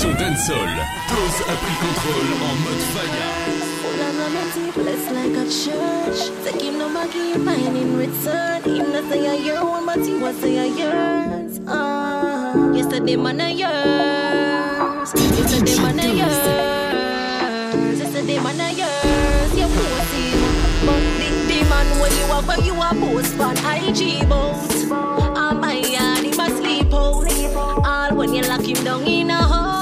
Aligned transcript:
Session 0.00 0.16
dancehall. 0.16 0.72
Pose 1.08 1.42
a 1.44 1.54
pris 1.60 1.76
contrôle 1.76 2.32
en 2.32 2.56
mode 2.64 2.84
fire. 2.92 3.28
Blessed 4.74 5.12
like 5.12 5.36
a 5.36 5.44
church. 5.44 6.20
Him 6.62 6.78
no 6.78 6.86
in 6.88 7.44
mine 7.44 7.76
in 7.76 7.98
return. 7.98 8.62
Him 8.62 8.92
not 8.92 9.04
say 9.10 9.26
a 9.26 9.34
year 9.34 9.62
one, 9.62 9.84
but 9.84 9.98
he 9.98 10.14
was 10.14 10.36
say 10.36 10.56
a 10.56 10.66
years. 10.66 11.60
Uh, 11.68 12.72
yesterday 12.74 13.16
man 13.16 13.40
a 13.40 13.50
years. 13.50 15.12
Yesterday 15.36 15.76
man 15.82 15.98
a 15.98 16.06
years. 16.08 17.98
Yesterday 17.98 18.38
man 18.38 18.60
a 18.60 18.72
years. 18.72 19.52
You 19.54 19.68
pussy. 19.68 20.32
But 20.86 21.02
the, 21.20 21.28
the 21.46 21.58
man 21.68 21.88
when 22.00 22.12
you 22.16 22.24
are 22.32 22.42
where 22.48 22.60
you 22.64 22.74
are 22.80 22.94
post 22.94 23.38
on 23.38 23.56
IG 23.58 24.26
boat. 24.30 24.56
Ah 25.36 25.52
my 25.52 25.74
yard, 25.74 26.24
he 26.24 26.30
must 26.34 26.56
sleep 26.56 26.94
out. 26.94 27.28
All 27.84 28.16
when 28.16 28.32
you 28.32 28.42
lock 28.42 28.62
him 28.62 28.82
down 28.82 29.02
in 29.02 29.28
a 29.28 29.34
house. 29.34 29.79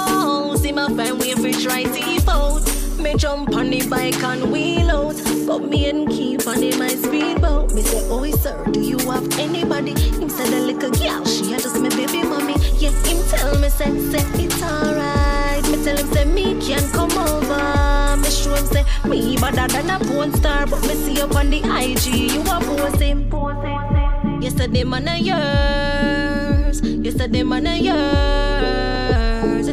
Him 0.88 1.00
a 1.00 1.04
find 1.04 1.20
way 1.20 1.34
for 1.34 1.52
try 1.52 1.82
to 1.82 2.30
out. 2.30 2.64
Me 2.98 3.14
jump 3.14 3.54
on 3.54 3.68
the 3.68 3.86
bike 3.88 4.22
and 4.22 4.50
wheel 4.50 4.90
out. 4.90 5.16
But 5.46 5.68
me 5.68 5.90
and 5.90 6.08
keep 6.08 6.46
on 6.46 6.62
in 6.62 6.78
my 6.78 6.88
speedboat. 6.88 7.74
Me 7.74 7.82
say, 7.82 8.08
oh 8.08 8.24
sir, 8.36 8.64
do 8.72 8.80
you 8.80 8.98
have 9.10 9.38
anybody? 9.38 9.90
Him 9.90 10.30
said 10.30 10.48
a 10.48 10.60
little 10.60 10.90
girl, 10.90 11.24
she 11.26 11.52
had 11.52 11.60
just 11.60 11.78
my 11.78 11.90
baby 11.90 12.22
mommy. 12.22 12.54
Yeah, 12.78 12.90
him 13.04 13.22
tell 13.28 13.58
me 13.58 13.68
say, 13.68 13.92
say 14.10 14.24
it's 14.42 14.62
alright. 14.62 15.62
Me 15.68 15.84
tell 15.84 15.96
him 15.96 16.06
say 16.12 16.24
me 16.24 16.58
can 16.66 16.90
come 16.92 17.12
over. 17.12 18.16
Me 18.16 18.30
show 18.30 18.54
him 18.54 18.66
say 18.66 18.84
me 19.06 19.36
better 19.36 19.68
than 19.68 19.90
a 19.90 19.98
porn 20.06 20.32
star, 20.32 20.66
but 20.66 20.80
me 20.82 20.94
see 20.94 21.20
up 21.20 21.36
on 21.36 21.50
the 21.50 21.58
IG 21.58 22.32
you 22.32 22.40
are 22.48 22.62
posing. 22.62 23.30
Yesterday 24.40 24.84
man 24.84 25.08
a 25.08 25.18
yours. 25.18 26.80
Yesterday 26.80 27.42
man 27.42 27.66
a 27.66 27.76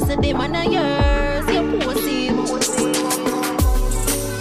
Said 0.06 0.22
the 0.22 0.34
man 0.34 0.56
a 0.56 0.64
yours, 0.70 1.48
your 1.50 1.66
pussy. 1.82 2.28
him. 2.28 2.38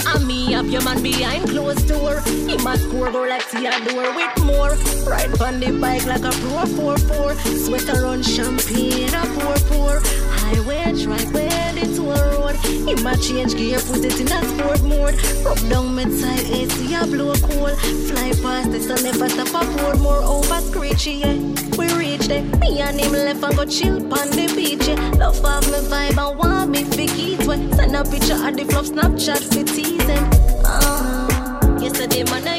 And 0.06 0.26
me 0.26 0.52
have 0.52 0.68
your 0.68 0.82
man 0.82 1.02
behind 1.02 1.48
closed 1.48 1.88
door. 1.88 2.20
He 2.20 2.56
must 2.58 2.82
score 2.84 3.10
go 3.10 3.22
like 3.22 3.42
see 3.42 3.66
a 3.66 3.72
door 3.84 4.14
with 4.14 4.44
more. 4.44 4.76
Ride 5.08 5.40
on 5.40 5.60
the 5.60 5.72
bike 5.80 6.04
like 6.04 6.24
a 6.24 6.30
pro 6.30 6.94
4-4. 6.96 7.64
Sweater 7.64 8.06
on 8.06 8.22
champagne, 8.22 9.14
a 9.14 9.22
4-4 9.40 10.23
high 10.44 10.60
wedge, 10.60 11.06
right 11.06 11.32
bend 11.32 11.78
into 11.78 12.02
a 12.10 12.18
road. 12.32 12.56
You 12.88 12.96
might 13.02 13.20
change 13.20 13.56
gear, 13.56 13.80
put 13.80 14.04
it 14.04 14.20
in 14.20 14.30
a 14.30 14.40
sport 14.50 14.82
mode. 14.82 15.16
Rub 15.44 15.58
down 15.70 15.94
mid 15.94 16.12
side 16.12 16.44
AC, 16.44 16.94
I 16.94 17.06
blow 17.06 17.32
a 17.32 17.38
cold. 17.38 17.78
Fly 18.08 18.32
past 18.42 18.70
this, 18.72 18.90
I 18.90 18.96
never 19.02 19.28
stop 19.28 19.52
a 19.54 19.82
road. 19.82 20.00
More 20.00 20.22
over 20.22 20.60
screechy, 20.60 21.14
yeah. 21.24 21.36
We 21.78 21.92
reach 21.94 22.26
there. 22.28 22.44
Me 22.60 22.80
and 22.80 23.00
him 23.00 23.12
left 23.12 23.42
and 23.42 23.56
go 23.56 23.64
chill 23.64 23.96
on 23.96 24.30
the 24.30 24.52
beach, 24.54 24.86
yeah. 24.86 25.10
Love 25.12 25.44
of 25.44 25.64
me 25.72 25.78
vibe 25.88 26.18
and 26.18 26.38
want 26.38 26.70
me 26.70 26.84
fi 26.84 27.04
eat, 27.16 27.46
well. 27.46 27.62
Send 27.74 27.96
a 27.96 28.04
picture 28.04 28.34
at 28.34 28.56
the 28.56 28.64
flop, 28.64 28.84
Snapchat 28.84 29.42
for 29.52 29.64
teasing. 29.64 30.26
Uh, 30.64 31.78
yesterday, 31.80 32.24
man, 32.24 32.53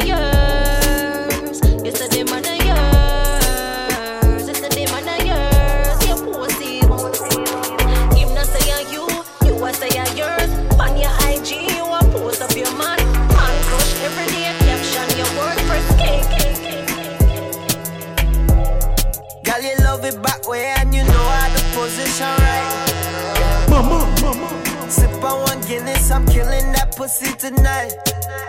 way 20.48 20.74
and 20.78 20.94
you 20.94 21.04
know 21.04 21.12
how 21.12 21.56
to 21.56 21.64
position 21.78 22.28
right. 22.28 23.68
Mama, 23.70 24.06
mama. 24.22 24.92
Sip 24.92 25.12
on 25.24 25.42
one 25.44 25.62
Guinness, 25.62 26.12
I'm 26.12 26.26
killing 26.28 26.72
that 26.74 26.96
pussy 26.96 27.34
tonight. 27.36 27.94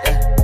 Yeah. 0.04 0.36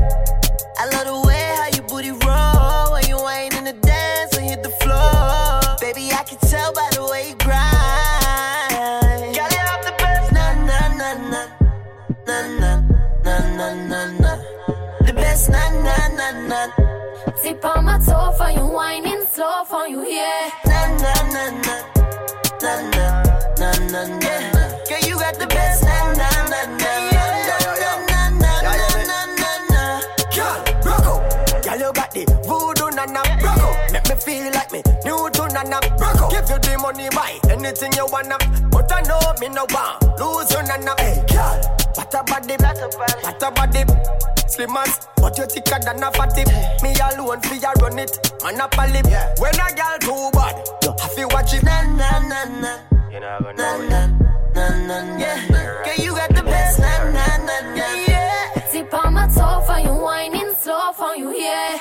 I 0.79 0.87
love 0.93 1.07
the 1.07 1.29
way 1.29 1.55
how 1.59 1.69
you 1.77 1.83
booty 1.83 2.11
roll 2.11 2.93
when 2.93 3.07
you 3.09 3.17
whine 3.17 3.55
in 3.57 3.65
the 3.65 3.75
dance 3.75 4.37
and 4.37 4.45
hit 4.49 4.63
the 4.63 4.71
floor. 4.83 5.61
Baby, 5.81 6.11
I 6.13 6.23
can 6.25 6.39
tell 6.49 6.73
by 6.73 6.89
the 6.93 7.05
way 7.11 7.29
you 7.31 7.37
grind. 7.37 9.35
Girl, 9.37 9.51
you 9.53 9.63
have 9.69 9.85
the 9.85 9.95
best. 9.99 10.33
Na 10.33 10.55
na 10.69 10.89
na 11.01 11.15
na 11.31 11.47
na 12.27 12.37
na 12.57 12.71
na 13.25 13.39
na 13.57 13.75
na 13.75 14.07
na. 14.19 14.33
The 15.07 15.13
best. 15.13 15.51
Na 15.51 15.71
na 15.71 16.09
na 16.09 16.31
na. 16.49 16.67
Tip 17.43 17.65
on 17.65 17.85
my 17.85 17.99
toe 17.99 18.33
for 18.39 18.51
you, 18.51 18.65
whining 18.67 19.12
slow 19.67 19.79
for 19.79 19.89
you, 19.89 20.07
yeah. 20.09 20.51
Na 20.67 20.87
na 21.03 21.15
na 21.35 21.51
na 21.61 21.77
na 22.63 22.73
na 22.91 23.13
na 23.59 23.71
na 23.91 24.03
na. 24.19 24.63
Girl, 24.89 25.01
you 25.09 25.19
got 25.19 25.39
the 25.39 25.47
best. 25.47 25.85
Na 25.85 26.13
na 26.15 26.31
na 26.49 26.67
na 26.79 27.13
feel 34.25 34.53
like 34.53 34.71
me 34.71 34.81
new 35.05 35.29
to 35.31 35.42
nana 35.65 35.81
rock. 35.99 36.31
Give 36.31 36.49
you 36.51 36.59
the 36.59 36.79
money, 36.81 37.09
buy 37.11 37.39
anything 37.51 37.93
you 37.95 38.07
wanna. 38.11 38.37
But 38.71 38.91
I 38.93 39.03
know 39.03 39.21
me 39.41 39.49
no 39.49 39.67
want 39.71 40.03
lose 40.19 40.51
your 40.51 40.63
nana. 40.63 40.95
Hey, 40.99 41.23
girl, 41.29 41.61
what 41.95 42.15
a 42.15 42.23
body, 42.25 42.55
what 42.59 43.43
a 43.43 43.51
body. 43.51 43.83
Slim 44.49 44.77
as, 44.77 45.09
but 45.17 45.37
you 45.39 45.47
thicker 45.47 45.79
than 45.85 46.03
a 46.03 46.11
fatty. 46.13 46.45
Me 46.83 46.93
alone 47.01 47.41
fi 47.43 47.57
ya 47.57 47.73
run 47.81 47.99
it, 47.99 48.13
man 48.43 48.61
up 48.61 48.75
a 48.79 48.87
lip. 48.91 49.07
When 49.39 49.55
a 49.55 49.69
girl 49.75 49.99
too 50.01 50.31
bad, 50.33 50.57
you 50.83 50.91
have 51.01 51.15
to 51.17 51.27
watch 51.29 51.55
it. 51.55 51.63
Na 51.65 51.83
na 51.83 52.19
na 52.29 52.45
na. 52.61 52.79
You 53.11 53.21
never 53.21 53.53
Na 53.55 53.77
na 53.79 54.07
na 54.55 54.69
na 54.69 55.03
na. 55.03 55.19
Yeah, 55.19 55.49
girl, 55.85 56.05
you 56.05 56.13
got 56.15 56.35
the 56.35 56.43
best. 56.43 56.79
Na 56.81 57.11
na 57.11 57.37
na 57.39 57.75
na. 57.75 57.95
Yeah. 58.07 58.69
Tip 58.71 58.93
on 58.93 59.15
my 59.15 59.27
toe 59.29 59.61
for 59.67 59.79
you, 59.79 59.95
whining 59.95 60.53
slow 60.61 60.93
for 60.93 61.15
you, 61.17 61.35
yeah. 61.37 61.79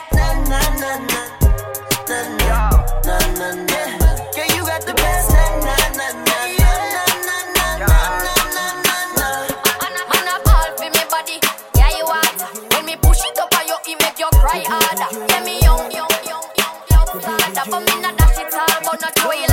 Boy, 19.15 19.50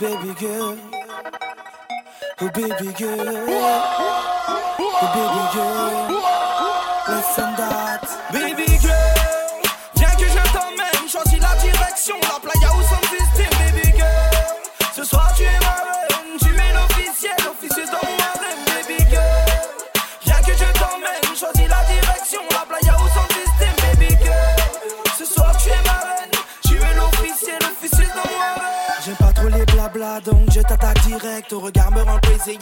baby 0.00 0.32
girl. 0.34 0.78
Oh, 2.40 2.50
baby 2.54 2.92
girl. 2.92 3.46
Oh, 3.48 4.17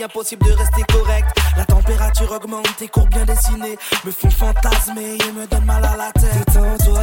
impossible 0.07 0.47
de 0.47 0.53
rester 0.53 0.83
correct. 0.93 1.29
La 1.57 1.65
température 1.65 2.31
augmente, 2.33 2.69
tes 2.79 2.89
courbes 2.89 3.11
bien 3.11 3.25
dessinées 3.25 3.77
me 4.05 4.11
font 4.11 4.31
fantasmer 4.31 5.19
et 5.19 5.33
me 5.33 5.47
donnent 5.47 5.65
mal 5.65 5.85
à 5.85 5.97
la 5.97 6.13
tête. 6.13 6.47
Détends-toi, 6.47 7.01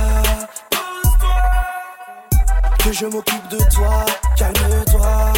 que 2.80 2.94
je 2.94 3.06
m'occupe 3.06 3.48
de 3.50 3.60
toi. 3.74 4.06
Calme-toi, 4.38 5.34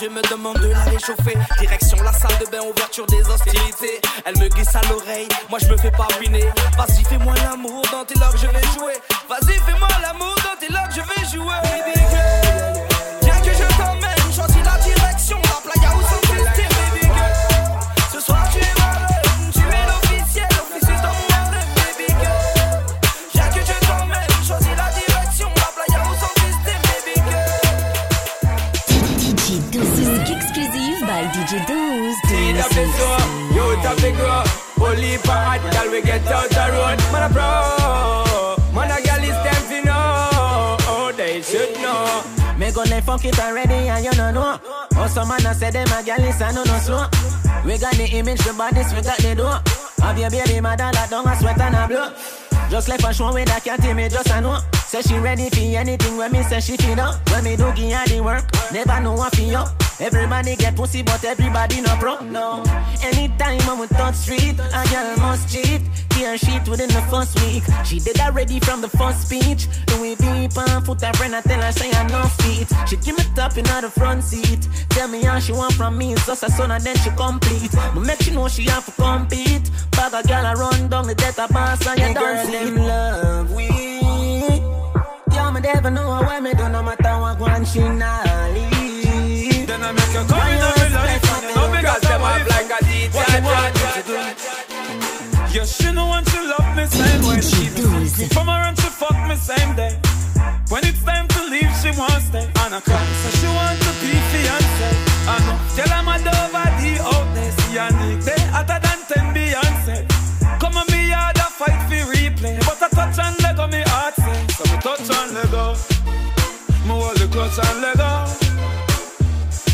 yeux, 0.00 0.10
me 0.10 0.22
demande 0.30 0.58
de 0.58 0.68
la 0.68 0.84
réchauffer. 0.84 1.36
Direction 1.60 1.96
la 2.02 2.12
salle 2.12 2.36
de 2.40 2.50
bain, 2.50 2.60
ouverture 2.62 3.06
des 3.06 3.22
hostilités. 3.28 4.00
Elle 4.24 4.38
me 4.38 4.48
glisse 4.48 4.74
à 4.74 4.80
l'oreille, 4.88 5.28
moi 5.48 5.58
je 5.58 5.68
me 5.68 5.76
fais 5.76 5.90
pas 5.90 6.08
it 43.26 43.38
already 43.40 43.88
and 43.88 44.04
you 44.04 44.12
no 44.12 44.30
know. 44.30 44.60
Oh, 44.96 45.06
some 45.06 45.28
man 45.28 45.44
a 45.46 45.54
say 45.54 45.70
them 45.70 45.86
a 45.88 46.02
gal 46.02 46.22
is 46.22 46.40
no 46.40 46.62
no 46.64 46.78
slow. 46.78 47.06
We 47.64 47.78
got 47.78 47.94
the 47.94 48.08
image, 48.12 48.40
the 48.40 48.52
bodies, 48.52 48.92
we 48.94 49.02
got 49.02 49.18
the 49.18 49.34
door. 49.34 49.60
Have 50.04 50.18
your 50.18 50.30
baby 50.30 50.60
mother 50.60 50.90
that 50.92 51.10
don't 51.10 51.26
a 51.26 51.36
sweat 51.36 51.60
and 51.60 51.74
a 51.74 51.88
blow. 51.88 52.12
Just 52.70 52.88
left 52.88 53.04
a 53.04 53.12
show 53.12 53.32
with 53.32 53.46
that 53.46 53.64
can't 53.64 53.96
me 53.96 54.08
just 54.08 54.30
a 54.30 54.40
know. 54.40 54.58
Say 54.74 55.02
she 55.02 55.18
ready 55.18 55.50
for 55.50 55.60
anything 55.60 56.16
when 56.16 56.32
me 56.32 56.42
say 56.42 56.60
she 56.60 56.76
feel 56.76 57.00
up. 57.00 57.30
When 57.30 57.44
me 57.44 57.56
do 57.56 57.72
give 57.74 57.92
her 57.92 58.06
the 58.06 58.20
work, 58.20 58.44
never 58.72 59.00
know 59.00 59.14
what 59.14 59.34
feel 59.34 59.56
up. 59.56 59.85
Everybody 59.98 60.56
get 60.56 60.76
pussy, 60.76 61.02
but 61.02 61.24
everybody 61.24 61.80
no 61.80 61.96
pro. 61.96 62.20
No. 62.20 62.62
Anytime 63.02 63.60
I'm 63.62 63.78
with 63.78 63.90
touch 63.90 64.14
street, 64.14 64.58
a 64.58 64.88
girl 64.90 65.16
must 65.16 65.48
cheat. 65.48 65.80
Tear 66.10 66.36
sheet 66.36 66.68
within 66.68 66.88
the 66.88 67.00
first 67.10 67.40
week. 67.42 67.62
She 67.84 67.98
did 67.98 68.20
already 68.20 68.60
from 68.60 68.82
the 68.82 68.88
first 68.88 69.26
speech. 69.26 69.68
Do 69.86 70.00
we 70.02 70.14
beep 70.16 70.56
and 70.56 70.84
foot 70.84 71.00
her 71.00 71.12
friend, 71.14 71.34
I 71.34 71.40
tell 71.40 71.62
her 71.62 71.72
say 71.72 71.90
I 71.92 72.06
no 72.08 72.22
feet. 72.40 72.68
She 72.88 72.96
give 72.96 73.16
me 73.16 73.24
top 73.34 73.56
in 73.56 73.64
the 73.64 73.90
front 73.90 74.22
seat. 74.22 74.68
Tell 74.90 75.08
me 75.08 75.22
how 75.22 75.38
she 75.38 75.52
want 75.52 75.72
from 75.72 75.96
me, 75.96 76.12
it's 76.12 76.26
just 76.26 76.42
a 76.42 76.50
son 76.50 76.70
and 76.70 76.84
then 76.84 76.96
she 76.98 77.10
complete. 77.10 77.72
But 77.72 78.00
make 78.00 78.20
she 78.20 78.32
know 78.32 78.48
she 78.48 78.64
have 78.64 78.84
to 78.84 78.92
compete. 78.92 79.70
Bag 79.92 80.12
a 80.12 80.28
girl 80.28 80.44
a 80.44 80.54
run 80.56 80.88
down 80.88 81.06
the 81.06 81.14
death 81.14 81.38
of 81.38 81.50
boss 81.50 81.86
and 81.86 82.00
you 82.00 82.14
don't 82.14 82.52
them 82.52 82.76
love 82.76 83.50
we. 83.52 83.68
Yeah, 85.32 85.50
me 85.52 85.60
never 85.60 85.90
know 85.90 86.20
where 86.20 86.40
me 86.42 86.52
do 86.52 86.68
no 86.68 86.82
matter 86.82 87.18
what 87.18 87.40
one 87.40 87.64
she 87.64 87.80
not 87.80 88.25
Yeah, 95.56 95.64
she 95.64 95.90
know 95.90 96.04
want 96.04 96.26
to 96.26 96.36
love 96.52 96.76
me 96.76 96.84
same 96.84 97.22
way 97.24 97.40
she 97.40 97.64
do. 97.72 97.88
From 98.28 98.46
her 98.46 98.68
and 98.68 98.76
she 98.78 98.90
fuck 98.92 99.16
me 99.26 99.36
same 99.36 99.74
day. 99.74 99.96
When 100.68 100.84
it's 100.84 101.02
time 101.02 101.26
to 101.28 101.44
leave, 101.48 101.72
she 101.80 101.88
won't 101.96 102.20
stay. 102.28 102.44
And 102.44 102.74
I 102.74 102.80
cry, 102.84 103.00
so 103.24 103.28
she 103.40 103.46
want 103.46 103.80
to 103.80 103.90
be 103.96 104.12
fiance. 104.28 104.90
I 105.24 105.36
know, 105.48 105.56
tell 105.72 105.88
her 105.96 106.02
my 106.02 106.18
dove 106.20 106.52
the 106.52 106.92
out 107.00 107.34
there. 107.34 107.52
See 107.52 107.76
her 107.80 107.90
Nick, 108.04 108.20
they 108.20 108.42
hotter 108.52 108.80
than 108.84 109.00
10 109.08 109.32
Beyonce. 109.32 110.60
Come 110.60 110.76
on, 110.76 110.84
me 110.92 111.08
yard 111.08 111.38
a 111.38 111.48
fight 111.48 111.80
for 111.88 112.04
replay. 112.12 112.60
But 112.60 112.82
I 112.82 112.88
touch 112.90 113.18
and 113.18 113.42
let 113.42 113.56
go, 113.56 113.66
me 113.66 113.80
heart 113.86 114.14
say. 114.14 114.46
So 114.52 114.64
me 114.70 114.78
touch 114.82 115.08
and 115.08 115.32
let 115.32 115.50
go. 115.50 115.72
Me 116.84 117.00
hold 117.00 117.16
the 117.16 117.28
clutch 117.32 117.58
and 117.64 117.80
let 117.80 117.96
go. 117.96 118.12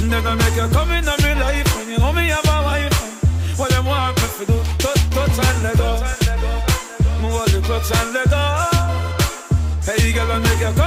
Never 0.06 0.36
make 0.36 0.54
you 0.54 0.68
come 0.68 0.92
in 0.92 1.08
senle 7.82 8.30
da 8.30 8.70
Hey 9.86 10.12
gel 10.12 10.30
önüne 10.30 10.54
gel. 10.60 10.81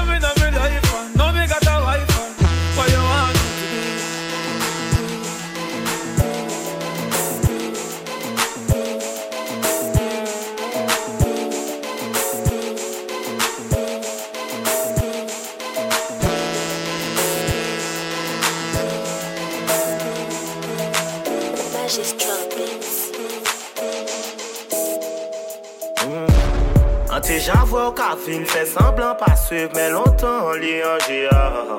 jan 27.45 27.65
vwe 27.69 27.81
ou 27.85 27.93
ka 27.93 28.13
fin 28.17 28.45
fè 28.49 28.63
semblan 28.65 29.17
pa 29.19 29.33
suiv 29.37 29.73
Mè 29.77 29.89
lontan 29.93 30.47
li 30.61 30.79
anje 30.85 31.19
a. 31.29 31.75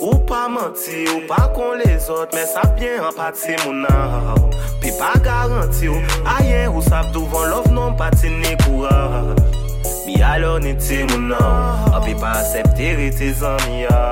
Ou 0.00 0.18
pa 0.28 0.42
manti 0.52 1.06
ou 1.12 1.22
pa 1.28 1.46
kon 1.56 1.80
les 1.80 2.08
ot 2.12 2.34
Mè 2.36 2.44
sa 2.48 2.66
bien 2.76 3.06
an 3.06 3.14
pati 3.16 3.56
moun 3.64 3.86
a. 3.88 4.34
Pi 4.82 4.92
pa 4.98 5.14
garanti 5.24 5.88
ou 5.88 6.20
ayen 6.36 6.68
ou 6.74 6.84
sap 6.84 7.12
douvan 7.16 7.48
Lov 7.52 7.70
non 7.72 7.96
pati 7.96 8.32
ni 8.32 8.52
koura 8.64 9.34
Mi 10.06 10.20
alò 10.24 10.58
ni 10.60 10.74
ti 10.80 11.02
moun 11.08 11.32
a 11.36 11.48
Api 12.00 12.16
pa 12.20 12.36
asepte 12.42 12.92
rete 13.00 13.32
zan 13.40 13.60
mi 13.68 13.86
a. 13.88 14.04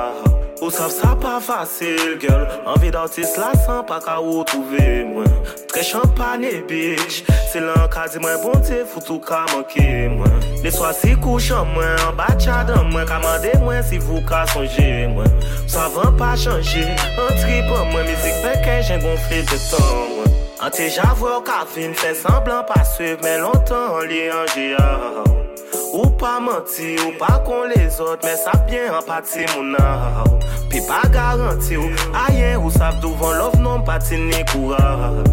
Ou 0.59 0.67
saf 0.75 0.91
sa 0.91 1.13
pa 1.15 1.37
fasil, 1.39 2.17
girl 2.19 2.47
Anvi 2.67 2.89
d'artist 2.91 3.37
la 3.39 3.53
san 3.61 3.85
pa 3.87 4.01
ka 4.03 4.17
ou 4.23 4.41
touve 4.49 5.05
mwen. 5.13 5.37
Tre 5.69 5.85
champagne 5.85 6.57
bitch 6.69 7.21
Se 7.49 7.61
lan 7.61 7.85
ka 7.93 8.09
di 8.09 8.21
mwen 8.21 8.41
bonte, 8.41 8.83
foutou 8.89 9.21
ka 9.21 9.45
manke 9.53 9.85
mwen. 10.17 10.38
Le 10.63 10.71
swa 10.71 10.91
si 10.93 11.15
kouchan 11.15 11.63
mwen, 11.73 11.95
an 12.03 12.15
ba 12.19 12.27
chadan 12.35 12.91
mwen 12.91 13.05
Kamande 13.07 13.53
mwen 13.63 13.83
si 13.83 13.97
vou 13.97 14.19
ka 14.27 14.43
sonje 14.51 15.07
mwen 15.13 15.31
Savan 15.67 16.17
pa 16.19 16.33
chanje, 16.35 16.83
an 17.15 17.31
tripan 17.39 17.87
mwen 17.93 18.03
Mizik 18.09 18.41
peken 18.43 18.83
jen 18.83 18.99
gonfle 19.05 19.39
de 19.47 19.59
tan 19.69 19.89
mwen 20.17 20.35
An 20.59 20.73
te 20.75 20.89
javwe 20.91 21.31
ou 21.37 21.43
ka 21.47 21.61
fin, 21.63 21.95
fè 21.95 22.11
semblan 22.19 22.65
pa 22.67 22.81
suiv 22.83 23.23
Men 23.23 23.45
lontan 23.45 23.95
an 24.01 24.09
li 24.11 24.25
anje 24.27 24.73
a. 24.75 24.89
Ou 25.93 26.09
pa 26.19 26.35
manti, 26.43 26.97
ou 27.05 27.15
pa 27.17 27.39
kon 27.47 27.71
les 27.71 28.01
ot 28.03 28.25
Men 28.27 28.35
sa 28.37 28.57
bien 28.67 28.91
an 28.93 29.05
pati 29.07 29.47
moun 29.53 29.77
a 29.79 30.25
Pi 30.69 30.83
pa 30.85 30.99
garanti 31.13 31.79
ou, 31.79 31.87
ayen 32.25 32.59
ou 32.59 32.73
sap 32.75 32.99
douvan 32.99 33.39
Lov 33.39 33.55
non 33.63 33.85
pati 33.87 34.19
ni 34.19 34.43
koura 34.51 35.23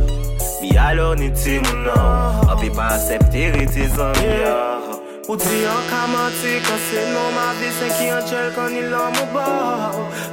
Mi 0.62 0.70
alor 0.80 1.18
ni 1.18 1.32
ti 1.34 1.58
moun 1.66 1.90
a 1.90 1.98
An 2.46 2.54
ah, 2.54 2.70
pa 2.78 2.92
asepte 2.94 3.50
re 3.58 3.66
te 3.66 3.90
zan 3.90 4.14
ah. 4.14 4.38
ya 4.38 5.05
Ou 5.28 5.34
di 5.34 5.64
an 5.66 5.82
ka 5.90 6.06
manti 6.06 6.52
kan 6.62 6.78
se 6.86 7.00
non 7.10 7.34
ma 7.34 7.50
vi 7.58 7.68
sen 7.74 7.90
ki 7.98 8.06
an 8.14 8.22
chel 8.28 8.48
kan 8.54 8.70
ni 8.70 8.82
lan 8.92 9.10
mou 9.16 9.26
ba. 9.34 9.46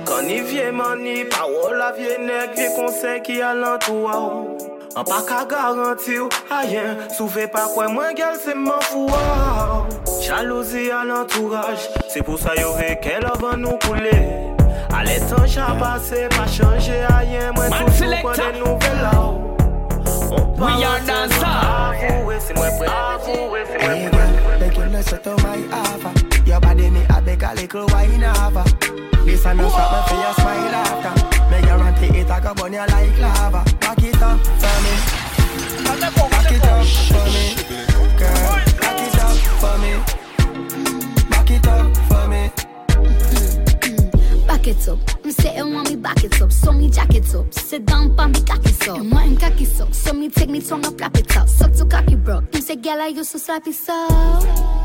Kan 0.06 0.28
ni 0.28 0.38
vie 0.46 0.70
mani 0.72 1.26
pa 1.26 1.48
ou 1.50 1.74
la 1.74 1.90
vie 1.98 2.14
nek 2.22 2.54
vie 2.54 2.70
konsen 2.76 3.18
ki 3.26 3.42
alan 3.42 3.80
tou 3.82 4.06
a 4.06 4.18
ou. 4.22 4.54
An 4.94 5.06
pa 5.10 5.24
ka 5.26 5.40
garanti 5.50 6.20
ou 6.22 6.30
ayen 6.54 7.02
Souve 7.18 7.48
pa 7.56 7.64
kwen 7.74 7.90
mwen 7.96 8.14
gel 8.20 8.38
se 8.38 8.54
man 8.54 8.86
fou 8.92 9.10
a 9.18 9.24
ou. 9.80 10.20
Jalouzi 10.22 10.92
alan 10.94 11.26
touraj 11.26 11.90
Se 12.14 12.22
pou 12.22 12.38
sa 12.38 12.54
yo 12.62 12.76
ve 12.78 12.94
ke 13.02 13.18
lovan 13.26 13.66
nou 13.66 13.82
koule. 13.88 14.14
Ale 14.94 15.18
tan 15.26 15.50
chan 15.50 15.74
pase 15.82 16.28
pa 16.38 16.46
chanje 16.46 17.02
ayen 17.16 17.50
Mwen 17.58 17.74
toujou 17.80 18.22
kon 18.22 18.38
de 18.38 18.52
nouvel 18.62 19.02
la 19.02 19.16
ou. 19.24 19.50
On 20.38 20.54
pa 20.62 20.70
ou 20.78 21.02
se 21.10 21.34
mwen 21.34 21.50
avouwe 21.50 22.40
se 22.46 22.54
mwen 22.54 22.78
pre 22.78 22.94
Avouwe 22.94 23.66
se 23.66 23.82
mwen 23.82 24.12
pre 24.14 24.63
you 24.94 24.98
listen 25.00 25.22
to 25.24 25.36
my 25.44 25.68
offer. 25.72 26.14
Your 26.46 26.60
body 26.60 26.90
me 26.90 27.06
a 27.10 27.22
beg 27.22 27.44
a 27.44 27.54
little 27.56 27.88
wine 27.88 28.24
over. 28.24 28.64
This 29.26 29.46
a 29.46 29.54
no 29.54 29.70
stop 29.70 29.92
me 29.94 30.00
for 30.08 30.22
your 30.22 30.34
smile 30.34 30.76
after. 30.76 31.14
Me 31.50 31.62
guarantee 31.62 32.20
it 32.20 32.30
a 32.30 32.42
go 32.42 32.54
burn 32.54 32.74
you 32.74 32.80
like 32.80 33.20
lava. 33.20 33.64
Back 33.80 34.04
it 34.04 34.22
up 34.22 34.40
for 34.62 34.78
me. 34.84 34.94
Back 35.84 36.52
it 36.52 36.66
up 36.66 36.86
for 37.10 37.26
me, 37.34 37.46
girl. 38.20 38.54
Back 38.82 39.02
it 39.08 39.20
up 39.20 39.38
for 39.62 39.78
me. 39.82 39.94
Back 41.30 41.52
it 41.52 41.68
up 41.68 42.03
for 44.64 44.70
it 44.70 44.88
up. 44.88 45.00
Say 45.32 45.58
it 45.58 45.66
want 45.66 45.90
me 45.90 45.96
back 45.96 46.24
it 46.24 46.42
up. 46.42 46.52
So 46.52 46.72
me 46.72 46.90
jack 46.90 47.14
it 47.14 47.34
up. 47.36 47.54
Sit 47.54 47.86
down 47.86 48.16
pa 48.16 48.28
me 48.28 48.42
cock 48.42 48.66
it 48.66 48.88
up. 48.88 48.98
And 48.98 49.12
want 49.12 49.26
him 49.26 49.38
cocky 49.38 49.66
so. 49.66 49.90
So 49.92 50.14
me 50.14 50.30
take 50.30 50.50
me 50.50 50.62
tongue 50.62 50.86
and 50.86 50.98
flap 50.98 51.18
it 51.18 51.36
up. 51.38 51.50
Suck 51.50 51.74
to 51.74 51.86
cocky 51.86 52.16
bro. 52.16 52.40
Him 52.40 52.62
say 52.62 52.76
girl 52.76 53.02
I 53.02 53.08
used 53.08 53.32
to 53.32 53.40
slap 53.40 53.68
it 53.68 53.74
so. 53.74 54.08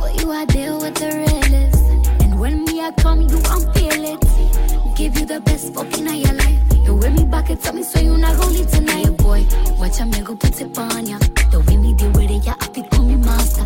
But 0.01 0.21
you 0.21 0.31
are 0.31 0.47
deal 0.47 0.81
with 0.81 0.95
the 0.95 1.07
realest. 1.07 2.23
And 2.23 2.39
when 2.39 2.65
me 2.65 2.81
I 2.81 2.93
come 2.93 3.23
you 3.23 3.39
won't 3.45 3.75
feel 3.75 4.05
it. 4.05 4.97
Give 4.97 5.17
you 5.19 5.27
the 5.27 5.41
best 5.41 5.75
fucking 5.75 6.09
of 6.09 6.15
your 6.15 6.33
life. 6.33 6.87
You 6.87 6.95
with 6.95 7.13
me 7.13 7.25
back 7.25 7.51
it 7.51 7.65
up 7.67 7.75
me 7.75 7.83
so 7.83 8.01
you 8.01 8.17
not 8.17 8.37
gon' 8.37 8.53
leave 8.53 8.71
tonight. 8.71 9.05
Yeah, 9.05 9.11
boy, 9.11 9.47
watch 9.79 10.01
me 10.01 10.21
go 10.23 10.35
put 10.35 10.61
it 10.61 10.79
on 10.79 11.07
ya. 11.07 11.19
The 11.51 11.63
way 11.67 11.77
me 11.77 11.95
deal 11.95 12.11
with 12.13 12.31
it, 12.31 12.45
yeah, 12.45 12.57
I 12.59 12.97
on 12.97 13.07
me 13.07 13.17
master. 13.17 13.65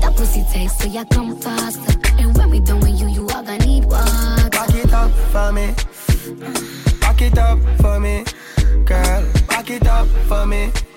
That 0.00 0.14
pussy 0.16 0.44
taste 0.52 0.80
so 0.80 0.88
ya 0.88 1.04
come 1.04 1.36
fast. 1.36 2.07
for 10.28 10.46
me. 10.46 10.87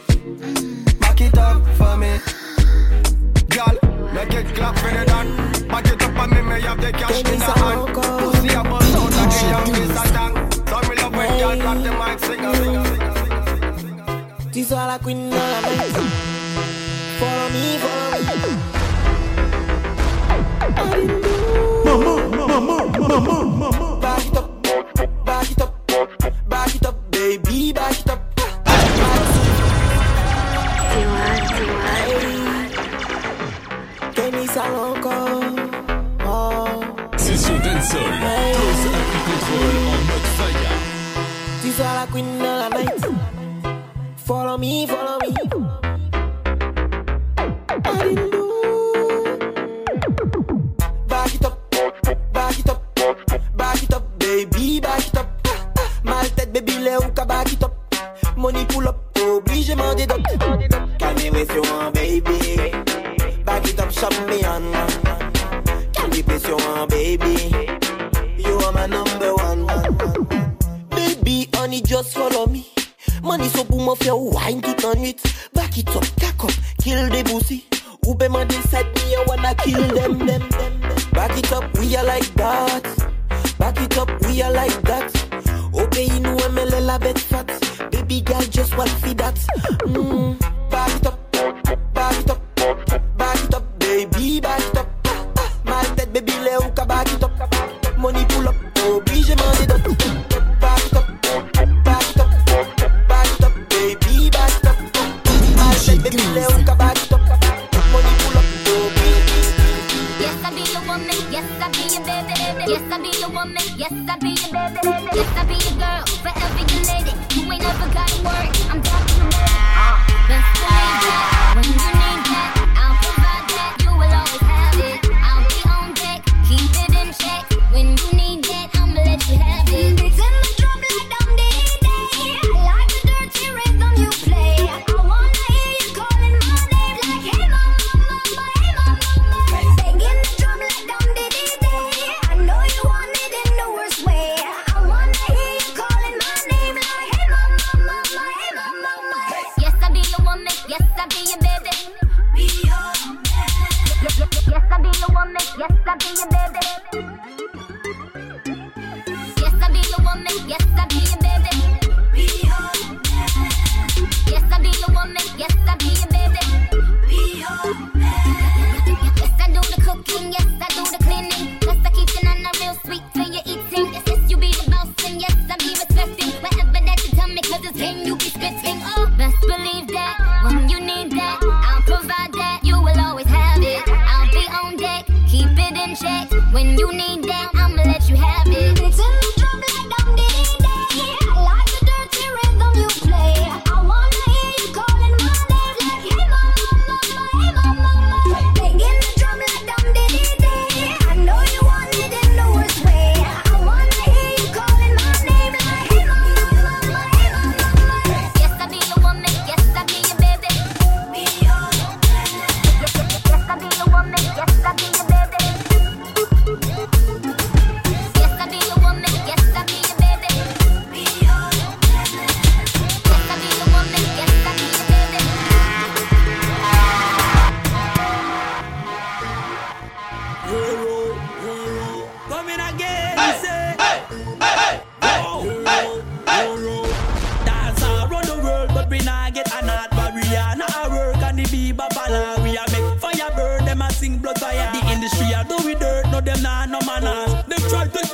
Yes, 114.01 114.09
I 114.09 114.17
be 114.17 114.29
your 114.29 114.49
baby, 114.51 114.79
baby. 114.81 115.09
Yes, 115.13 115.37
I 115.37 115.45
be 115.45 115.53
your 115.61 115.77
girl. 115.77 116.01
Forever 116.25 116.63
your 116.73 116.81
lady. 116.89 117.13
You 117.35 117.51
ain't 117.53 117.61
never 117.61 117.87
gotta 117.93 118.17
worry. 118.25 118.49
I'm 118.71 118.81
talking 118.81 119.21
about. 119.21 119.49
Ah. 119.77 120.01
Best 120.27 120.49
believe. 120.57 121.05
When 121.53 121.65
you 121.69 121.77
need 122.01 122.20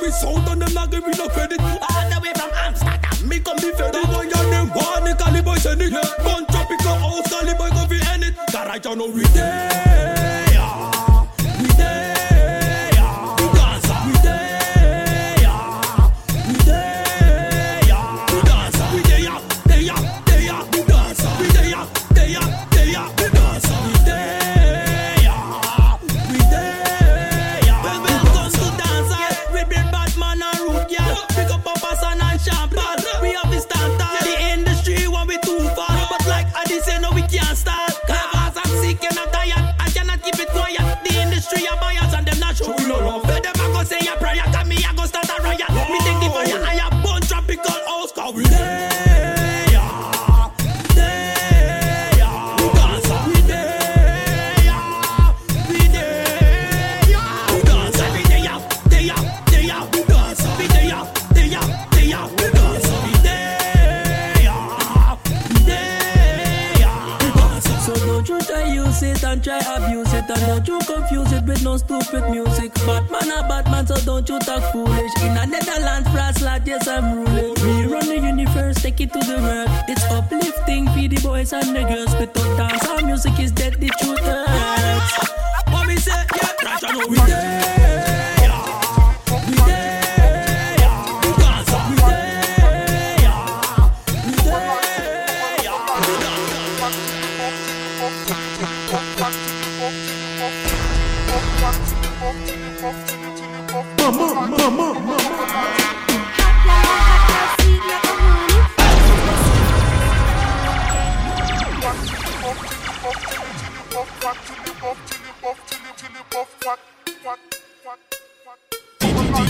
We 0.00 0.10
sound 0.10 0.48
on 0.48 0.58
them 0.60 0.72
not 0.74 0.90
give 0.90 1.04
me 1.06 1.12
no 1.18 1.28
credit. 1.28 1.60
All 1.60 1.76
the 1.76 2.20
way 2.22 2.32
from 2.34 2.50
Amsterdam, 2.54 3.28
me 3.28 3.40
come 3.40 3.56
be 3.56 3.72
fed 3.72 3.94
up. 3.96 4.02
The 4.02 4.06
boy 4.06 4.22
and 4.22 4.52
them 4.52 4.68
one, 4.70 5.04
the 5.04 5.14
caliber 5.18 5.56
send 5.56 5.82
it. 5.82 5.92
Yeah. 5.92 6.00
of 6.00 6.68
pick 6.68 6.86
all 6.86 7.04
all 7.04 7.22
boy 7.54 7.70
go 7.70 7.86
be 7.86 7.96
in 8.14 8.22
it. 8.22 8.34
Garage 8.52 8.86
on 8.86 8.98
no 8.98 9.08
retail. 9.08 9.87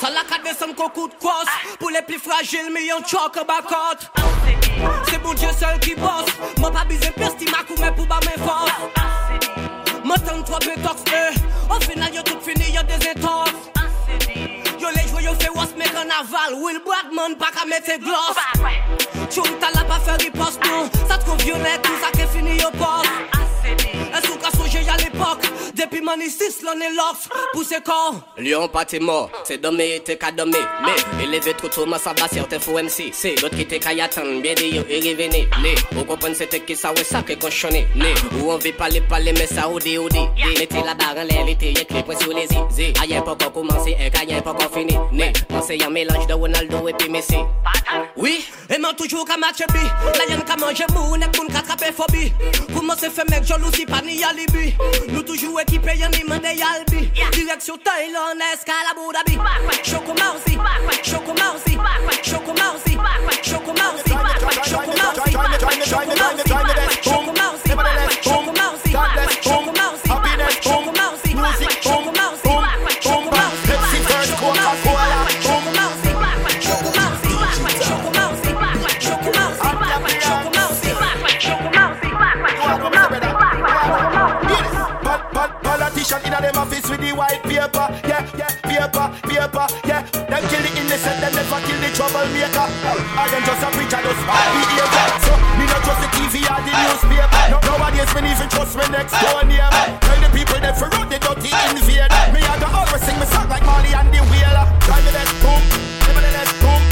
Talak 0.00 0.32
adve 0.32 0.54
san 0.56 0.72
kon 0.74 0.88
kout 0.96 1.12
kos 1.20 1.50
Pou 1.78 1.92
le 1.92 2.00
pli 2.08 2.16
fragil 2.16 2.70
mi 2.72 2.86
yon 2.86 3.04
chok 3.04 3.36
bakot 3.48 4.08
Se 5.10 5.18
bon 5.20 5.36
dje 5.36 5.52
sel 5.58 5.76
ki 5.84 5.94
bos 6.00 6.30
Mwen 6.56 6.72
pa 6.72 6.86
bize 6.88 7.12
pesti 7.18 7.50
makou 7.52 7.76
men 7.82 7.92
pou 7.98 8.08
ba 8.08 8.22
men 8.24 8.38
fos 8.46 8.72
Mwen 10.06 10.24
tan 10.24 10.40
tro 10.48 10.62
betoks 10.64 11.04
e 11.12 11.24
O 11.68 11.80
final 11.84 12.16
yo 12.16 12.24
tout 12.24 12.40
fini 12.40 12.72
yo 12.72 12.86
dezentos 12.88 13.52
Yo 14.80 14.88
le 14.88 15.04
jwe 15.10 15.28
yo 15.28 15.36
fe 15.36 15.52
wos 15.52 15.76
me 15.76 15.92
kon 15.92 16.16
aval 16.20 16.56
Will 16.62 16.80
Bradman 16.86 17.36
pa 17.36 17.52
ka 17.52 17.68
mette 17.68 18.00
glos 18.00 19.05
Chou 19.30 19.42
ta 19.60 19.70
la 19.74 19.82
pa 19.84 19.98
fe 19.98 20.16
ripost 20.22 20.62
nou 20.66 20.86
Sa 21.08 21.18
tro 21.18 21.34
violet 21.42 21.88
nou 21.88 21.98
sa 22.02 22.12
fini 22.32 22.56
Est-ce 24.14 24.30
qu'on 24.30 24.56
songé 24.64 24.78
à 24.88 24.96
l'époque? 24.96 25.42
Depuis 25.74 26.00
mon 26.00 26.14
ici 26.20 26.44
l'on 26.64 26.72
est 26.80 26.90
l'ox 26.92 27.28
Poussez 27.52 27.80
corps. 27.84 28.14
Lion 28.38 28.68
pas 28.68 28.84
t'es 28.84 28.98
mort. 28.98 29.30
C'est 29.44 29.58
dommé 29.60 30.00
t'es 30.04 30.16
qu'à 30.16 30.30
dommer. 30.32 30.58
Mais 30.84 31.24
élevé 31.24 31.54
trop 31.54 31.68
tôt 31.68 31.86
moi 31.86 31.98
ça 31.98 32.12
va 32.18 32.28
certains 32.28 32.58
faux 32.58 32.72
MC 32.78 33.10
C'est 33.12 33.34
d'autres 33.36 33.56
qui 33.56 33.66
t'es 33.66 33.78
qu'à 33.78 33.92
y 33.92 34.00
attendre 34.00 34.40
Bien 34.40 34.54
dit 34.54 34.76
et 34.88 34.98
revenez 35.00 35.48
Né. 35.62 35.74
Vous 35.92 36.04
comprenez 36.04 36.34
c'était 36.34 36.60
qui 36.60 36.76
ça 36.76 36.92
ouais 36.92 37.04
ça 37.04 37.22
que 37.22 37.34
conchonné 37.34 37.86
Né. 37.94 38.14
Ou 38.40 38.50
on 38.50 38.58
veut 38.58 38.72
parler 38.72 39.00
parler 39.02 39.32
mais 39.32 39.46
ça 39.46 39.68
ou 39.68 39.78
dit 39.78 39.98
ou 39.98 40.08
dit 40.08 40.26
Mettez 40.58 40.82
la 40.84 40.94
barre 40.94 41.14
en 41.18 41.24
l'air 41.24 41.44
l'été 41.44 41.72
y'a 41.72 41.84
clé 41.84 42.02
point 42.02 42.18
sur 42.18 42.32
les 42.32 42.44
i 42.44 42.58
Zé. 42.70 42.92
Aïe 43.02 43.20
pas 43.24 43.32
encore 43.32 43.52
commencé 43.52 43.96
et 44.00 44.10
qu'aïe 44.10 44.40
pas 44.42 44.50
encore 44.52 44.72
fini. 44.72 44.96
Né. 45.12 45.32
Pensez 45.48 45.76
y'a 45.76 45.86
un 45.86 45.90
mélange 45.90 46.26
de 46.26 46.34
Ronaldo 46.34 46.88
et 46.88 46.92
puis 46.94 47.08
Messi. 47.08 47.36
Oui. 48.16 48.44
Et 48.74 48.78
moi 48.78 48.92
toujours 48.94 49.24
qu'à 49.24 49.36
match 49.36 49.58
La 50.18 50.34
y'en 50.34 50.40
qu'à 50.40 50.56
manger 50.56 50.84
mou 50.94 51.16
N'est 51.16 51.28
pour 51.28 51.46
qu'attraper 51.46 51.92
phobie. 51.92 52.32
Comment 52.74 52.96
se 52.96 53.08
fait 53.10 53.28
mec 53.30 53.44
jalousie 53.44 53.86
pas 53.86 54.00
ni 54.06 54.22
alibi. 54.24 54.74
Nou 55.12 55.22
toujou 55.22 55.58
ekipe 55.58 55.92
yon 55.98 56.10
ni 56.10 56.22
mande 56.28 56.52
yalbi 56.54 57.10
Direksyon 57.34 57.78
Thailand, 57.84 58.42
eskal 58.52 58.86
Abu 58.92 59.12
Dhabi. 59.12 59.34
Choko 59.82 60.14
Mousy, 60.14 60.54
Choko 61.02 61.34
Mousy, 61.34 61.76
Choko 62.22 62.52
Mousy, 62.54 62.94
Choko 63.42 63.72
Mousy, 63.72 63.72
Choko 63.72 63.72
Mousy, 63.72 64.26
Choko 65.82 66.12
Mousy. 66.12 67.15
White 87.16 87.40
paper, 87.48 87.88
yeah, 88.04 88.28
yeah, 88.36 88.52
paper, 88.60 89.08
paper, 89.24 89.66
yeah. 89.88 90.04
Them 90.28 90.42
kill 90.52 90.60
the 90.60 90.68
innocent, 90.76 91.16
them 91.16 91.32
never 91.32 91.60
kill 91.64 91.80
the 91.80 91.88
troublemaker. 91.96 92.68
I 93.16 93.24
them 93.32 93.40
just 93.40 93.64
a 93.64 93.68
preacher, 93.72 94.04
just 94.04 94.20
bad 94.28 94.46
behavior. 94.52 95.08
So 95.24 95.32
me 95.56 95.64
not 95.64 95.80
trust 95.80 96.04
the 96.04 96.08
TV 96.12 96.44
or 96.44 96.60
the 96.60 96.72
newspaper. 96.76 97.42
No, 97.48 97.58
nowadays 97.64 98.12
me 98.12 98.20
even 98.28 98.48
trust 98.52 98.76
me 98.76 98.84
next 98.92 99.16
door 99.16 99.40
neighbor. 99.48 99.84
Tell 100.04 100.20
the 100.20 100.28
people 100.28 100.60
that 100.60 100.76
for 100.76 100.92
road 100.92 101.08
the 101.08 101.16
dirty 101.16 101.48
invade. 101.72 102.12
Me 102.36 102.44
I 102.44 102.60
go 102.60 102.68
always 102.68 103.00
sing 103.00 103.16
me 103.16 103.24
song 103.32 103.48
like 103.48 103.64
Marley 103.64 103.96
and 103.96 104.12
the 104.12 104.20
Wailers. 104.28 104.68
Try 104.84 105.00
me 105.00 105.10
let's 105.16 105.32
boom, 105.40 105.62
nevertheless 106.04 106.52
boom, 106.60 106.82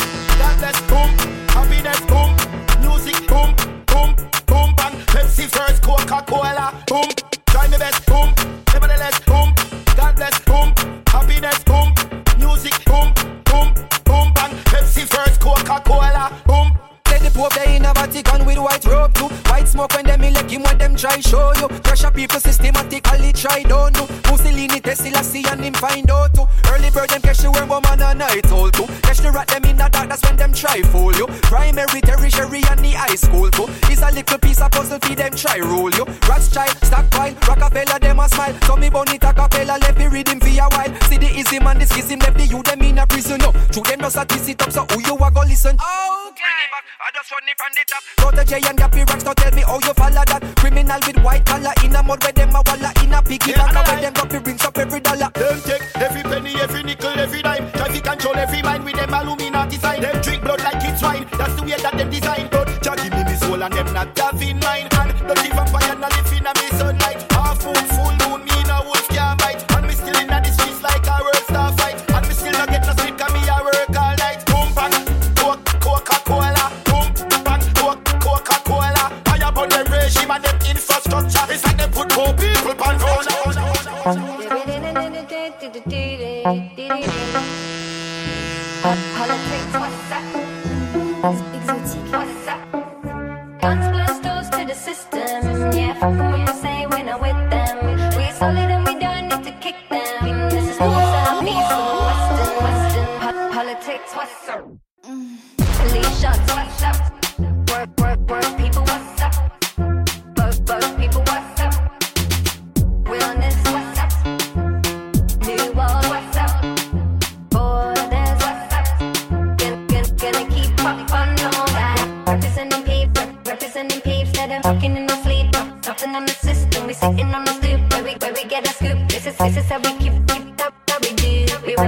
God 0.41 0.55
bless 0.57 0.79
boom, 0.89 1.11
happiness 1.53 2.01
boom, 2.09 2.33
music 2.81 3.21
boom, 3.29 3.53
boom, 3.93 4.17
boom, 4.49 4.73
bang. 4.73 4.97
Pepsi 5.13 5.53
first, 5.53 5.85
Coca-Cola, 5.85 6.73
boom. 6.89 7.13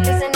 Do. 0.02 0.10
We 0.10 0.14
representing 0.14 0.35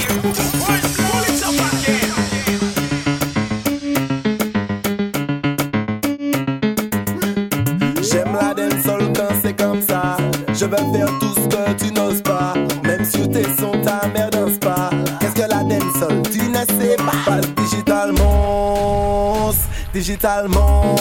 Digitalement. 20.41 20.95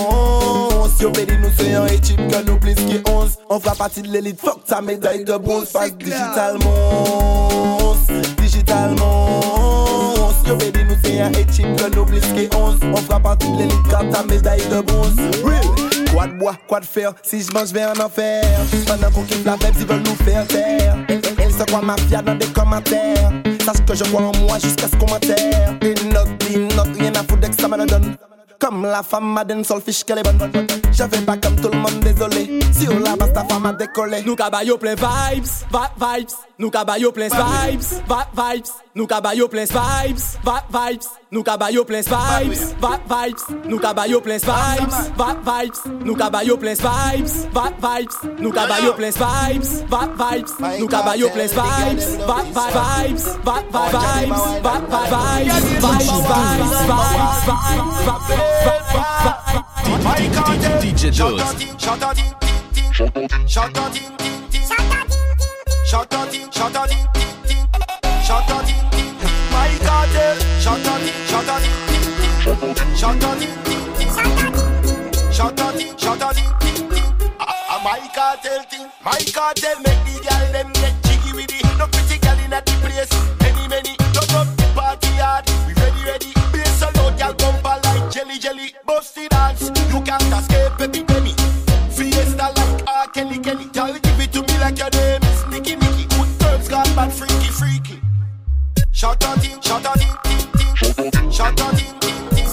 Si 0.99 1.07
on 1.07 1.13
bénit 1.13 1.39
nous 1.41 1.49
c'est 1.57 1.75
un 1.75 1.87
équipe 1.87 2.21
que 2.29 2.45
nous 2.45 2.59
plus 2.59 2.75
qui 2.75 3.01
11. 3.09 3.39
On 3.49 3.59
fera 3.59 3.75
partie 3.75 4.03
de 4.03 4.09
l'élite. 4.09 4.39
Fuck 4.39 4.65
ta 4.67 4.83
médaille 4.83 5.25
de 5.25 5.37
bronze. 5.37 5.71
Passe 5.73 5.97
digitalement. 5.97 7.97
Digitalement. 8.37 9.41
Si 10.45 10.51
on 10.51 10.57
bénit 10.57 10.85
nous 10.85 10.97
c'est 11.03 11.21
un 11.21 11.33
équipe 11.33 11.75
que 11.77 11.97
nous 11.97 12.05
plus 12.05 12.21
qui 12.21 12.55
11. 12.55 12.81
On 12.93 12.97
fera 12.97 13.19
partie 13.19 13.51
de 13.51 13.59
l'élite. 13.59 13.89
Car 13.89 14.07
ta 14.11 14.23
médaille 14.25 14.67
de 14.71 14.81
bronze. 14.83 15.17
Real. 15.43 15.65
Quoi 16.13 16.27
de 16.27 16.39
bois, 16.39 16.57
quoi 16.69 16.81
de 16.81 16.85
fer, 16.85 17.13
si 17.23 17.41
je 17.41 17.53
mange, 17.53 17.69
je 17.69 17.75
vais 17.75 17.85
en 17.85 18.05
enfer. 18.05 18.43
Pendant 18.87 19.11
qu'on 19.11 19.23
kiffe 19.23 19.45
la 19.45 19.57
fête, 19.57 19.75
ils 19.79 19.87
veulent 19.87 20.03
nous 20.03 20.25
faire 20.25 20.47
taire. 20.49 20.97
Elle 21.09 21.53
se 21.53 21.63
croit 21.65 21.83
mafia 21.83 22.21
dans 22.21 22.35
des 22.35 22.47
commentaires. 22.47 23.33
Sache 23.65 23.85
que 23.87 23.95
je 23.95 24.05
crois 24.05 24.23
en 24.23 24.37
moi 24.39 24.59
jusqu'à 24.59 24.89
ce 24.89 24.97
une 25.83 26.13
note, 26.13 26.29
la 28.91 29.03
femme 29.03 29.39
a 29.39 29.45
den 29.45 29.65
solfish 29.65 30.05
qu'elle 30.05 30.19
est 30.19 30.23
bonne. 30.23 30.51
Je 30.93 31.05
fais 31.05 31.25
pas 31.25 31.37
comme 31.37 31.57
tout 31.57 31.71
le 31.73 31.79
monde, 31.79 32.01
désolé. 32.01 32.61
Si 32.73 32.89
on 32.89 32.99
la 32.99 33.17
basse, 33.17 33.33
ta 33.33 33.45
femme 33.45 33.67
a 33.67 33.73
décollé. 33.73 34.23
Nous 34.25 34.37
cabayons 34.37 34.77
plein 34.79 34.95
vibes, 34.95 35.45
vibes. 35.75 36.50
Vibes. 36.61 36.61
Nous 36.61 36.71
cabayo 36.71 37.11
plein 37.11 37.29
vibes, 37.29 37.81
vi- 38.05 38.27
vibes. 38.35 38.71
Nous 38.95 39.07
cabayo 39.07 39.49
plein 39.49 39.65
vibes, 39.65 40.19
vi- 40.45 40.51
vibes. 40.71 41.07
Nous 41.33 41.43
cabayo 41.43 41.85
plein 41.85 42.03
vibes, 42.03 42.53
vi- 42.53 43.01
vibes. 43.09 43.41
Nous 43.65 43.79
cabayo 43.79 44.21
plein 44.21 44.39
vibes, 44.39 44.93
vi- 44.93 45.39
vibes. 45.47 46.01
Nous 46.03 46.17
cabayo 46.17 46.57
plein 46.59 46.75
vibes, 46.75 47.33
vi- 47.51 47.75
vibes. 47.81 48.15
Nous 48.41 48.53
cabayo 48.53 48.93
plein 48.93 49.11
vibes, 49.11 49.69
vi- 49.71 50.09
vibes. 50.19 50.53
Nous 50.81 50.89
cabayo 50.89 51.29
plein 51.31 51.49
vibes, 51.49 52.05
vi- 52.05 52.29
vi- 52.29 52.73
vibes, 53.09 53.25
vi- 53.41 53.55
vi- 53.55 53.89
vibes, 53.89 54.55
vi- 54.61 54.85
vi- 54.85 55.07
vibes, 55.07 55.49
vibes, 56.31 56.61
vibes, 56.61 56.91
vibes, 60.11 60.83
DJ 60.83 61.11
Doze. 61.11 61.43
Shut 63.49 63.71
up, 65.95 66.09
ting, 66.09 66.31
ting, 66.31 66.31
ting. 66.31 66.53
Shut 66.53 66.77
up, 66.77 66.89
ting, 66.89 67.07
ting, 67.15 67.35
ting. 67.47 67.67
Ting, 67.67 67.67
ting, 67.67 68.47
ting, 68.47 68.65
ting. 68.67 68.91
Ting, 68.91 69.15
ting. 69.19 69.35
My 69.51 69.71
cartel. 69.85 70.37
Shut 70.61 70.87
up, 70.87 71.01
ting, 71.01 71.27
shut 71.27 71.49
up, 71.49 71.63
ting, 71.63 71.77
ting, 71.87 72.05
ting. 72.19 72.97
Shut 72.97 73.25
up, 73.25 73.39
ting, 73.39 73.55
ting, 73.65 73.85
ting. 73.99 74.11
Shut 75.33 75.61
up, 75.61 75.75
ting, 75.75 75.95
ting, 75.97 76.19
ting, 76.61 76.91
ting. 76.91 77.37
Ah, 77.41 77.81
My 77.85 77.99
cartel 78.15 78.63
thing, 78.71 78.87
my 79.05 79.19
cartel 79.35 79.77
make 79.81 80.01
the 80.07 80.15
girl 80.27 80.53
them 80.53 80.73
get 80.75 80.95
jiggy 81.05 81.33
with 81.35 81.53
it. 81.53 81.65
No 81.79 81.87
pretty 81.87 82.19
girl 82.19 82.39
in 82.45 82.51
the 82.51 82.61
place. 82.83 83.11
Many 83.41 83.67
many, 83.69 83.97
turn 84.15 84.31
up 84.37 84.49
the 84.57 84.67
party 84.75 85.09
hard. 85.19 85.49
We 85.67 85.73
ready 85.75 86.03
ready. 86.05 86.33
Bass 86.53 86.83
a 86.83 86.91
loud, 86.99 87.19
girl 87.19 87.35
bumper 87.35 87.77
like 87.85 88.11
jelly 88.13 88.39
jelly. 88.39 88.75
Busty 88.87 89.29
dance, 89.29 89.71
you 89.91 90.01
can't 90.03 90.23
escape 90.23 90.81
epidemic. 90.81 91.39
Fiesta 91.91 92.53
like 92.57 92.89
R. 92.89 93.09
Kelly 93.09 93.39
Kelly. 93.39 93.67
Up, 99.05 99.19
ting, 99.19 99.41
ting. 99.41 99.63
Shut 99.63 99.87
up, 99.87 99.95
ting, 99.99 100.39
ting, 100.51 102.11
ting. 102.31 102.51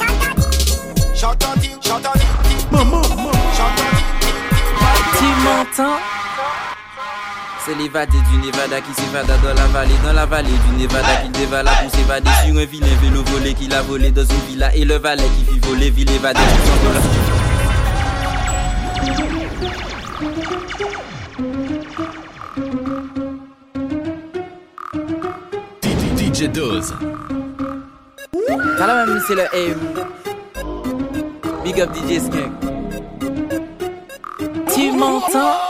Tu 5.17 5.25
m'entends 5.43 5.97
C'est 7.65 7.75
l'évadé 7.75 8.17
du 8.31 8.37
Nevada 8.37 8.79
qui 8.81 8.93
s'évada 8.93 9.37
dans 9.37 9.53
la 9.53 9.67
vallée, 9.67 9.93
dans 10.03 10.13
la 10.13 10.25
vallée 10.25 10.47
du 10.49 10.83
Nevada 10.83 11.17
qu'il 11.17 11.31
dévala 11.31 11.71
pour 11.81 11.91
s'évader 11.91 12.29
sur 12.45 12.57
un 12.57 12.65
vilain 12.65 12.95
vélo 13.01 13.23
volé 13.23 13.53
qu'il 13.53 13.73
a 13.73 13.81
volé 13.81 14.11
dans 14.11 14.23
une 14.23 14.41
villa 14.47 14.73
et 14.75 14.85
le 14.85 14.97
valet 14.97 15.23
qui 15.37 15.53
fit 15.53 15.59
voler, 15.59 15.89
ville 15.89 16.11
évadée 16.11 16.39
DJ 26.37 26.49
Dose. 26.49 26.93
Salam 28.77 29.09
même 29.09 29.21
c'est 29.27 29.33
le. 29.33 29.45
Big 31.63 31.81
up 31.81 31.89
DJ 31.95 32.19
Skunk. 32.19 32.51
Tu 34.71 34.91
m'entends? 34.91 35.66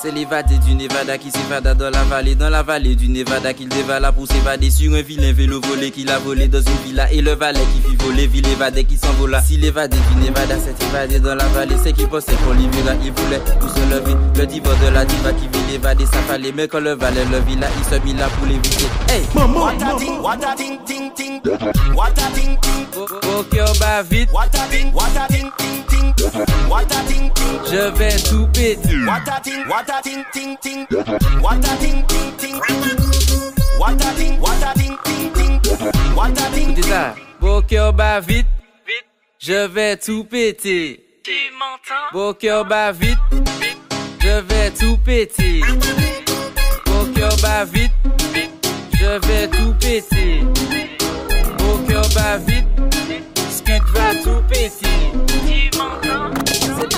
C'est 0.00 0.12
l'évadé 0.12 0.58
du 0.58 0.76
Nevada 0.76 1.18
qui 1.18 1.28
s'évada 1.28 1.74
dans 1.74 1.90
la 1.90 2.04
vallée, 2.04 2.36
dans 2.36 2.50
la 2.50 2.62
vallée 2.62 2.94
du 2.94 3.08
Nevada 3.08 3.52
qu'il 3.52 3.68
dévala 3.68 4.12
pour 4.12 4.28
s'évader 4.28 4.70
sur 4.70 4.92
un 4.94 5.02
vilain 5.02 5.32
vélo 5.32 5.60
volé 5.60 5.90
qu'il 5.90 6.08
a 6.08 6.20
volé 6.20 6.46
dans 6.46 6.60
une 6.60 6.76
villa 6.86 7.10
et 7.10 7.20
le 7.20 7.32
valet 7.34 7.58
qui 7.74 7.90
fit 7.90 7.96
voler, 7.96 8.28
ville 8.28 8.46
évadé 8.46 8.84
qui 8.84 8.96
s'envola. 8.96 9.42
Si 9.42 9.56
l'évadé 9.56 9.96
du 9.96 10.24
Nevada 10.24 10.56
s'est 10.56 10.86
évadé 10.88 11.18
dans 11.18 11.34
la 11.34 11.46
vallée, 11.46 11.74
c'est 11.82 11.92
qu'il 11.92 12.06
pensait 12.06 12.36
qu'on 12.44 12.52
l'Ivira, 12.52 12.94
il 13.02 13.10
voulait 13.10 13.40
tout 13.60 13.68
se 13.68 13.80
lever. 13.92 14.14
Le 14.36 14.46
diva 14.46 14.70
de 14.74 14.94
la 14.94 15.04
diva 15.04 15.32
qui 15.32 15.48
vit 15.48 15.72
l'évader, 15.72 16.06
ça 16.06 16.20
fallait, 16.28 16.52
mais 16.52 16.68
quand 16.68 16.80
le 16.80 16.92
valet 16.92 17.24
le 17.32 17.40
villa, 17.40 17.66
il 17.76 17.84
se 17.84 18.00
mit 18.04 18.14
là 18.14 18.28
pour 18.38 18.46
l'éviter. 18.46 18.86
Hey! 19.08 19.24
What 19.34 19.82
a 19.82 19.98
ting, 19.98 20.22
what 20.22 20.38
a 20.46 20.54
ting, 20.54 20.78
ting, 20.86 21.12
ting. 21.12 21.40
What 21.94 22.12
a 22.16 24.02
vite, 24.04 24.30
What 24.32 24.54
a 24.54 24.92
what 24.92 25.16
a. 25.16 25.57
What 26.68 26.84
a 26.84 27.08
ting, 27.08 27.30
ting. 27.34 27.60
je 27.70 27.90
vais 27.96 28.16
tout 28.16 28.46
péter. 28.52 29.04
What 29.06 29.28
a 29.28 29.40
ting, 29.42 29.64
what 29.68 29.88
a 29.88 30.02
ting, 30.02 30.24
ting, 30.32 30.56
ting. 30.60 30.86
What 31.40 31.64
a 31.64 31.76
ting, 31.78 32.04
ting, 32.06 32.32
ting. 32.36 32.60
What 33.78 33.94
a 33.94 34.14
ting, 34.16 34.40
what 34.40 34.62
a 34.62 34.78
ting, 34.78 34.98
ting, 35.04 35.32
ting. 35.32 35.60
What 36.14 36.38
a 36.38 36.50
ting, 36.54 36.82
ça. 36.82 37.14
Vos 37.40 37.62
cœurs 37.62 37.92
bat 37.92 38.20
vite, 38.20 38.46
je 39.38 39.66
vais 39.66 39.96
tout 39.96 40.24
péter. 40.24 41.04
Vos 42.12 42.34
cœurs 42.34 42.64
bat 42.64 42.92
vite, 42.92 43.18
je 44.20 44.40
vais 44.40 44.70
tout 44.70 44.98
péter. 44.98 45.62
Vos 46.86 47.06
cœurs 47.14 47.36
bat 47.40 47.64
vite, 47.64 47.92
je 48.94 49.26
vais 49.26 49.48
tout 49.48 49.74
péter. 49.80 50.42
Vos 51.58 51.78
cœurs 51.88 52.08
bat 52.14 52.38
vite, 52.38 52.66
skunk 53.50 53.82
va 53.94 54.14
tout 54.22 54.42
péter 54.48 54.77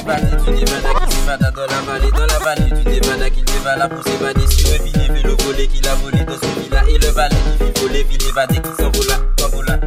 vannes, 0.02 0.30
tu 0.44 0.52
qui 0.52 0.66
s'évada 0.66 1.50
dans 1.50 1.66
la 1.66 1.80
vallée, 1.82 2.10
dans 2.12 2.26
la 2.26 2.38
vallée, 2.38 2.70
tu 2.70 2.84
dévanas, 2.84 3.30
qui 3.30 3.42
dévala 3.42 3.88
pour 3.88 4.02
s'évader 4.04 4.46
sur 4.46 4.70
le 4.70 4.84
ville, 4.84 5.12
vélo 5.12 5.36
volé, 5.44 5.66
qui 5.68 5.80
l'a 5.82 5.94
volé 5.96 6.24
dans 6.24 6.34
son 6.34 6.60
villa, 6.60 6.82
et 6.88 6.98
le 6.98 7.08
valet 7.08 7.36
qui 7.58 7.64
vit 7.64 7.80
volé, 7.80 8.02
ville 8.04 8.18
qui 8.18 8.82
s'envola, 8.82 9.16
s'envola. 9.38 9.78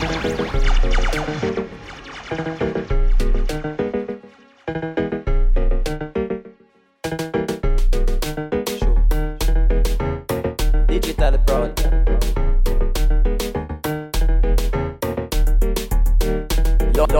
thank 0.00 0.54
you 0.54 0.63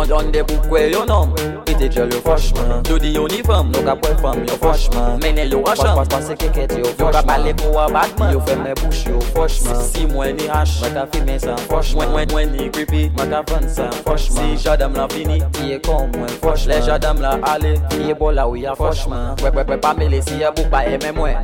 don 0.06 0.30
de 0.32 0.42
bukwe 0.42 0.90
yo 0.92 1.04
nom. 1.04 1.34
Pite 1.64 1.88
jel 1.88 2.12
yo 2.12 2.20
foshman 2.20 2.82
Jodi 2.84 3.14
yon 3.14 3.32
ifam 3.32 3.70
Nou 3.72 3.84
ka 3.86 3.94
pou 3.96 4.16
fam 4.20 4.42
yo 4.44 4.56
foshman 4.60 5.20
Mene 5.22 5.46
yo 5.48 5.62
rachan, 5.64 5.94
Pas 5.96 6.08
pase 6.12 6.36
keket 6.36 6.74
yo 6.76 6.84
foshman 6.84 7.06
Yo 7.06 7.12
ka 7.14 7.22
pale 7.22 7.54
pou 7.56 7.78
a 7.80 7.86
batman. 7.88 8.32
Yo 8.34 8.40
fe 8.44 8.56
me 8.60 8.74
bouch 8.80 9.06
yo 9.08 9.20
foshman 9.32 9.80
Si 9.88 10.06
mwen 10.10 10.36
ni 10.36 10.48
hash 10.50 10.76
mwen 10.82 10.94
ka 10.98 11.06
fime 11.12 11.38
san 11.40 11.58
foshman 11.70 12.12
Mwen 12.12 12.28
mwen 12.32 12.52
ni 12.52 12.68
creepy, 12.70 13.08
mwen 13.16 13.32
ka 13.32 13.42
fan 13.48 13.68
san 13.68 13.92
foshman 14.04 14.52
Si 14.52 14.64
jadam 14.64 14.96
la 14.98 15.08
fini 15.08 15.40
Ye 15.64 15.78
kon 15.80 16.12
mwen 16.12 16.36
foshman 16.42 16.74
Le 16.74 16.80
jadam 16.86 17.22
la 17.24 17.38
ale. 17.54 17.74
Ye 18.04 18.14
bola 18.14 18.46
ou 18.48 18.60
ya 18.60 18.76
foshman 18.76 19.36
Kwe 19.40 19.50
kwe 19.50 19.64
kwe 19.64 19.80
pa 19.80 19.94
mele 19.94 20.20
si 20.22 20.40
ya 20.40 20.52
bouk 20.52 20.68
pa 20.70 20.84
eme 20.84 21.12
mwen. 21.16 21.36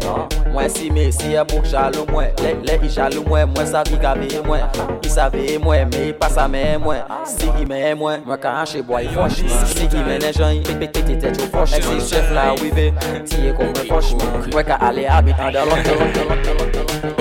Mwen 0.52 0.70
si 0.70 0.90
me 0.90 1.10
si 1.12 1.32
ya 1.32 1.44
bouk 1.44 1.64
jalou 1.70 2.06
mwen. 2.12 2.30
Le 2.42 2.54
le 2.66 2.78
i 2.84 2.88
jalou 2.92 3.24
mwen. 3.28 3.48
Mwen 3.54 3.66
sa 3.66 3.82
vi 3.88 3.96
ka 4.00 4.14
veye 4.18 4.42
mwen. 4.46 4.64
I 5.02 5.10
sa 5.10 5.28
veye 5.32 5.58
mwen 5.58 5.88
Me 5.92 6.08
i 6.10 6.12
pasa 6.12 6.48
me 6.48 6.76
mwen. 6.78 7.02
Si 7.26 7.48
i 7.60 7.66
me 7.68 7.82
mwen 7.94 8.24
Mwen 8.26 8.40
ka 8.40 8.49
ka 8.50 8.62
ashe 8.62 8.82
boy 8.82 9.06
Foshman 9.14 9.66
Siki 9.74 10.00
menejan 10.06 10.54
yi 10.56 10.74
peke 10.80 11.02
te 11.06 11.14
tet 11.22 11.38
yo 11.40 11.46
foshman 11.54 11.78
Exil 11.78 12.00
chef 12.08 12.30
la 12.36 12.44
wive 12.60 12.86
Tiye 13.28 13.52
konwe 13.52 13.82
foshman 13.90 14.52
Weka 14.54 14.80
ale 14.80 15.06
abit 15.16 15.38
an 15.38 15.52
da 15.52 15.64
lot 15.64 15.86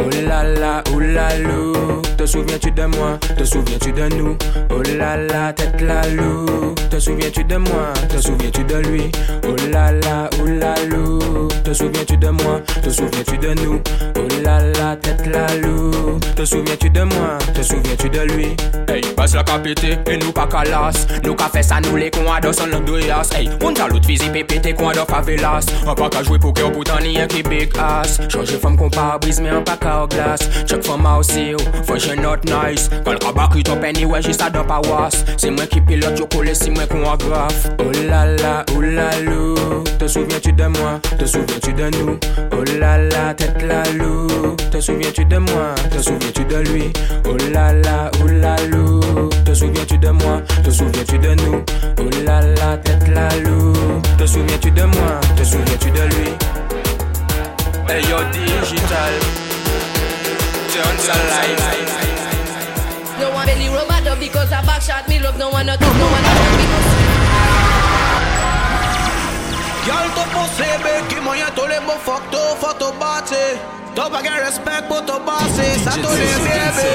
Oulala 0.03 0.73
oulalo 0.93 1.98
oh 2.29 2.31
Te 2.31 2.37
souviens-tu 2.37 2.71
de 2.71 2.85
moi? 2.85 3.17
Te 3.37 3.43
souviens-tu 3.43 3.91
de 3.91 4.15
nous? 4.15 4.37
Oh 4.69 4.81
là 4.97 5.17
là, 5.17 5.51
tête 5.51 5.81
la 5.81 6.07
loup. 6.09 6.75
Te 6.89 6.99
souviens-tu 6.99 7.43
de 7.43 7.57
moi? 7.57 7.93
Te 8.07 8.21
souviens-tu 8.21 8.63
de 8.63 8.75
lui? 8.87 9.11
Oh 9.47 9.55
là 9.71 9.91
là, 9.91 10.29
oh 10.39 10.45
là 10.45 10.75
lou 10.89 11.47
Te 11.63 11.73
souviens-tu 11.73 12.17
de 12.17 12.29
moi? 12.29 12.61
Te 12.83 12.89
souviens-tu 12.89 13.37
de 13.37 13.53
nous? 13.63 13.81
Oh 14.15 14.27
là 14.43 14.59
là, 14.59 14.95
tête 14.95 15.25
la 15.25 15.55
loup. 15.57 16.19
Te 16.35 16.45
souviens-tu 16.45 16.89
de 16.89 17.01
moi? 17.01 17.37
Te 17.53 17.61
souviens-tu 17.63 18.09
de 18.09 18.19
lui? 18.19 18.55
Hey, 18.87 19.01
passe 19.15 19.35
la 19.35 19.43
capité 19.43 19.97
et 20.09 20.17
nous 20.17 20.31
pas 20.31 20.47
calas 20.47 21.05
Nous 21.23 21.35
ka 21.35 21.49
fait 21.53 21.61
ça 21.61 21.79
nous 21.81 21.95
les 21.95 22.09
cons 22.09 22.31
à 22.31 22.39
dos 22.39 22.51
Hey, 23.35 23.49
on 23.61 23.73
t'a 23.73 23.87
l'autre 23.87 24.07
physique 24.07 24.31
pépé 24.31 24.73
coins 24.73 24.93
de 24.93 24.99
favelas 24.99 25.65
On 25.85 25.93
pas 25.93 26.09
qu'à 26.09 26.23
jouer 26.23 26.39
pour 26.39 26.53
que 26.53 26.61
pourtant 26.61 26.99
ni 27.01 27.19
un 27.19 27.27
qui 27.27 27.43
big 27.43 27.69
ass 27.77 28.19
Changer 28.29 28.57
femme 28.57 28.77
qu'on 28.77 28.89
pas 28.89 29.17
brise 29.19 29.41
mais 29.41 29.49
un 29.49 29.61
pas 29.61 29.77
qu'à 29.77 30.07
glace. 30.09 30.39
Check 30.65 30.83
femme 30.83 31.05
aussi 31.19 31.53
faut 31.85 31.97
je 31.97 32.18
not 32.19 32.45
nice. 32.45 32.89
Quand 33.03 33.11
le 33.13 33.25
rabat 33.25 33.49
qui 33.53 33.63
top 33.63 33.83
anyway 33.83 34.21
juste 34.21 34.41
à 34.41 34.49
dans 34.49 34.63
pas 34.63 34.81
was. 34.87 35.25
C'est 35.37 35.51
moi 35.51 35.65
qui 35.65 35.81
pilote 35.81 36.17
yo 36.19 36.25
collé 36.27 36.53
si 36.53 36.71
Oh 36.71 37.91
là 38.07 38.25
là, 38.25 38.65
oh 38.75 38.81
là 38.81 39.09
lou 39.21 39.55
Te 39.97 40.07
souviens-tu 40.07 40.53
de 40.53 40.65
moi? 40.65 40.99
Te 41.17 41.25
souviens-tu 41.25 41.73
de 41.73 41.89
nous? 41.89 42.19
Oh 42.51 42.63
là 42.79 42.97
là, 42.97 43.33
tête 43.33 43.61
la 43.61 43.83
loup 43.93 44.55
Te 44.71 44.79
souviens-tu 44.79 45.25
de 45.25 45.37
moi? 45.37 45.75
Te 45.91 46.01
souviens-tu 46.01 46.45
de 46.45 46.57
lui? 46.57 46.93
Oh 47.25 47.35
là 47.53 47.73
là, 47.73 48.11
oh 48.23 48.27
là 48.27 48.55
lou 48.69 48.99
Te 49.45 49.53
souviens-tu 49.53 49.97
de 49.97 50.09
moi? 50.09 50.41
Te 50.63 50.69
souviens-tu 50.69 51.17
de 51.17 51.33
nous? 51.35 51.63
Oh 51.99 52.09
là 52.25 52.41
là, 52.41 52.77
tête 52.77 53.07
la 53.07 53.29
loup 53.39 53.73
Te 54.17 54.25
souviens-tu 54.25 54.71
de 54.71 54.83
moi? 54.83 55.19
Te 55.35 55.43
souviens-tu 55.43 55.91
de 55.91 56.01
lui? 56.01 56.29
Hey 57.87 58.01
yo 58.09 58.17
digital 58.31 59.13
Turn 60.71 60.95
the 60.97 62.08
Rubber 63.67 63.99
dub 64.05 64.19
because 64.19 64.51
I 64.51 64.61
back 64.65 64.81
shot 64.81 65.07
me. 65.09 65.19
Love. 65.19 65.37
No 65.37 65.49
one 65.49 65.65
not 65.65 65.79
no 65.81 65.87
one 65.87 66.23
not 66.23 66.37
because 66.55 66.89
Girl, 69.85 70.07
to 70.15 70.23
posebe, 70.33 71.09
ki 71.09 71.15
moyen 71.25 71.49
to 71.55 71.61
le 71.63 71.81
mo 71.81 71.95
fuck 71.97 72.23
to, 72.31 72.37
fuck 72.61 72.77
to 72.79 72.91
bate 72.99 73.78
To 73.99 74.07
pa 74.07 74.23
gen 74.23 74.39
respect 74.39 74.87
po 74.87 75.03
to 75.03 75.19
base, 75.27 75.75
sa 75.83 75.91
to 75.91 76.07
le 76.07 76.23
bebe 76.39 76.87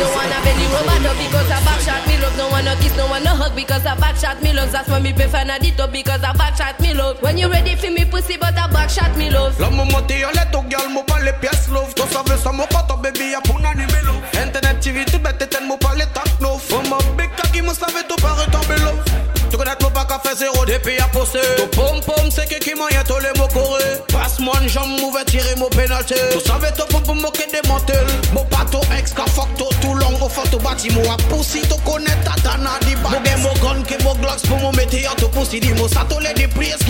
No 0.00 0.08
one 0.16 0.32
a 0.32 0.38
belly 0.40 0.66
rubber 0.72 0.96
dub 1.04 1.16
because 1.20 1.52
I 1.52 1.60
back 1.60 1.80
shot 1.84 2.00
me 2.08 2.16
love. 2.16 2.32
No 2.40 2.48
one 2.48 2.64
no 2.64 2.72
kiss, 2.80 2.96
no 2.96 3.04
one 3.12 3.22
no 3.22 3.36
hug 3.36 3.52
because 3.54 3.84
I 3.84 3.92
back 4.00 4.16
shot 4.16 4.40
me 4.40 4.54
love. 4.54 4.72
That's 4.72 4.88
why 4.88 5.00
me 5.04 5.12
prefer 5.12 5.44
na 5.44 5.58
dit 5.58 5.78
up 5.78 5.92
because 5.92 6.24
I 6.24 6.32
back 6.32 6.56
shot 6.56 6.80
me 6.80 6.94
love. 6.94 7.20
When 7.20 7.36
you 7.36 7.52
ready 7.52 7.74
for 7.74 7.90
me 7.90 8.06
pussy, 8.06 8.38
but 8.38 8.56
I 8.56 8.72
back 8.72 8.88
shot 8.88 9.12
me 9.18 9.28
love. 9.28 9.60
La 9.60 9.68
monte 9.68 10.16
yo 10.16 10.32
le 10.32 10.48
to 10.48 10.64
girl, 10.72 10.88
mo 10.88 11.02
pale 11.04 11.36
pièce 11.44 11.68
love 11.68 11.92
To 11.92 12.08
save 12.08 12.40
sa 12.40 12.52
mo 12.52 12.64
koto 12.72 12.96
baby, 12.96 13.36
ya 13.36 13.40
pou 13.44 13.60
nan 13.60 13.76
ni 13.76 13.84
me 13.84 14.00
love 14.08 14.24
Internet 14.32 14.80
TV, 14.80 15.04
tu 15.04 15.18
bête 15.18 15.44
ten 15.44 15.68
mo 15.68 15.76
pale 15.76 16.08
tak 16.16 16.40
love 16.40 16.64
my 16.88 16.96
big 17.20 17.28
cocky, 17.36 17.60
mo 17.60 17.74
save 17.76 18.08
to 18.08 18.16
pare 18.16 18.48
tombe 18.48 18.80
love 18.80 19.19
Tronnette 19.50 19.82
mou 19.82 19.90
baka 19.90 20.18
fe 20.22 20.34
zero 20.36 20.64
depi 20.64 20.96
a 20.98 21.08
pose 21.08 21.40
To 21.58 21.66
pom 21.74 22.00
pom 22.06 22.30
se 22.30 22.46
ke 22.46 22.60
ki 22.62 22.74
manye 22.78 23.02
to 23.04 23.18
le 23.18 23.32
mou 23.38 23.48
kore 23.50 23.98
Pas 24.12 24.38
man 24.38 24.68
jam 24.68 24.88
mou 25.00 25.10
ve 25.10 25.24
tire 25.26 25.56
mou 25.58 25.68
penalte 25.74 26.14
To 26.32 26.40
save 26.40 26.70
to 26.78 26.86
pom 26.92 27.02
pom 27.02 27.18
mou 27.18 27.30
ke 27.34 27.50
demantel 27.50 28.06
Mou 28.32 28.44
pa 28.50 28.62
ex 28.96 29.12
ka 29.12 29.26
fok 29.26 29.50
to 29.58 29.66
tou 29.82 29.94
long 29.94 30.14
Ou 30.22 30.28
fok 30.28 30.50
to 30.50 30.58
bati 30.58 30.94
mou 30.94 31.10
a 31.10 31.16
pousi 31.28 31.62
to 31.66 31.76
kone 31.82 32.14
tatana 32.22 32.78
di 32.86 32.94
bat 33.02 33.10
Mou 33.10 33.24
gen 33.26 33.42
mou 33.42 33.54
gon 33.60 33.82
ke 33.82 33.98
mou 34.04 34.14
glocks 34.22 34.46
pou 34.46 34.58
mou 34.62 34.72
mete 34.78 35.02
ya 35.02 35.14
to 35.18 35.28
pousi 35.34 35.60
di 35.60 35.74
mou 35.74 35.88
Sa 35.88 36.04
to 36.04 36.20
le 36.20 36.32
di 36.34 36.46
pres 36.46 36.86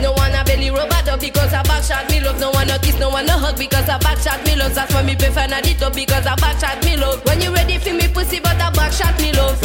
No 0.00 0.12
one 0.12 0.32
a 0.32 0.44
belly 0.44 0.70
rubber 0.70 1.02
dog 1.04 1.20
because 1.20 1.52
I 1.52 1.60
backshot 1.64 2.08
me 2.08 2.20
love. 2.20 2.38
No 2.38 2.52
one 2.52 2.70
a 2.70 2.78
kiss, 2.78 2.96
no 3.00 3.10
one 3.10 3.26
a 3.26 3.32
hug 3.32 3.58
because 3.58 3.88
I 3.88 3.98
backshot 3.98 4.46
me 4.46 4.54
love. 4.54 4.72
That's 4.72 4.94
why 4.94 5.02
me 5.02 5.16
prefer 5.16 5.48
not 5.48 5.66
it 5.66 5.82
because 5.92 6.24
I 6.24 6.36
backshot 6.36 6.84
me 6.84 6.96
love. 6.96 7.24
When 7.26 7.40
you 7.40 7.52
ready 7.52 7.78
for 7.78 7.92
me 7.92 8.06
pussy, 8.06 8.38
but 8.38 8.60
I 8.62 8.70
backshot 8.70 9.18
me 9.20 9.32
love 9.32 9.58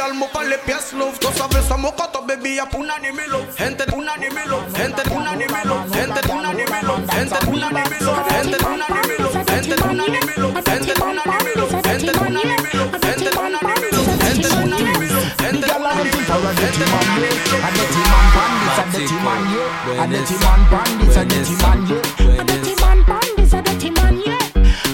tu 0.00 0.06
gyal 0.06 0.14
mo 0.14 0.26
pa 0.32 0.42
le 0.42 0.56
pies 0.64 0.92
love 0.96 1.18
To 1.20 1.28
sabes 1.32 1.68
sa 1.68 1.76
mo 1.76 1.92
baby 2.26 2.56
ya 2.56 2.66
puna 2.66 2.98
ni 3.02 3.10
mi 3.12 3.26
love 3.28 3.48
Gente 3.58 3.84
puna 3.86 4.16
ni 4.16 4.28
mi 4.30 4.44
love 4.48 4.72
Gente 4.72 5.02
puna 5.04 5.34
ni 5.36 5.46
mi 5.46 5.62
love 5.64 5.90
Gente 5.92 6.20
puna 6.28 6.52
ni 6.52 6.64
mi 6.64 6.80
love 6.88 7.06
Gente 7.12 7.40
puna 7.42 7.68
ni 7.68 7.82
mi 7.90 7.98
love 8.00 8.24
Gente 8.30 8.56
puna 8.64 8.86
ni 8.88 9.00
mi 9.08 9.16
love 9.20 9.44
Gente 9.50 9.76
puna 9.76 10.06
ni 10.08 10.20
mi 10.20 10.20
love 10.20 10.20
Gente 10.20 10.20
puna 10.20 10.20
ni 10.20 10.20
mi 10.24 10.34
love 10.40 10.62
Gente 10.64 10.94
puna 10.96 11.22
ni 11.26 11.36
mi 11.44 11.52
love 11.58 11.76
Gente 11.82 12.12
puna 12.16 12.40
ni 12.40 12.56
mi 12.62 12.70
love 12.78 12.96
Gente 13.04 13.30
puna 13.30 13.58
ni 13.60 13.60
mi 13.60 13.60
love 13.60 13.60
Gente 13.60 13.60
puna 13.60 13.60
ni 13.60 13.74
mi 13.80 13.88
love 13.92 14.14
Gente 14.24 14.48
puna 14.48 14.76
ni 14.78 14.92
mi 14.98 15.08
love 15.10 15.30
A 17.60 17.68
dirty 17.76 18.02
man 18.08 18.26
bandits, 18.32 18.78
a 18.78 18.84
dirty 18.90 19.16
man, 19.20 19.42
yeah. 19.52 20.00
A 20.00 20.06
dirty 20.08 20.36
man 20.40 20.60
bandits, 20.70 21.16
a 21.16 21.24
dirty 21.28 21.54
man, 21.60 21.80
yeah. 21.90 22.40
A 22.40 22.44
dirty 22.44 22.74
man 22.80 22.98
bandits, 23.04 23.52
a 23.52 23.60
dirty 23.62 23.90
man, 23.90 24.16
yeah. 24.24 24.38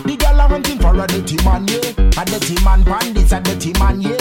The 0.07 0.17
girl 0.17 0.41
are 0.41 0.49
hunting 0.49 0.79
for 0.79 0.95
a 0.97 1.07
dirty 1.07 1.37
man, 1.45 1.69
yeah. 1.69 2.21
A 2.21 2.25
dirty 2.25 2.55
man 2.65 2.83
bandits, 2.83 3.33
a 3.33 3.41
dirty 3.41 3.73
man, 3.79 4.01
yeah. 4.03 4.16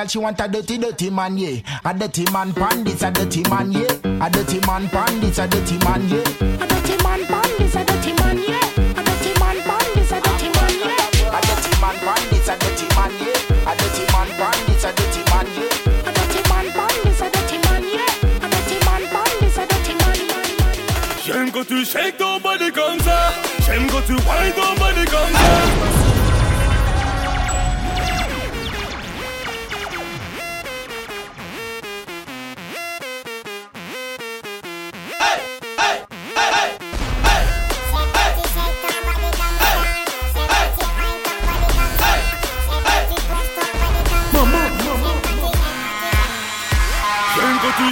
Girl 0.00 0.08
she 0.08 0.18
want 0.18 0.40
a 0.40 0.48
dirty, 0.48 0.78
dirty 0.78 1.10
man, 1.10 1.36
yeah. 1.36 1.60
A 1.84 1.92
dirty 1.92 2.24
man 2.32 2.52
pandits, 2.52 3.02
a 3.02 3.10
dirty 3.10 3.42
man, 3.50 3.72
yeah. 3.72 4.24
A 4.24 4.30
dirty 4.30 4.58
man 4.66 4.88
pandits, 4.88 5.38
a 5.38 5.46
dirty 5.46 5.76
man, 5.84 6.08
yeah. 6.08 6.20
A 6.60 6.66
dirty 6.66 6.96
man 7.02 7.20
pandits, 7.26 7.74
a 7.74 7.84
dirty 7.84 8.12
man, 8.16 8.38
yeah. 8.38 8.96
A 8.96 9.02
dirty 9.04 9.32
man 9.40 9.58
pandits, 9.60 10.12
a 10.12 10.20
dirty 10.20 10.48
man, 10.56 10.72
yeah. 10.80 11.36
A 11.36 11.40
dirty 11.44 11.72
man 11.80 11.96
pandits, 12.00 12.48
a 12.48 12.56
dirty 12.56 12.86
man, 12.96 13.12
yeah. 13.20 13.68
A 13.68 13.76
dirty 13.76 14.04
man 14.12 14.28
pandits, 14.40 14.84
a 14.84 14.92
dirty 14.96 15.22
man, 15.30 15.46
yeah. 15.56 16.08
A 16.08 16.12
dirty 16.16 16.40
man 16.48 16.66
pandits, 16.72 17.20
a 17.20 17.28
dirty 17.30 17.58
man, 17.66 17.84
yeah. 17.92 18.40
A 18.40 18.48
dirty 18.48 18.76
man 18.86 19.02
pandits, 19.12 19.58
a 19.58 19.66
dirty 19.68 19.94
man, 20.00 20.18
yeah. 20.28 21.24
J'aime 21.24 21.50
quand 21.52 21.66
tu 21.66 21.84
shake 21.84 22.16
ton 22.16 22.40
body 22.40 22.70
comme 22.72 23.00
ça. 23.00 23.34
J'aime 23.66 23.86
quand 23.88 24.04
tu 24.06 24.14
whine 24.14 24.52
ton 24.56 24.74
body 24.80 25.04
comme 25.04 25.32
ça. 25.32 26.06
Ah. 26.06 26.09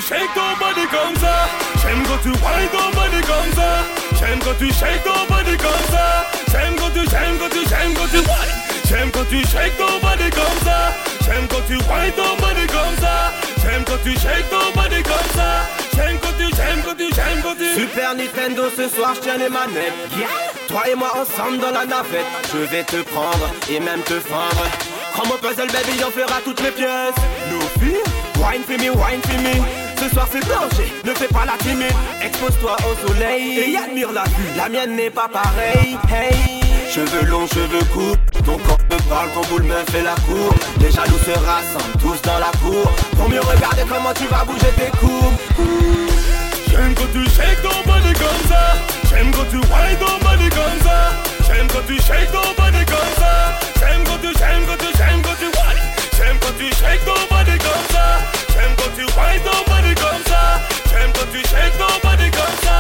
Shake 0.09 0.33
ton 0.35 0.57
body 0.59 0.87
comme 0.89 1.17
ça. 1.17 1.49
J'aime 1.83 2.03
quand 2.09 2.21
tu 2.23 2.31
whine 2.31 2.69
ton 2.73 2.89
body 2.97 3.21
comme 3.21 3.53
ça. 3.55 3.71
J'aime 4.19 4.39
quand 4.41 4.57
tu 4.59 4.69
shake 4.73 5.05
ton 5.05 5.21
body 5.29 5.57
comme 5.57 5.85
ça. 5.93 6.25
J'aime 6.51 6.75
quand 6.77 6.91
tu, 6.91 7.03
j'aime 7.11 7.37
quand 7.39 7.51
tu, 7.51 7.63
j'aime 7.69 7.93
quand 7.95 8.09
tu 8.09 8.19
whine. 8.19 8.55
J'aime 8.89 9.11
quand 9.11 9.29
tu 9.29 9.41
shake 9.53 9.77
ton 9.77 9.93
body 10.01 10.31
comme 10.31 10.59
ça. 10.65 10.79
J'aime 11.25 11.47
quand 11.49 11.65
tu 11.69 11.77
whine 11.77 12.13
ton 12.17 12.33
body 12.41 12.67
comme 12.67 12.97
ça. 13.01 13.33
J'aime 13.63 13.85
quand 13.85 14.01
tu 14.03 14.13
shake 14.13 14.49
ton 14.49 14.67
body 14.75 15.03
comme 15.03 15.31
ça. 15.37 15.69
J'aime 15.95 16.19
quand 16.23 16.35
tu, 16.39 16.47
j'aime 16.57 16.81
quand 16.85 16.97
tu, 16.97 17.07
j'aime 17.15 17.43
quand 17.43 17.57
tu. 17.59 17.81
Super 17.81 18.15
Nintendo 18.15 18.63
ce 18.75 18.89
soir 18.89 19.15
je 19.15 19.21
tiens 19.21 19.37
les 19.37 19.49
manettes 19.49 19.93
Toi 20.69 20.89
et 20.89 20.95
moi 20.95 21.13
ensemble 21.21 21.59
dans 21.59 21.73
la 21.73 21.85
navette 21.85 22.25
Je 22.53 22.59
vais 22.59 22.85
te 22.85 23.03
prendre 23.03 23.51
et 23.69 23.81
même 23.81 24.03
te 24.03 24.21
fendre 24.21 24.65
Comme 25.17 25.33
au 25.33 25.35
puzzle 25.35 25.67
baby 25.73 25.99
on 26.07 26.11
fera 26.11 26.41
toutes 26.45 26.61
les 26.61 26.71
pièces 26.71 27.15
filles 27.81 27.97
Wine 28.37 28.63
for 28.63 28.79
me, 28.79 28.91
wine 28.91 29.21
for 29.23 29.41
me 29.43 29.88
Ce 30.01 30.09
soir 30.09 30.29
c'est 30.31 30.47
danger, 30.47 30.93
ne 31.05 31.13
fais 31.13 31.29
pas 31.29 31.45
la 31.45 31.57
timide 31.59 31.93
Expose-toi 32.23 32.77
au 32.89 33.09
soleil 33.09 33.59
et 33.59 33.77
admire 33.77 34.13
la 34.13 34.25
vue 34.25 34.57
La 34.57 34.69
mienne 34.69 34.97
n'est 34.97 35.11
pas 35.11 35.29
pareille, 35.29 35.99
hey 36.11 36.61
Cheveux 36.91 37.27
longs, 37.27 37.47
cheveux 37.47 37.85
courts 37.93 38.17
Ton 38.45 38.59
corps 38.59 38.79
me 38.91 39.09
parle, 39.09 39.31
ton 39.33 39.43
boule 39.49 39.65
me 39.65 39.79
fait 39.91 40.03
la 40.03 40.15
cour 40.27 40.55
Les 40.81 40.91
jaloux 40.91 41.19
se 41.25 41.33
rassemblent 41.33 41.99
tous 42.01 42.23
dans 42.23 42.39
la 42.39 42.53
cour 42.63 42.91
Pour 43.17 43.29
mieux 43.29 43.41
regarder 43.41 43.83
comment 43.89 44.15
tu 44.15 44.27
vas 44.27 44.45
bouger 44.45 44.73
tes 44.77 44.91
courbes 44.99 45.35
J'aime 46.71 46.95
quand 46.95 47.11
tu 47.13 47.25
shake 47.31 47.61
ton 47.63 47.91
body 47.91 48.13
comme 48.13 48.49
ça. 48.49 48.77
J'aime 49.11 49.33
quand 49.33 49.45
tu 49.51 49.57
whine 49.57 49.99
ton 49.99 50.19
body 50.25 50.49
comme 50.49 50.79
ça. 50.85 51.11
J'aime 51.47 51.67
quand 51.67 51.85
tu 51.89 51.97
shake 51.97 52.31
ton 52.31 52.55
body 52.57 52.85
comme 52.87 53.13
ça. 53.19 53.59
J'aime 53.81 54.05
quand 54.05 54.19
tu, 54.23 54.29
j'aime 54.39 54.65
quand 54.65 54.79
tu, 54.79 54.97
j'aime 54.97 55.23
quand 55.23 55.39
tu 55.41 55.47
whine. 55.47 55.83
J'aime 56.17 56.37
quand 56.41 56.55
tu 56.57 56.67
shake 56.67 57.05
ton 57.05 57.35
body 57.35 57.59
comme 57.59 57.87
ça. 57.91 58.38
J'aime 58.59 58.75
quand 58.77 58.91
tu 58.97 59.05
whine 59.05 59.41
ton 59.45 59.73
body 59.73 59.95
comme 59.95 60.25
ça. 60.27 60.61
J'aime 60.91 61.13
quand 61.13 61.31
shake 61.33 61.79
ton 61.79 62.09
body 62.09 62.31
comme 62.31 62.59
ça. 62.63 62.79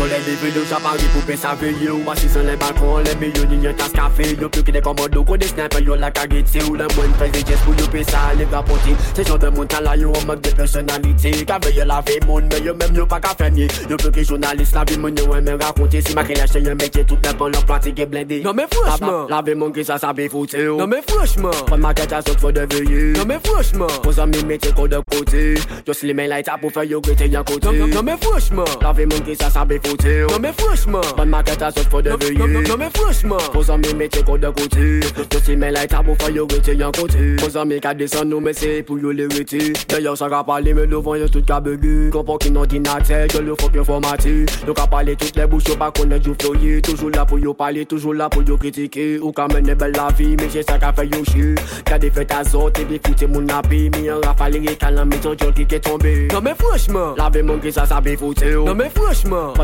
Soleil 0.00 0.22
devine 0.24 0.56
ou 0.56 0.64
japari 0.64 1.04
pou 1.12 1.20
pe 1.28 1.34
sa 1.36 1.50
ve 1.60 1.74
yo 1.76 1.98
Asis 2.08 2.32
an 2.40 2.46
le 2.48 2.54
balkon, 2.56 3.02
le 3.04 3.12
me 3.20 3.28
yo 3.36 3.44
ni 3.50 3.58
yon 3.66 3.74
tas 3.76 3.92
kafe 3.92 4.30
Yo 4.40 4.48
pyo 4.48 4.62
ki 4.64 4.72
de 4.72 4.80
komando 4.80 5.20
kon 5.28 5.36
de 5.36 5.44
sniper 5.44 5.82
yo 5.84 5.98
la 6.00 6.08
kagete 6.10 6.62
Ou 6.64 6.78
le 6.78 6.86
mwen 6.94 7.12
preze 7.20 7.42
jes 7.44 7.60
pou 7.66 7.76
yo 7.76 7.84
pe 7.92 8.00
sa 8.08 8.30
le 8.38 8.46
rapote 8.48 8.94
Se 9.12 9.26
jan 9.28 9.36
de 9.42 9.50
moun 9.52 9.68
tala 9.68 9.98
yo 10.00 10.14
an 10.16 10.24
mak 10.30 10.40
de 10.46 10.54
personalite 10.56 11.44
Ka 11.44 11.58
veye 11.60 11.84
la 11.84 11.98
ve 12.08 12.16
moun, 12.24 12.48
me 12.48 12.62
yo 12.64 12.72
mem 12.80 12.96
yo 12.96 13.04
pa 13.04 13.18
ka 13.20 13.34
fenye 13.36 13.66
Yo 13.90 13.98
pyo 14.00 14.08
ki 14.16 14.24
jounalist 14.24 14.78
la 14.78 14.86
vi 14.88 14.96
moun 14.96 15.20
yo 15.20 15.26
an 15.36 15.44
men 15.44 15.60
rakonte 15.60 16.00
Si 16.00 16.16
makre 16.16 16.38
la 16.40 16.48
che 16.48 16.64
yon 16.64 16.80
mekye 16.80 17.04
tout 17.04 17.20
ne 17.28 17.36
pon 17.36 17.52
lor 17.52 17.68
platike 17.68 18.08
blende 18.08 18.40
Non 18.46 18.56
men 18.56 18.72
franchman 18.72 19.28
La 19.28 19.42
ve 19.44 19.52
moun 19.52 19.76
ki 19.76 19.84
sa 19.84 20.00
sa 20.00 20.14
be 20.16 20.30
foute 20.32 20.64
yo 20.64 20.78
Non 20.80 20.88
men 20.88 21.04
franchman 21.04 21.60
Pon 21.68 21.84
maket 21.84 22.16
a 22.16 22.22
sot 22.24 22.40
fo 22.40 22.54
de 22.56 22.64
veye 22.72 23.12
Non 23.18 23.28
men 23.28 23.44
franchman 23.44 24.00
Pon 24.00 24.16
zan 24.16 24.32
mi 24.32 24.48
mete 24.48 24.72
de 24.72 25.04
kote 25.12 25.44
Yo 25.84 25.92
slimen 25.92 26.32
la 26.32 26.40
ita 26.40 26.56
pou 26.56 26.72
fe 26.72 26.88
yo 26.88 27.04
grete 27.04 27.28
Non 27.28 28.00
men 28.00 28.16
franchman 28.24 28.80
La 28.80 28.96
ve 28.96 29.04
moun 29.04 29.28
ki 29.28 29.36
sa 29.36 29.52
sa 29.52 29.68
be 29.68 29.76
Non, 29.90 29.96
kote 29.96 30.26
Non 30.30 30.38
men 30.40 30.52
franchman 30.52 31.02
Ban 31.16 31.26
market 31.26 31.62
a 31.62 31.70
sot 31.70 31.88
fò 31.90 32.00
devye 32.02 32.38
Non 32.38 32.78
men 32.78 32.90
franchman 32.94 33.40
Po 33.52 33.62
zan 33.62 33.80
mi 33.82 33.94
me 33.94 34.08
chek 34.08 34.28
ou 34.28 34.38
de 34.38 34.50
kote 34.54 34.86
Yo 35.32 35.40
si 35.44 35.56
men 35.56 35.74
lay 35.74 35.88
tabou 35.90 36.14
fò 36.20 36.30
yo 36.30 36.46
wete 36.50 36.76
yon 36.78 36.92
kote 36.94 37.36
Po 37.40 37.48
zan 37.50 37.68
mi 37.68 37.80
ka 37.82 37.94
desen 37.94 38.30
nou 38.30 38.40
me 38.40 38.52
se 38.54 38.82
pou 38.86 38.98
yo 39.02 39.12
le 39.12 39.26
wete 39.34 39.72
Yo 39.90 40.00
yo 40.04 40.14
sa 40.16 40.28
ka 40.30 40.42
pale 40.46 40.74
me 40.74 40.86
devan 40.86 41.20
yo 41.20 41.28
tout 41.28 41.46
ka 41.46 41.60
begu 41.60 42.10
Kompon 42.14 42.38
ki 42.38 42.52
nan 42.54 42.68
dinate 42.70 43.26
Yo 43.34 43.42
le 43.42 43.56
fòk 43.58 43.80
yo 43.80 43.84
formate 43.84 44.34
Yo 44.66 44.74
ka 44.74 44.86
pale 44.86 45.16
tout 45.16 45.36
le 45.36 45.46
bouche 45.46 45.68
yo 45.68 45.76
pa 45.80 45.90
konen 45.90 46.22
jou 46.22 46.36
floye 46.38 46.80
Toujou 46.86 47.10
la 47.10 47.24
pou 47.26 47.38
yo 47.38 47.54
pale, 47.54 47.84
toujou 47.86 48.12
la 48.12 48.28
pou 48.30 48.46
yo 48.46 48.58
kritike 48.60 49.18
Ou 49.20 49.32
ka 49.34 49.48
mene 49.50 49.74
bel 49.78 49.94
la 49.96 50.08
vi, 50.16 50.36
men 50.38 50.50
jè 50.52 50.62
sa 50.66 50.78
ka 50.80 50.92
fè 50.96 51.08
yo 51.10 51.22
chye 51.32 51.54
Ka 51.88 51.98
de 51.98 52.12
fè 52.14 52.24
ta 52.28 52.44
zote, 52.46 52.84
bi 52.88 53.00
foute 53.02 53.26
moun 53.30 53.50
api 53.54 53.88
Mi 53.96 54.08
an 54.12 54.22
rafale 54.24 54.62
ye 54.62 54.76
kalan, 54.78 55.10
mi 55.10 55.18
ton 55.22 55.34
jol 55.40 55.52
ki 55.56 55.66
ke 55.70 55.80
tombe 55.82 56.14
Non 56.30 56.44
men 56.46 56.54
franchman, 56.58 57.16
lave 57.18 57.42
moun 57.42 57.60
ki 57.62 57.74
sa 57.74 57.86
sa 57.90 58.00
bi 58.04 58.16
foute 58.20 58.46
Non 58.54 58.78
men 58.78 58.92
franchman, 58.94 59.52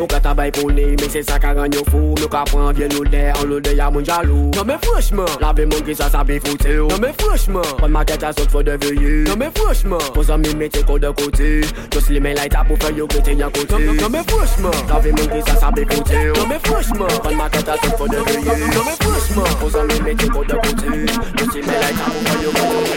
Nou 0.00 0.08
ka 0.08 0.16
tabay 0.24 0.48
pou 0.56 0.72
li, 0.72 0.94
men 0.96 1.10
se 1.12 1.20
sa 1.20 1.36
ka 1.36 1.50
ranyo 1.52 1.82
fou 1.90 2.14
Nou 2.16 2.28
ka 2.32 2.40
pran 2.48 2.70
vye 2.72 2.86
lode, 2.88 3.20
an 3.34 3.50
lode 3.50 3.74
ya 3.76 3.90
moun 3.92 4.06
jalou 4.08 4.46
Nan 4.56 4.64
men 4.70 4.78
franchman, 4.80 5.28
la 5.42 5.50
ve 5.52 5.66
moun 5.68 5.84
ki 5.84 5.92
sa 5.98 6.06
sa 6.08 6.22
bi 6.24 6.38
foute 6.40 6.72
yo 6.72 6.86
Nan 6.88 7.02
men 7.04 7.12
franchman, 7.20 7.66
pon 7.76 7.92
ma 7.92 8.00
ket 8.08 8.24
a 8.24 8.30
sot 8.32 8.48
fò 8.48 8.62
de 8.64 8.78
veye 8.80 9.26
Nan 9.26 9.36
men 9.42 9.52
franchman, 9.58 10.00
pou 10.14 10.24
zan 10.24 10.40
mi 10.40 10.54
meti 10.56 10.80
kon 10.88 11.02
de 11.04 11.10
kote 11.20 11.50
Jous 11.92 12.08
li 12.14 12.22
men 12.24 12.32
la 12.38 12.46
ita 12.48 12.64
pou 12.64 12.80
fè 12.80 12.94
yo 12.96 13.04
kote 13.12 13.34
nyan 13.36 13.52
kote 13.58 13.82
Nan 13.90 14.08
men 14.16 14.24
franchman, 14.32 14.80
la 14.88 15.02
ve 15.04 15.12
moun 15.18 15.28
ki 15.34 15.42
sa 15.50 15.58
sa 15.66 15.74
bi 15.76 15.84
foute 15.92 16.24
yo 16.30 16.32
Nan 16.38 16.48
men 16.54 16.64
franchman, 16.64 17.12
pon 17.20 17.36
ma 17.36 17.50
ket 17.52 17.68
a 17.68 17.76
sot 17.84 18.00
fò 18.00 18.08
de 18.08 18.24
veye 18.30 18.56
Nan 18.56 18.80
men 18.88 18.96
franchman, 19.04 19.52
pou 19.60 19.68
zan 19.76 19.92
mi 19.92 20.00
meti 20.08 20.32
kon 20.32 20.48
de 20.48 20.62
kote 20.64 20.96
Jous 20.96 21.52
li 21.58 21.66
men 21.68 21.76
la 21.84 21.92
ita 21.92 22.08
pou 22.08 22.24
fè 22.30 22.40
yo 22.46 22.56
kote 22.56 22.96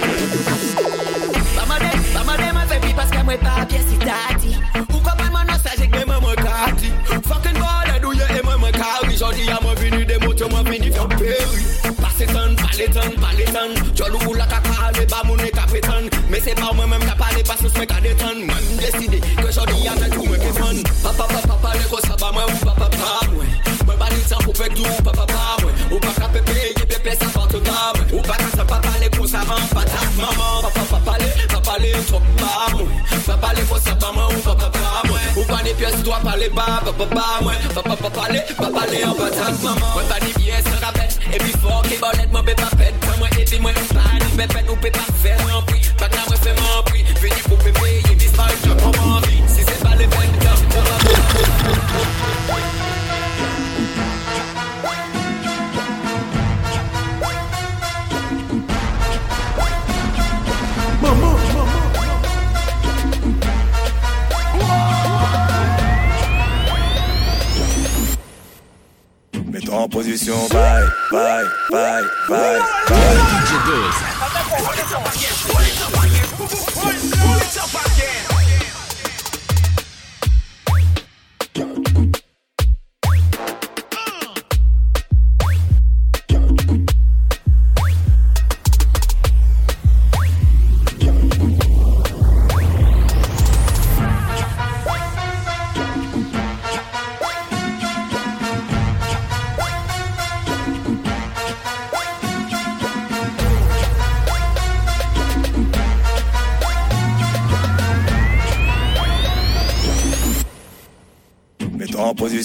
Sa 1.51 1.67
ma 1.67 1.83
dem, 1.83 1.99
Bamade, 2.15 2.31
ma 2.31 2.39
dem 2.45 2.63
an 2.63 2.71
fe 2.71 2.79
pi 2.87 2.95
paske 2.95 3.27
mwen 3.27 3.43
pa 3.43 3.59
apye 3.65 3.83
si 3.89 3.99
tati 4.07 4.55
paletan, 12.73 13.11
paletan. 13.21 13.71
Jolou 13.95 14.33
la 14.33 14.45
ka 14.45 14.59
ka 14.61 14.87
ale 14.87 15.05
ba 15.05 15.21
moun 15.25 15.39
e 15.39 15.51
ka 15.51 15.65
pretan 15.69 16.09
Me 16.29 16.39
se 16.39 16.53
pa 16.55 16.69
ou 16.69 16.73
men 16.73 16.89
men 16.89 17.01
ka 17.01 17.15
pale 17.15 17.43
pa 17.43 17.55
sos 17.57 17.73
men 17.77 17.85
ka 17.85 17.99
detan 18.01 18.45
Mwen 18.47 18.65
deside 18.81 19.19
ke 19.21 19.49
jodi 19.53 19.87
a 19.87 19.93
te 19.93 20.09
tou 20.13 20.25
men 20.25 20.39
ke 20.41 20.51
fan. 20.57 20.77
Papa 21.03 21.25
papa 21.29 21.47
papa 21.47 21.69
le 21.77 21.85
ko 21.89 21.99
sa 22.01 22.15
ba 22.17 22.31
mwen 22.33 22.49
ou 22.49 22.65
papa 22.65 22.89
pa 22.89 23.11
mwen. 23.29 23.49
Mwen 23.85 23.97
ba 23.97 24.09
ni 24.09 24.21
tan 24.29 24.41
pou 24.45 24.53
pek 24.57 24.73
dou 24.73 24.89
papa 25.05 25.25
pa 25.29 25.57
mwen. 25.61 25.73
Ou 25.91 25.99
pa 25.99 26.13
ka 26.17 26.27
pepe 26.33 26.57
ye 26.57 26.85
pepe 26.85 27.13
sa 27.19 27.29
pante 27.35 27.61
ta 27.61 27.93
mwen. 27.93 28.07
Ou 28.13 28.21
pa 28.25 28.37
ka 28.41 28.49
sa 28.57 28.65
papa 28.65 28.93
le 29.01 29.09
pou 29.13 29.27
sa 29.27 29.45
van 29.45 29.61
patak 29.73 30.09
maman. 30.17 30.65
Papa 30.65 30.83
papa 30.89 31.17
le 31.21 31.29
papa 31.53 31.77
le 31.77 31.93
top 32.09 32.25
pa 32.41 32.53
mwen. 32.73 32.89
Papa 33.27 33.53
le 33.53 33.67
ko 33.69 33.77
sa 33.85 33.93
ba 34.01 34.09
mwen 34.17 34.32
les 35.73 35.85
pièces, 35.85 36.03
toi 36.03 36.19
pas 36.23 36.37
les 36.37 36.49
bas, 36.49 36.81
papa, 36.85 37.05
papa, 37.05 37.45
ouais, 37.45 37.55
papa, 37.73 38.27
les, 38.31 38.55
papa, 38.55 38.85
les, 38.91 39.03
en 39.03 39.13
bas, 39.13 39.29
maman, 39.63 39.95
ouais, 39.95 40.03
pas 40.09 40.19
les 40.25 40.33
pièces, 40.33 40.65
rabais, 40.81 41.07
et 41.33 41.37
puis 41.37 41.53
fort, 41.61 41.83
qui 41.83 41.97
moi, 41.99 42.11
moi, 42.31 42.41
et 43.39 43.45
puis 43.45 43.59
moi, 43.59 43.71
pas, 43.73 44.61
nous, 44.67 44.75
nous, 44.75 45.61
moi, 45.61 45.82
en 69.81 69.87
position, 69.89 70.47
bye, 70.49 70.85
bye, 71.11 71.43
bye, 71.71 72.01
bye, 72.29 72.59
bye. 72.89 73.23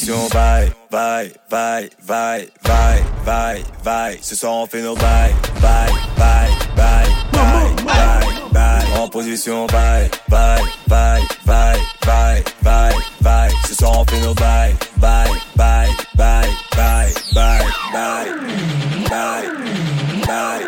Position, 0.09 0.29
bye, 0.31 0.73
bye, 0.91 1.31
bye, 1.51 1.91
bye, 2.07 2.49
bye, 2.63 3.05
bye, 3.27 3.63
bye. 3.85 4.19
Ce 4.23 4.35
soir 4.35 4.55
on 4.55 4.67
fait 4.67 4.81
nos 4.83 4.95
bye, 4.95 5.35
bye, 5.61 5.91
bye, 6.17 6.51
bye, 6.77 7.07
bye, 7.33 7.75
bye, 7.85 8.49
bye. 8.53 8.99
En 8.99 9.09
position, 9.09 9.67
bye, 9.67 10.09
bye, 10.31 10.63
bye, 10.89 11.23
bye, 11.45 11.79
bye, 12.07 12.43
bye, 12.63 12.95
bye. 13.21 13.51
Ce 13.67 13.75
soir 13.75 13.99
on 13.99 14.05
fait 14.07 14.21
nos 14.21 14.35
bye, 14.35 14.75
bye, 14.97 15.31
bye, 15.57 15.91
bye, 16.17 16.49
bye, 16.75 17.13
bye, 17.35 17.67
bye, 17.93 18.33
bye, 19.11 19.51
bye, 20.27 20.68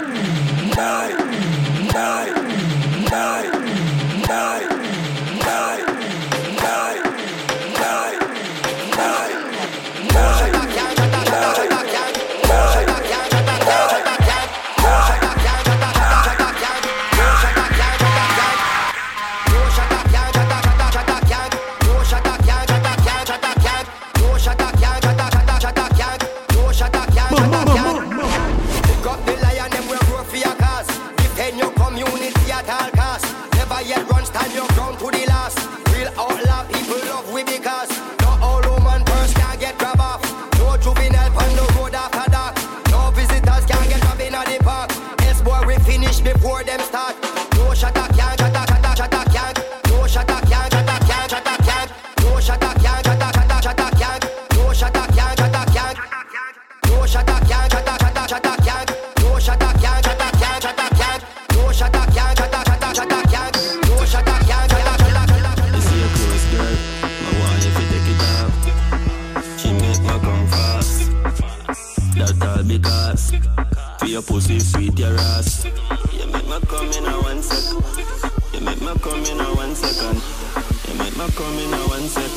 Come 81.21 81.59
in 81.59 81.75
a 81.75 81.77
one 81.87 82.09
sec. 82.09 82.31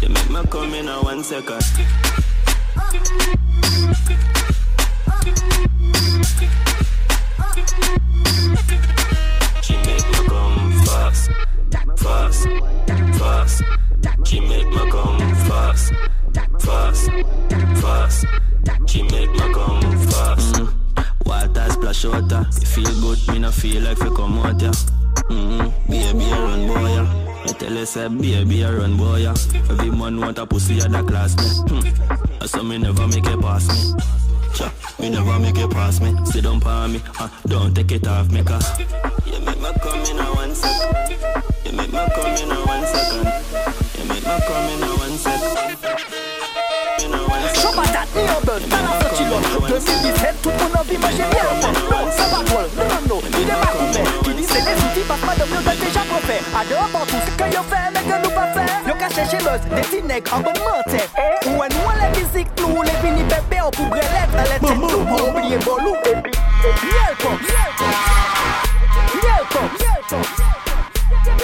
You 0.00 0.08
make 0.08 0.30
me 0.30 0.50
come 0.50 0.72
in 0.72 0.88
a 0.88 1.02
one 1.02 1.22
second. 1.22 2.01
Say, 27.92 28.08
baby, 28.08 28.64
I 28.64 28.72
run 28.72 28.96
boy 28.96 29.16
ya. 29.16 29.34
Every 29.68 29.90
man 29.90 30.18
want 30.18 30.38
a 30.38 30.46
pussy 30.46 30.80
at 30.80 30.90
the 30.92 31.02
class 31.02 31.36
me. 31.36 31.44
Hmm. 31.68 32.46
So 32.46 32.62
me 32.62 32.78
never 32.78 33.06
make 33.06 33.26
it 33.26 33.40
pass 33.40 33.68
me. 33.68 34.00
Cha, 34.54 34.72
me 34.98 35.10
never 35.10 35.38
make 35.38 35.58
it 35.58 35.70
pass 35.70 36.00
me. 36.00 36.10
Sit 36.24 36.44
down 36.44 36.58
pa 36.60 36.86
me, 36.86 37.02
uh, 37.20 37.28
don't 37.46 37.74
take 37.74 37.92
it 37.92 38.06
off 38.08 38.30
me 38.30 38.42
cause 38.42 38.66
You 39.26 39.40
make 39.40 39.60
me 39.60 39.70
come 39.82 40.04
in 40.08 40.18
a 40.18 40.24
one 40.40 40.54
sec. 40.54 40.78
You 41.66 41.72
make 41.72 41.92
me 41.92 42.02
come 42.16 42.36
in 42.42 42.50
a 42.50 42.58
one 42.64 42.86
second. 42.92 43.26
You 43.98 44.04
make 44.08 44.24
me 44.24 44.36
come 44.48 44.68
in 44.72 44.82
a 44.82 44.92
one 44.96 45.18
sec. 45.18 46.11
me 48.22 48.28
a 48.28 48.40
bird, 48.40 48.62
man 48.68 48.86
a 48.86 48.92
such 49.00 49.20
tout 50.42 50.50
mon 50.50 50.80
envie, 50.80 50.98
moi. 50.98 51.10
Non, 51.10 52.10
ça 52.10 52.24
va 52.24 52.38
non, 52.38 53.16
non, 53.16 53.20
il 53.38 53.46
n'est 53.46 53.52
pas 53.52 53.66
coupé. 53.66 54.02
Qui 54.24 54.34
dit 54.34 54.44
c'est 54.44 54.60
les 54.60 54.76
outils, 54.76 55.06
pas 55.06 55.14
de 55.14 55.44
mieux, 55.50 55.62
t'as 55.64 55.74
déjà. 55.74 56.00
À 56.00 56.64
deux, 56.64 56.74
ce 56.74 57.30
que 57.36 57.44
yo 57.54 57.62
fait, 57.68 57.90
mais 57.92 58.00
que 58.00 58.16
nous 58.22 58.34
pas 58.34 58.48
faire. 58.52 58.80
Yo 58.86 58.94
caché 58.94 59.24
chez 59.30 59.38
buzz, 59.38 59.60
des 59.74 59.82
petits 59.82 60.02
nègres 60.02 60.34
en 60.34 60.40
bonne 60.40 60.58
mentée. 60.58 61.06
Ou 61.46 61.50
en 61.50 61.68
moi, 61.82 61.94
les 62.00 62.20
physiques, 62.20 62.48
nous, 62.58 62.82
les 62.82 62.90
fini 62.90 63.22
bébé, 63.22 63.60
on 63.64 63.70
pouvait 63.70 64.00
l'être, 64.00 64.36
elle 64.38 64.56
était 64.56 64.74
tout. 64.74 65.06
On 65.10 65.32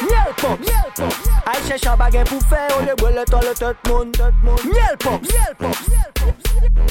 Miel 0.03 0.33
pop, 0.37 0.59
miel 0.61 0.91
pop. 0.95 1.13
Ay 1.47 1.61
chè 1.67 1.79
chan 1.83 1.97
bagay 1.99 2.25
pou 2.29 2.39
fè, 2.51 2.61
o 2.77 2.83
de 2.87 2.95
bwe 3.01 3.11
le 3.17 3.25
ton 3.27 3.41
le 3.43 3.55
tot 3.59 3.89
moun 3.89 4.13
Miel 4.65 4.97
pop, 5.03 5.23
miel 5.23 5.55
pop 5.59 5.75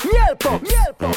Miel 0.03 0.35
pop, 0.39 0.61
miel 0.61 0.93
pop 0.97 1.15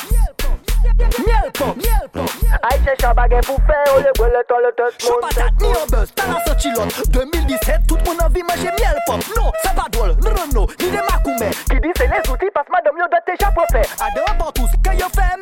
Miel 1.18 1.50
pop, 1.58 1.76
miel 1.76 2.06
pop. 2.12 2.30
Ay 2.70 2.78
chè 2.84 2.94
chan 3.00 3.14
bagay 3.18 3.42
pou 3.48 3.58
fè, 3.66 3.80
o 3.96 3.98
de 4.04 4.12
bwe 4.18 4.28
le 4.36 4.44
ton 4.46 4.62
le 4.62 4.70
tot 4.78 4.94
moun 5.02 5.08
Chou 5.08 5.18
patat 5.24 5.64
ni 5.64 5.72
an 5.72 5.90
buzz, 5.90 6.14
talan 6.14 6.38
sa 6.46 6.54
chilot 6.62 7.02
2017, 7.10 7.88
tout 7.88 7.98
moun 8.06 8.22
anvi 8.22 8.46
manje 8.46 8.70
miel 8.78 9.02
pop. 9.08 9.26
Non, 9.36 9.50
sa 9.64 9.74
pa 9.74 9.88
drôle, 9.90 10.14
non 10.22 10.30
non 10.36 10.54
non, 10.54 10.66
ni 10.78 10.90
de 10.94 11.02
makoume 11.10 11.50
Ki 11.72 11.80
di 11.80 11.94
se 11.98 12.06
les 12.06 12.30
outi, 12.30 12.54
pas 12.54 12.66
madame 12.70 13.02
yo 13.02 13.10
dote 13.10 13.32
te 13.32 13.42
chapou 13.42 13.66
fè 13.72 13.82
Ade 13.98 14.26
an 14.28 14.38
pantous, 14.38 14.78
ke 14.84 14.94
yo 15.00 15.10
fè 15.16 15.39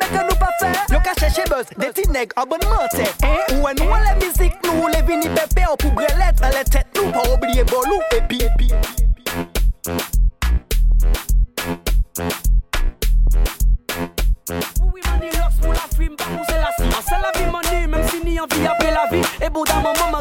chez 1.29 1.43
Buzz, 1.43 1.65
des 1.77 1.87
petits 1.87 2.09
nègres 2.09 2.33
en 2.37 2.43
bonne 2.43 2.59
montée. 2.63 3.09
Ouais, 3.61 3.73
nous, 3.77 3.89
la 3.89 4.15
musique, 4.15 4.55
nous, 4.65 4.87
les 4.87 5.01
vini 5.01 5.27
pépé, 5.29 5.63
on 5.71 5.75
pour 5.75 5.99
lettre, 5.99 6.43
les 6.57 6.63
têtes, 6.63 6.87
nous, 6.95 7.11
pas 7.11 7.29
oublier 7.31 7.63
Bolou, 7.63 7.99
et. 8.11 8.71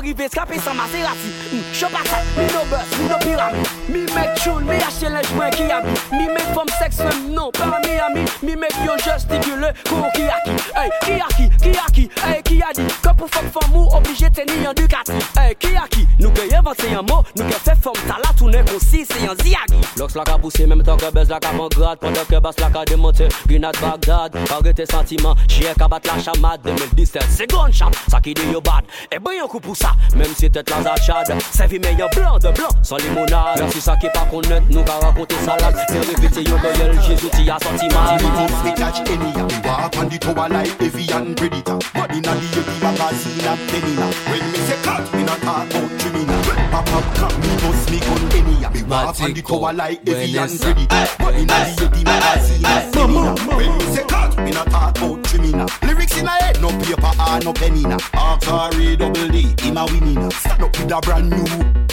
rive 0.08 0.28
skape 0.28 0.58
san 0.60 0.76
maserati. 0.76 1.30
Chopa 1.72 2.02
sa, 2.08 2.18
mi 2.36 2.46
no 2.52 2.64
bus, 2.70 2.88
mi 2.98 3.08
no 3.08 3.16
piram 3.18 3.52
Mi 3.88 4.00
mek 4.14 4.36
choun, 4.42 4.64
mi 4.64 4.76
ache 4.76 5.08
lej 5.12 5.28
mwen 5.36 5.52
ki 5.52 5.68
ami 5.72 5.92
Mi 6.12 6.26
mek 6.32 6.48
fom 6.54 6.68
seks 6.78 6.96
fem, 6.96 7.28
non, 7.34 7.50
pa 7.52 7.78
mi 7.84 7.98
ami 8.00 8.24
Mi 8.42 8.56
mek 8.56 8.74
yo 8.84 8.96
justikule, 9.04 9.72
kou 9.88 10.08
ki 10.16 10.24
aki 10.32 10.54
Ey, 10.80 10.90
ki 11.04 11.14
aki, 11.26 11.48
ki 11.62 11.72
aki, 11.84 12.04
ey, 12.30 12.42
ki 12.42 12.60
a 12.64 12.72
di 12.76 12.86
Kop 13.04 13.22
ou 13.22 13.32
fok 13.34 13.50
fom 13.54 13.76
ou 13.76 13.92
oblige 13.98 14.30
teni 14.34 14.62
yon 14.64 14.76
dukati 14.78 15.16
Ey, 15.40 15.54
ki 15.60 15.74
aki, 15.76 16.06
nou 16.22 16.32
ke 16.36 16.48
invente 16.48 16.88
yon 16.90 17.06
mo 17.08 17.20
Nou 17.36 17.48
ke 17.48 17.60
fe 17.66 17.76
fom 17.84 17.96
tala, 18.08 18.32
toune 18.40 18.64
konsi, 18.70 19.04
se 19.08 19.20
yon 19.24 19.36
ziyagi 19.44 19.82
Loks 20.00 20.16
la 20.18 20.24
ka 20.28 20.38
pousse, 20.40 20.64
mem 20.68 20.84
tan 20.86 21.00
ke 21.00 21.12
bez 21.14 21.32
la 21.32 21.40
ka 21.44 21.52
mangrad 21.56 22.00
Pendant 22.02 22.32
ke 22.32 22.40
bas 22.44 22.58
la 22.62 22.72
ka 22.74 22.84
demonte, 22.88 23.28
grinat 23.46 23.78
Bagdad 23.82 24.40
Arrete 24.56 24.88
sentiman, 24.88 25.36
chie 25.48 25.72
ka 25.78 25.88
bat 25.90 26.04
la 26.08 26.18
chamad 26.22 26.64
2017, 26.64 27.28
se 27.38 27.48
gon 27.52 27.72
cham, 27.72 27.94
sa 28.08 28.20
ki 28.24 28.34
de 28.34 28.50
yo 28.52 28.60
bad. 28.64 28.86
Eh, 29.08 29.16
e 29.16 29.22
ben 29.22 29.36
yon 29.38 29.50
kou 29.50 29.62
pou 29.62 29.76
sa 29.78 29.94
même 30.16 30.34
si 30.36 30.50
tête 30.50 30.70
la 30.70 30.82
zachade 30.82 31.34
C'est 31.50 31.66
vie 31.66 31.78
meilleur 31.78 32.08
blanc 32.10 32.38
de 32.38 32.50
blanc, 32.50 32.68
sans 32.82 32.96
limonade 32.96 33.58
Merci 33.58 33.80
ça 33.80 33.96
qui 33.96 34.08
pas 34.08 34.26
connaître, 34.30 34.66
nous 34.70 34.82
ka 34.82 34.92
raconter 35.02 35.36
salade 35.44 35.76
C'est 35.88 36.00
répété 36.00 36.48
yo 36.48 36.56
goyel, 36.58 37.00
Jésus 37.06 37.28
t'y 37.30 37.50
a 37.50 37.58
sentiment 37.58 38.16
We 38.64 38.74
catch 38.74 39.00
any 39.08 39.32
We 39.32 39.58
walk 39.64 39.96
on 39.98 40.08
the 40.08 40.18
tower 40.18 40.48
like 40.48 40.80
heavy 40.80 41.10
and 41.12 41.36
predator 41.36 41.78
But 41.94 42.10
in 42.12 42.18
a 42.18 42.22
the 42.22 42.30
heavy 42.30 42.76
magazine 42.82 43.46
and 43.46 43.60
penina 43.68 44.08
When 44.30 44.52
me 44.52 44.58
say 44.66 44.78
cut, 44.82 45.14
me 45.14 45.22
not 45.24 45.40
talk 45.42 45.70
about 45.70 46.00
criminal 46.00 46.37
Pop 46.70 46.86
up, 46.92 47.14
cut 47.14 47.38
me, 47.38 47.48
bust 47.62 47.90
me 47.90 47.98
gun 48.00 48.32
any 48.32 48.56
We 48.74 48.82
walk 48.82 49.20
on 49.20 49.32
the 49.32 49.42
tower 49.42 49.72
like 49.72 50.06
heavy 50.06 50.36
and 50.36 50.60
predator 50.60 51.08
But 51.18 51.34
in 51.34 51.44
a 51.44 51.46
the 51.46 51.54
heavy 51.54 52.04
magazine 52.04 52.66
and 52.66 52.94
penina 52.94 53.56
When 53.56 53.78
me 53.78 53.84
say 53.94 54.04
cut, 54.04 54.38
me 54.38 54.50
not 54.50 54.70
talk 54.70 54.98
about 54.98 55.24
criminal 55.24 55.68
Lyrics 55.82 56.18
in 56.18 56.26
a 56.26 56.30
head, 56.30 56.60
no 56.60 56.68
paper 56.68 57.06
or 57.06 57.40
no 57.40 57.52
penina 57.54 57.98
Archery 58.14 58.96
double 58.96 59.28
D, 59.28 59.54
him 59.60 59.76
a 59.78 59.84
winning 59.86 60.30
Stand 60.30 60.62
up 60.62 60.78
with 60.78 60.92
a 60.92 61.00
brand 61.00 61.30
new 61.30 61.44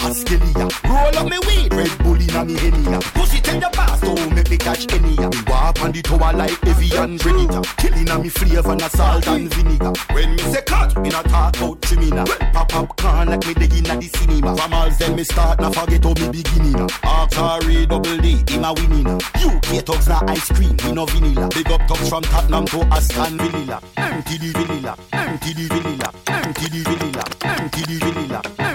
Askelia 0.04 0.68
Roll 0.84 1.18
up 1.18 1.30
me 1.30 1.38
weed, 1.46 1.72
Red 1.72 1.98
Bull 1.98 2.20
in 2.20 2.30
a 2.30 2.44
me 2.44 2.54
henny 2.58 2.98
Pussy 3.14 3.35
tell 3.46 3.60
your 3.60 3.70
don't 4.16 4.34
make 4.34 4.50
me 4.50 4.56
catch 4.56 4.92
any 4.92 5.14
We 5.16 5.42
walk 5.46 5.80
on 5.80 5.92
the 5.92 6.02
tower 6.02 6.32
like 6.32 6.58
heavy 6.62 6.94
and 6.96 7.20
predator 7.20 7.62
Killing 7.76 8.08
a 8.08 8.18
me 8.18 8.28
flavor 8.28 8.72
and 8.72 8.82
salt 8.82 9.26
and 9.28 9.52
vinegar. 9.54 9.92
When 10.12 10.36
me 10.36 10.42
say 10.42 10.62
cut, 10.62 10.98
me 11.00 11.10
not 11.10 11.24
talk 11.26 11.56
about 11.56 11.82
criminal 11.82 12.26
Pop 12.52 12.74
up 12.74 12.96
can 12.96 13.28
like 13.28 13.46
me 13.46 13.54
dig 13.54 13.74
in 13.74 13.84
the 13.84 14.08
cinema. 14.16 14.56
From 14.56 14.72
all 14.74 14.90
them 14.90 15.16
me 15.16 15.24
start, 15.24 15.60
not 15.60 15.74
forget 15.74 16.04
how 16.04 16.14
me 16.14 16.28
beginning. 16.30 16.88
Archery 17.04 17.86
double 17.86 18.16
D, 18.18 18.42
him 18.48 18.64
a 18.64 18.72
winning. 18.74 19.06
UK 19.06 19.84
thugs 19.84 20.08
na 20.08 20.20
ice 20.28 20.48
cream, 20.52 20.76
we 20.84 20.92
no 20.92 21.06
vanilla. 21.06 21.48
Big 21.54 21.70
up 21.70 21.82
thugs 21.88 22.08
from 22.08 22.22
Tottenham 22.22 22.66
to 22.66 22.80
Aston 22.94 23.38
villa, 23.38 23.80
empty 23.96 24.38
the 24.38 24.50
villa, 24.58 24.96
empty 25.12 25.52
the 25.52 25.66
villa, 25.68 26.12
empty 26.28 26.68
the 26.68 26.82
villa, 26.88 27.24
empty 27.44 27.80
the 27.82 27.98
villa 28.04 28.65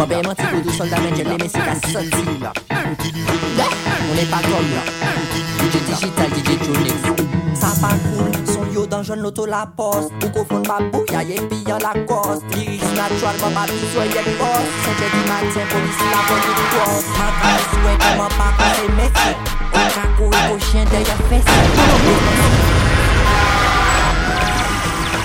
Mwen 0.00 0.08
pe 0.08 0.22
mwen 0.24 0.36
ti 0.36 0.44
koutou 0.48 0.72
soldat 0.72 1.00
men 1.04 1.12
jen 1.12 1.26
lè 1.28 1.34
men 1.36 1.50
si 1.52 1.60
ta 1.60 1.74
soti 1.92 2.22
Mwen 2.32 4.20
e 4.20 4.24
pa 4.30 4.38
kom 4.46 4.68
la. 4.72 4.82
DJ 5.60 5.74
Digital, 5.88 6.30
DJ 6.32 6.50
Jonex 6.64 7.00
Sa 7.60 7.68
pa 7.82 7.90
koul, 8.06 8.32
son 8.48 8.70
yo 8.72 8.86
dan 8.88 9.04
joun 9.04 9.20
loto 9.20 9.44
la 9.44 9.66
post. 9.76 10.08
Ou 10.24 10.30
kou 10.32 10.46
foun 10.48 10.64
babou, 10.64 11.04
ya 11.12 11.20
ye 11.20 11.36
pi 11.50 11.58
yon 11.68 11.84
la 11.84 11.92
kost. 12.08 12.48
Liris 12.54 12.94
natural, 12.96 13.36
mwen 13.42 13.52
pa 13.58 13.66
biswen 13.68 14.08
yek 14.16 14.30
post 14.40 14.72
Son 14.86 14.96
jè 15.02 15.10
di 15.12 15.20
matin, 15.28 15.68
polisi 15.74 16.08
la 16.14 16.24
bon 16.30 16.40
yon 16.48 16.64
kos. 16.72 17.04
E, 17.04 17.18
mwen 17.18 17.36
pa 17.42 17.52
souwe, 17.66 17.92
koman 18.06 18.32
pa 18.38 18.48
kase 18.62 18.88
mesi 18.96 19.30
Ou 19.68 19.84
kakou, 19.98 20.30
e 20.32 20.42
ou 20.54 20.64
chen 20.70 20.88
de 20.94 21.04
yon 21.10 21.20
fesi 21.28 21.60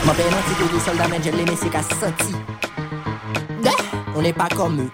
Mwen 0.04 0.20
pe 0.20 0.28
mwen 0.28 0.46
ti 0.52 0.60
koutou 0.60 0.84
soldat 0.90 1.08
men 1.16 1.24
jen 1.24 1.40
lè 1.40 1.48
men 1.48 1.64
si 1.64 1.72
ta 1.72 1.88
soti. 1.96 2.55
on 4.16 4.22
n'est 4.22 4.34
pas 4.34 4.48
comme 4.56 4.82
eux. 4.82 4.90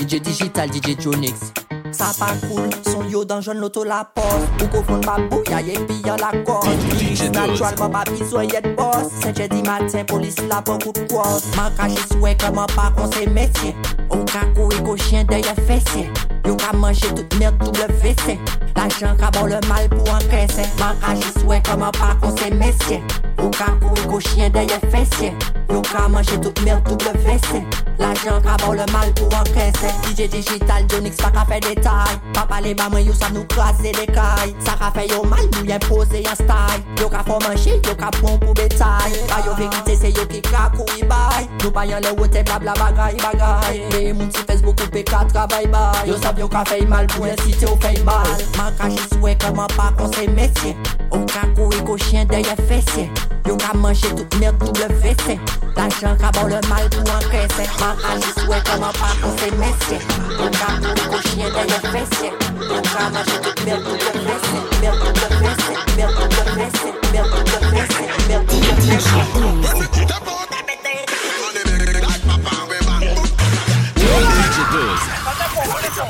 DJ 0.00 0.20
Digital, 0.20 0.70
DJ 0.70 0.98
Jonix. 1.00 1.52
Sa 1.92 2.12
pa 2.18 2.32
koul, 2.46 2.68
son 2.84 3.08
yo 3.08 3.24
dan 3.24 3.40
joun 3.40 3.58
loto 3.58 3.84
la 3.84 4.04
pos 4.04 4.42
Ou 4.60 4.68
kofon 4.68 5.00
babou, 5.00 5.42
ya 5.48 5.62
ye 5.62 5.78
piyan 5.86 6.18
la 6.20 6.32
kos 6.44 6.66
Bilis 6.90 7.22
natwalman 7.30 7.92
pa 7.94 8.02
biswen 8.10 8.50
yet 8.52 8.66
bos 8.76 9.08
Senche 9.22 9.48
di 9.48 9.62
maten, 9.62 10.04
polis 10.04 10.36
la 10.50 10.60
bon 10.60 10.78
kout 10.82 10.98
kos 11.08 11.46
Man 11.56 11.72
kache 11.78 12.02
sou 12.10 12.26
e 12.26 12.34
koman 12.42 12.68
pa 12.74 12.90
kon 12.98 13.08
se 13.14 13.24
metye 13.30 13.72
Ou 14.10 14.26
kakou 14.28 14.68
e 14.74 14.82
kou 14.82 14.98
chen 14.98 15.24
deye 15.30 15.56
fesye 15.64 16.10
Yo 16.46 16.54
ka 16.56 16.72
manje 16.72 17.08
tout 17.14 17.34
mèd 17.40 17.54
WC 17.62 18.38
La 18.76 18.86
jan 19.00 19.16
ka 19.18 19.30
bon 19.34 19.46
le 19.50 19.58
mal 19.68 19.88
pou 19.90 20.14
ankesè 20.14 20.68
Man 20.78 20.94
ka 21.02 21.16
jiswe 21.18 21.58
koman 21.66 21.90
pa 21.98 22.14
kon 22.22 22.36
se 22.38 22.52
mesye. 22.54 23.00
Yo 23.40 23.50
ka 23.56 23.72
kou 23.82 24.06
kou 24.06 24.20
chien 24.20 24.52
deye 24.54 24.78
fesye 24.92 25.32
Yo 25.72 25.82
ka 25.90 26.06
manje 26.08 26.38
tout 26.38 26.62
mèd 26.62 26.86
WC 26.86 27.64
La 27.98 28.12
jan 28.22 28.38
ka 28.44 28.54
bon 28.62 28.76
le 28.78 28.86
mal 28.92 29.10
pou 29.18 29.26
ankesè 29.40 29.90
DJ 30.06 30.28
digital, 30.30 30.84
Jonix 30.88 31.16
pa 31.18 31.30
ka 31.34 31.44
fe 31.48 31.58
detay. 31.64 32.16
Pa 32.36 32.44
pale 32.48 32.74
ba 32.76 32.88
mwen 32.92 33.06
yo 33.08 33.14
sa 33.16 33.30
nou 33.32 33.46
krasè 33.50 33.92
dekay 33.96 34.52
Sa 34.64 34.76
ka 34.78 34.90
fe 34.94 35.06
yo 35.10 35.22
mal, 35.26 35.42
nou 35.54 35.64
yen 35.66 35.80
pose 35.88 36.20
yon 36.20 36.36
stay. 36.38 36.82
Yo 37.00 37.08
ka 37.12 37.22
fò 37.26 37.38
manje, 37.44 37.78
yo 37.80 37.94
ka 37.98 38.12
pon 38.20 38.36
pou 38.42 38.54
betay. 38.58 39.16
Ba 39.30 39.40
yo 39.46 39.56
vekite 39.58 39.96
se 39.98 40.12
yo 40.12 40.26
ki 40.30 40.42
ka 40.46 40.68
kou 40.76 40.86
i 41.00 41.06
bay. 41.08 41.48
Nou 41.62 41.72
pa 41.74 41.86
yon 41.88 42.04
le 42.04 42.12
wote 42.20 42.44
blabla 42.46 42.76
bagay 42.78 43.16
bagay. 43.24 43.80
Ve 43.94 44.02
yon 44.10 44.20
moun 44.20 44.30
si 44.30 44.44
Facebook 44.48 44.84
ou 44.84 44.92
pe 44.92 45.02
ka 45.08 45.24
trabay 45.32 45.68
bay. 45.72 46.04
Yo 46.10 46.20
sa 46.20 46.34
Bad 46.36 46.42
yo 46.42 46.48
ka 46.48 46.64
mal 46.86 47.06
pou 47.06 47.24
yon 47.24 47.36
site 47.44 47.64
ou 47.64 47.76
fey 47.80 47.96
mal. 48.04 48.28
Man 48.58 48.74
ka 48.76 48.88
jiswe 48.92 49.34
koman 49.40 49.68
pa 49.72 49.88
kon 49.96 50.12
se 50.12 50.26
mesye. 50.28 50.76
Ou 51.10 51.24
ka 51.24 51.48
koui 51.56 51.80
ko 51.86 51.96
chien 51.96 52.28
deye 52.28 52.56
fesye. 52.68 53.08
Yo 53.46 53.56
ka 53.56 53.72
manje 53.72 54.08
tout 54.14 54.36
merd 54.38 54.58
tout 54.58 54.76
le 54.76 54.92
vese 55.00 55.38
L'ajan 55.76 56.16
ka 56.18 56.30
bon 56.34 56.48
le 56.48 56.60
mal 56.68 56.88
pou 56.90 57.08
an 57.08 57.24
kese 57.32 57.64
Man 57.80 57.96
ka 58.02 58.12
jiswe 58.20 58.60
koman 58.68 58.92
pa 59.00 59.16
kon 59.22 59.32
se 59.40 59.48
mesye. 59.56 59.98
Yo 60.36 60.50
ka 60.60 60.76
koui 60.84 61.08
ko 61.08 61.16
chien 61.24 61.48
deye 61.56 61.80
fesye. 61.88 62.28
Yo 62.68 62.82
ka 62.84 63.08
tout 63.32 63.64
merd 63.64 63.80
tout 63.84 63.96
le 63.96 64.12
vese 64.28 64.60
Merd 64.82 64.96
tout 65.00 65.16
le 65.16 65.28
le 65.32 65.56
le 69.88 70.45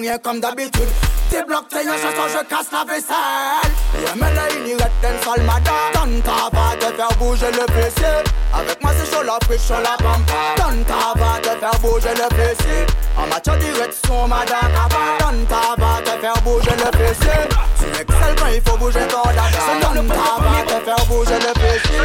rien 0.00 0.18
comme 0.18 0.40
d'habitude 0.40 0.88
Tes 1.30 1.42
blocs 1.44 1.68
tes 1.68 1.84
chanson 1.84 2.28
je 2.28 2.44
casse 2.48 2.70
la 2.72 2.84
vaisselle 2.84 3.72
Yeah 4.00 4.12
mais 4.14 4.34
là 4.34 4.42
il 4.50 4.68
y 4.68 4.74
reste 4.74 4.90
un 5.02 5.24
seul 5.24 5.44
madame 5.44 5.92
Dans 5.94 6.20
ta 6.22 6.56
va 6.56 6.76
te 6.76 6.94
faire 6.96 7.18
bouger 7.18 7.50
le 7.52 7.72
fessier 7.72 8.16
Avec 8.54 8.82
moi 8.82 8.92
c'est 8.96 9.10
chaud 9.10 9.22
la 9.22 9.38
fric, 9.44 9.60
chaud 9.60 9.82
la 9.82 9.96
pampa 9.96 10.54
Dans 10.56 10.84
ta 10.84 11.18
va 11.18 11.40
te 11.40 11.58
faire 11.58 11.78
bouger 11.80 12.14
le 12.14 12.36
fessier 12.36 12.86
En 13.16 13.26
matière 13.26 13.58
direction 13.58 14.28
madame 14.28 14.72
Dans 15.20 15.46
ta 15.48 15.82
va 15.82 16.00
te 16.02 16.20
faire 16.20 16.40
bouger 16.42 16.70
le 16.70 16.98
fessier 16.98 17.40
Tu 17.78 17.86
excelles 18.00 18.36
quand 18.38 18.52
il 18.54 18.62
faut 18.66 18.76
bouger 18.78 19.06
ton 19.08 19.22
dada 19.22 19.60
Dans 19.82 20.08
ta 20.08 20.28
va 20.42 20.62
te 20.62 20.84
faire 20.84 21.04
bouger 21.06 21.38
le 21.40 21.60
fessier 21.60 22.00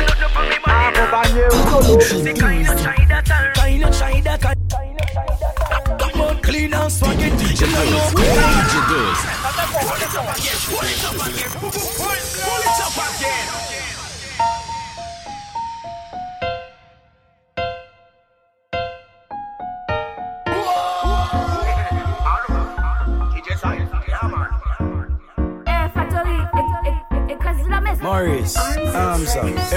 Accompagné 0.65 1.43
ou 1.51 1.81
solo 1.81 1.99
C'est 2.01 2.33
quand 2.33 2.49
il 2.49 2.67
a 2.67 2.73
Quand 2.73 2.95
il 2.97 3.11
a 3.11 3.20
clean 6.61 6.73
and 6.73 6.91
swinging. 6.91 7.37
She 7.39 7.55
don't 7.55 7.71
know 7.71 7.97
what 7.97 8.71
to 8.71 8.79
do. 8.89 9.01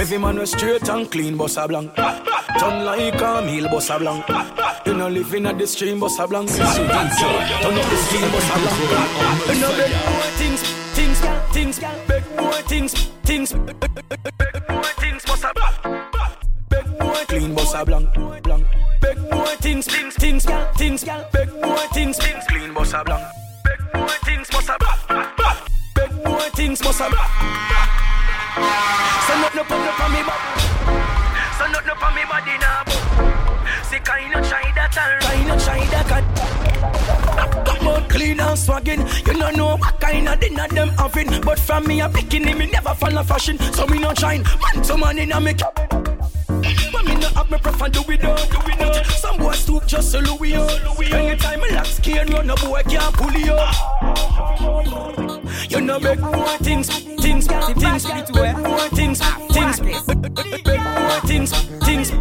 Every 0.05 0.19
man 0.19 0.37
was 0.37 0.51
straight 0.51 0.87
and 0.87 1.09
clean, 1.09 1.35
boss 1.35 1.57
a 1.57 1.67
blank. 1.67 1.95
Turn 1.95 2.85
like 2.85 3.19
a 3.19 3.41
meal, 3.41 3.67
boss 3.69 3.89
a 3.89 3.97
blank. 3.97 4.23
You 4.85 4.93
know 4.93 5.09
living 5.09 5.47
at 5.47 5.57
the 5.57 5.65
stream, 5.65 5.99
boss 5.99 6.19
a 6.19 6.27
blank. 6.27 6.47
Turn 6.51 6.67
up 6.67 6.75
the 6.75 7.97
steam, 8.05 8.29
boss 8.29 8.49
a 8.51 8.59
blank. 8.61 8.77
You 9.49 9.61
know 9.61 9.71
big 9.75 9.91
boy 10.05 10.29
things, 10.37 10.61
things, 10.93 11.19
things, 11.51 11.79
big 12.07 12.37
boy 12.37 12.61
things, 12.67 12.93
things, 13.23 13.53
big 13.53 14.67
boy 14.67 14.91
things, 14.99 15.25
boss 15.25 15.43
a 15.43 15.51
blank. 15.55 16.05
Big 16.69 16.99
boy 16.99 17.23
clean, 17.27 17.55
boss 17.55 17.73
a 17.73 17.83
blank, 17.83 18.13
blank. 18.43 18.67
Big 19.01 19.29
boy 19.31 19.55
things, 19.57 19.87
things, 19.87 20.13
things, 20.13 20.45
things, 20.77 21.03
big 21.33 21.49
boy 21.63 21.85
things, 21.93 22.17
things, 22.17 22.43
clean, 22.47 22.71
boss 22.75 22.93
a 22.93 23.03
blank. 23.03 23.25
Big 23.63 23.91
boy 23.91 24.07
things, 24.23 24.49
boss 24.51 24.69
a 24.69 24.77
blank. 24.77 25.27
Big 25.95 26.23
boy 26.23 26.49
things, 26.53 26.79
boss 26.79 26.99
a 26.99 27.09
blank. 27.09 27.94
Send 28.55 29.43
up 29.43 29.55
no 29.55 29.63
pump 29.63 29.85
up 29.85 29.99
on 29.99 30.11
me 30.11 30.21
body. 30.23 30.49
Send 31.57 31.75
up 31.75 31.85
no 31.85 31.93
on 31.93 32.15
me 32.15 32.23
body 32.29 32.57
now. 32.57 32.83
Say 33.83 33.99
kind 33.99 34.33
of 34.33 34.47
try 34.47 34.71
that 34.75 34.97
and 34.97 35.21
kind 35.23 35.51
of 35.51 35.63
try 35.63 35.85
that. 35.93 37.65
Come 37.65 37.87
on, 37.87 38.07
clean 38.07 38.39
and 38.39 38.57
swagging. 38.57 39.27
You 39.27 39.33
don't 39.33 39.57
know 39.57 39.75
what 39.77 39.99
kind 39.99 40.27
of 40.29 40.39
dinner 40.39 40.67
them 40.69 40.89
having. 40.89 41.41
But 41.41 41.59
from 41.59 41.85
me 41.87 42.01
a 42.01 42.07
bikini, 42.07 42.57
me 42.57 42.67
never 42.67 42.93
follow 42.95 43.23
fashion. 43.23 43.57
So 43.73 43.85
me 43.87 43.99
not 43.99 44.19
shine. 44.19 44.43
Man 44.43 44.83
to 44.83 44.97
man 44.97 45.17
in 45.17 45.31
a 45.31 45.41
me 45.41 45.53
cabin. 45.53 46.04
Me 47.05 47.15
not 47.15 47.33
have 47.33 47.51
me 47.51 47.57
prefer 47.57 47.89
do 47.89 48.01
it 48.11 48.23
all, 48.25 48.35
do 48.35 48.59
it 48.67 48.81
all. 48.81 49.03
Some 49.15 49.37
boys 49.37 49.59
stoop 49.59 49.85
just 49.85 50.11
so 50.11 50.19
Louis 50.19 50.55
on. 50.55 50.69
Anytime 51.13 51.61
me 51.61 51.71
lock 51.71 51.85
skin, 51.85 52.27
run 52.27 52.49
a 52.49 52.55
boy 52.55 52.81
can't 52.83 53.13
pull 53.15 53.31
you 53.31 53.53
up. 53.53 53.75
You 55.69 55.81
know 55.81 55.99
big 55.99 56.21
boy 56.21 56.57
things, 56.61 56.89
things, 57.19 57.47
things, 57.47 58.05
big 58.05 58.33
boy 58.33 58.89
things, 58.93 59.19
things, 59.51 59.79
big 59.79 60.63
boy 60.63 61.19
things, 61.25 61.51
things, 61.83 62.11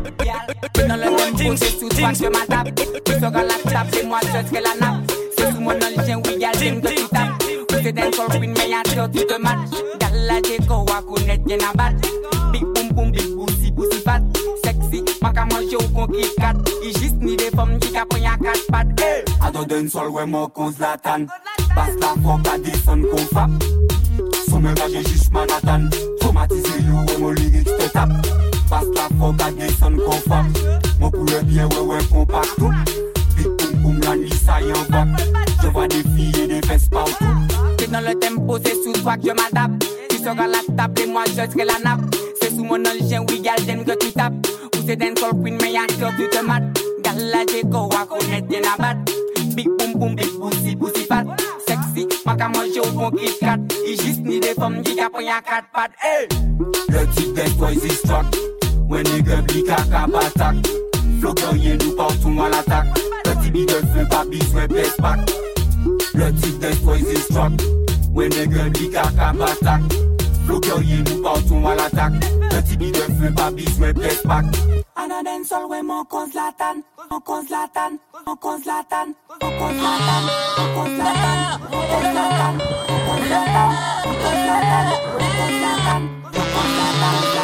Non 0.89 0.97
le 0.97 1.17
tempo 1.17 1.57
c'est 1.57 1.79
sous 1.79 1.89
toi 1.89 2.13
que 2.13 2.29
ma 2.29 2.47
tape 2.47 2.75
Tu 3.05 3.13
seras 3.13 3.31
la 3.31 3.71
tape, 3.71 3.87
c'est 3.93 4.05
moi 4.05 4.19
je 4.23 4.49
serai 4.49 4.63
la 4.63 4.75
nappe 4.81 5.11
C'est 5.37 5.53
sous 5.53 5.61
mon 5.61 5.71
engin, 5.71 6.21
oui 6.27 6.39
y'a 6.39 6.53
le 6.53 6.81
que 6.81 6.89
tu 6.89 7.09
tapes 7.09 7.43
Ou 7.43 7.75
c'est 7.83 7.93
d'un 7.93 8.11
queen, 8.11 8.55
mais 8.57 8.71
y'a 8.71 8.83
sûr 8.93 9.09
tu 9.11 9.25
te 9.25 9.41
match 9.41 9.71
Gal 10.01 10.27
la 10.27 10.41
déco, 10.41 10.85
à 10.91 11.03
connaître 11.03 11.45
y'en 11.49 11.69
a 11.69 11.73
bat 11.75 11.93
Big 12.53 12.65
boom 12.65 12.89
boom, 12.93 13.11
big 13.13 13.37
pussy, 13.37 13.73
pussy 13.73 14.01
fat 14.03 14.21
Baka 15.25 15.47
manje 15.49 15.77
ou 15.81 15.89
kon 15.97 16.11
ki 16.13 16.29
kat. 16.37 16.57
I 16.85 16.93
jist 17.01 17.17
ni 17.17 17.33
de 17.41 17.49
fom 17.57 17.71
ki 17.81 17.95
ka 17.95 18.05
pren 18.05 18.27
ya 18.27 18.35
kat 18.37 18.61
pat. 18.69 18.87
Hey! 19.01 19.25
Ado 19.41 19.65
den 19.65 19.89
sol 19.89 20.13
we 20.13 20.27
mo 20.27 20.49
kon 20.53 20.69
zlatan. 20.77 21.25
Bas 21.73 21.93
la 22.03 22.11
fok 22.21 22.45
la 22.45 22.59
desen 22.61 23.07
kon 23.09 23.25
fap. 23.33 23.51
Somen 24.45 24.77
gaje 24.77 25.01
jist 25.09 25.33
manatan 25.33 25.89
Traumatize 26.21 26.77
you 26.85 27.01
we 27.09 27.17
mo 27.23 27.33
lirik 27.33 27.65
te 27.65 27.89
tap. 27.97 28.13
Bas 28.69 28.85
la 28.93 29.09
fok 29.17 29.41
la 29.41 29.49
desen 29.57 29.97
kon 29.97 30.21
fap. 30.29 30.45
Mo 31.01 31.11
koule 31.11 31.41
bie 31.49 31.65
we 31.73 31.81
we 31.89 32.05
kon 32.13 32.27
patou 32.29 32.69
Bit 33.35 33.49
koum 33.57 33.83
koum 33.83 34.01
lan 34.05 34.21
lisa 34.21 34.61
yon 34.61 34.85
vap. 34.93 35.09
Je 35.63 35.69
va 35.73 35.89
de 35.89 36.05
fiye 36.13 36.49
de 36.53 36.61
fes 36.69 36.85
pautou 36.93 37.33
Te 37.81 37.89
nan 37.89 38.05
le 38.05 38.13
tempo 38.21 38.59
se 38.61 38.77
sou 38.83 38.93
swak 39.01 39.25
je 39.25 39.33
m'adap. 39.33 39.73
Tu 40.11 40.19
sera 40.19 40.47
la 40.47 40.61
tap 40.77 40.99
et 41.01 41.07
moi 41.07 41.25
je 41.33 41.49
serai 41.49 41.65
la 41.65 41.81
nap 41.81 42.05
Se 42.43 42.51
sou 42.51 42.65
mon 42.65 42.85
anjen 42.85 43.25
wigal 43.31 43.65
den 43.65 43.87
ge 43.89 43.97
tu 43.97 44.13
tap 44.13 44.54
Se 44.87 44.95
den 44.97 45.15
kol 45.15 45.33
queen 45.41 45.57
me 45.63 45.77
a 45.77 45.87
chok 45.99 46.19
yu 46.19 46.29
te 46.31 46.43
mat. 46.43 46.63
Gal 47.03 47.19
la 47.33 47.41
je 47.51 47.63
ko 47.73 47.89
wakonet 47.89 48.45
gen 48.51 48.65
a 48.65 48.77
bat 48.77 48.97
Big 49.57 49.69
boum 49.79 49.93
boum, 49.99 50.15
big 50.17 50.33
bousi 50.39 50.77
bousi 50.77 51.07
pat. 51.09 51.27
Seksi, 51.67 52.07
maka 52.27 52.49
manje 52.49 52.81
ou 52.81 52.93
bon 52.93 53.11
kit 53.11 53.39
kat. 53.41 53.61
I 53.87 53.97
jist 53.97 54.21
ni 54.21 54.41
de 54.41 54.53
fom 54.55 54.83
di 54.83 54.95
ka 54.95 55.09
pon 55.09 55.25
ya 55.25 55.41
kat 55.41 55.65
pat. 55.73 55.91
Hey! 55.99 56.29
Le 56.89 57.07
tip 57.15 57.35
des 57.35 57.51
boys 57.59 57.85
is 57.85 57.99
struck 57.99 58.27
When 58.89 59.05
the 59.05 59.23
girl 59.23 59.43
blik 59.43 59.71
a 59.71 59.81
kap 59.91 60.13
atak 60.13 60.55
Flokan 61.21 61.59
ye 61.59 61.77
nou 61.77 61.97
partou 61.97 62.29
mal 62.31 62.53
atak 62.53 62.87
Petit 63.25 63.51
bi 63.51 63.65
de 63.67 63.81
fe 63.95 64.05
pa 64.11 64.25
biswe 64.29 64.69
pes 64.69 64.95
pak. 65.01 65.19
Le 66.15 66.31
tip 66.41 66.59
des 66.61 66.77
boys 66.85 67.01
is 67.01 67.25
struck 67.25 67.53
When 68.13 68.31
the 68.31 68.47
girl 68.47 68.71
blik 68.71 68.95
a 68.95 69.09
kap 69.17 69.41
atak 69.41 69.81
rien 70.77 71.03
nous 71.09 71.23
partout 71.23 71.67
à 71.67 71.75
l'attaque 71.75 72.21
Petit 72.51 72.77
big 72.77 72.95
de 72.95 73.01
feu, 73.01 73.33
pas 73.35 73.51
besoin 73.51 73.93
best 73.93 74.27
pack 74.27 74.45
Ana 74.97 75.23
den 75.23 75.45
sol 75.45 75.67
we 75.71 75.83
mon 75.83 76.05
kon 76.05 76.27
zlatan 76.31 76.83
Mon 77.11 77.21
kon 77.21 77.43
zlatan 77.47 77.99
Mon 78.27 78.37
kon 78.37 78.59
zlatan 78.63 79.15
Mon 79.29 79.39
kon 79.43 79.77
zlatan 79.77 80.23
Mon 80.59 80.69
kon 80.75 80.89
zlatan 80.97 81.37
Mon 81.71 81.85
kon 81.89 82.05
zlatan 82.13 83.73
Mon 84.05 84.15
kon 84.25 84.39
zlatan 84.47 84.85
Mon 85.19 85.35
kon 85.35 85.53
zlatan 85.61 86.03
Mon 86.33 86.47
kon 86.55 86.69
zlatan 86.75 87.13
Mon 87.13 87.44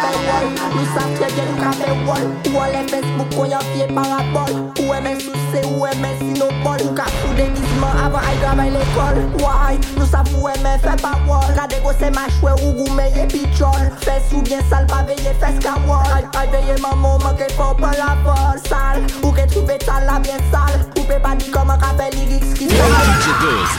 ka 0.00 0.10
wol 0.16 0.46
Nou 0.74 0.86
sa 0.94 1.04
fye 1.14 1.28
gen 1.36 1.48
nou 1.50 1.60
ka 1.60 1.70
fe 1.78 1.90
wol 2.06 2.24
Ou 2.50 2.62
an 2.62 2.72
le 2.74 2.82
Facebook 2.90 3.34
kon 3.36 3.50
yon 3.52 3.64
fye 3.72 3.86
parabol 3.94 4.52
Ou 4.80 4.94
e 4.94 5.00
men 5.04 5.20
souse, 5.20 5.62
ou 5.70 5.86
e 5.86 5.92
men 6.00 6.16
sinopol 6.20 6.84
Ou 6.86 6.94
ka 6.96 7.06
sou 7.18 7.36
devizman 7.38 8.00
avan 8.04 8.24
ay 8.28 8.38
gravay 8.42 8.72
l'ekol 8.74 9.20
Woy, 9.42 9.80
nou 9.98 10.08
sa 10.08 10.22
fwe 10.30 10.54
men 10.64 10.80
fe 10.84 10.96
pawol 11.02 11.52
Kade 11.58 11.80
go 11.84 11.94
se 11.98 12.10
machwe 12.16 12.54
ou 12.60 12.72
goumen 12.80 13.12
ye 13.18 13.26
pichol 13.32 13.90
Fes 14.04 14.32
ou 14.34 14.44
bien 14.46 14.64
sal 14.72 14.88
pa 14.90 15.02
veye 15.08 15.34
fes 15.42 15.60
ka 15.64 15.76
wol 15.88 16.28
Ay 16.40 16.50
veye 16.54 16.78
maman 16.84 17.20
manke 17.24 17.50
fò 17.58 17.72
pa 17.78 17.92
la 17.98 18.14
fol 18.24 18.60
Sal, 18.66 19.04
ou 19.22 19.34
ke 19.36 19.46
trouve 19.52 19.78
tal 19.84 20.08
la 20.08 20.18
bien 20.24 20.40
sal 20.52 20.76
Ou 20.96 21.06
pe 21.08 21.20
pa 21.22 21.36
di 21.38 21.52
koman 21.52 21.80
ka 21.82 21.92
fe 22.00 22.10
liriks 22.16 22.54
ki 22.58 22.70
sal 22.72 22.98
DJ 23.00 23.38
Doze 23.44 23.74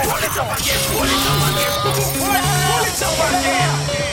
Pull 0.00 0.24
it 0.24 0.38
up 0.40 0.54
again, 0.56 0.80
pull 0.90 1.10
it 1.10 1.26
up 1.30 1.42
again, 1.50 1.72
pull 2.18 2.88
it 2.88 3.02
up 3.04 3.20
again 3.28 4.09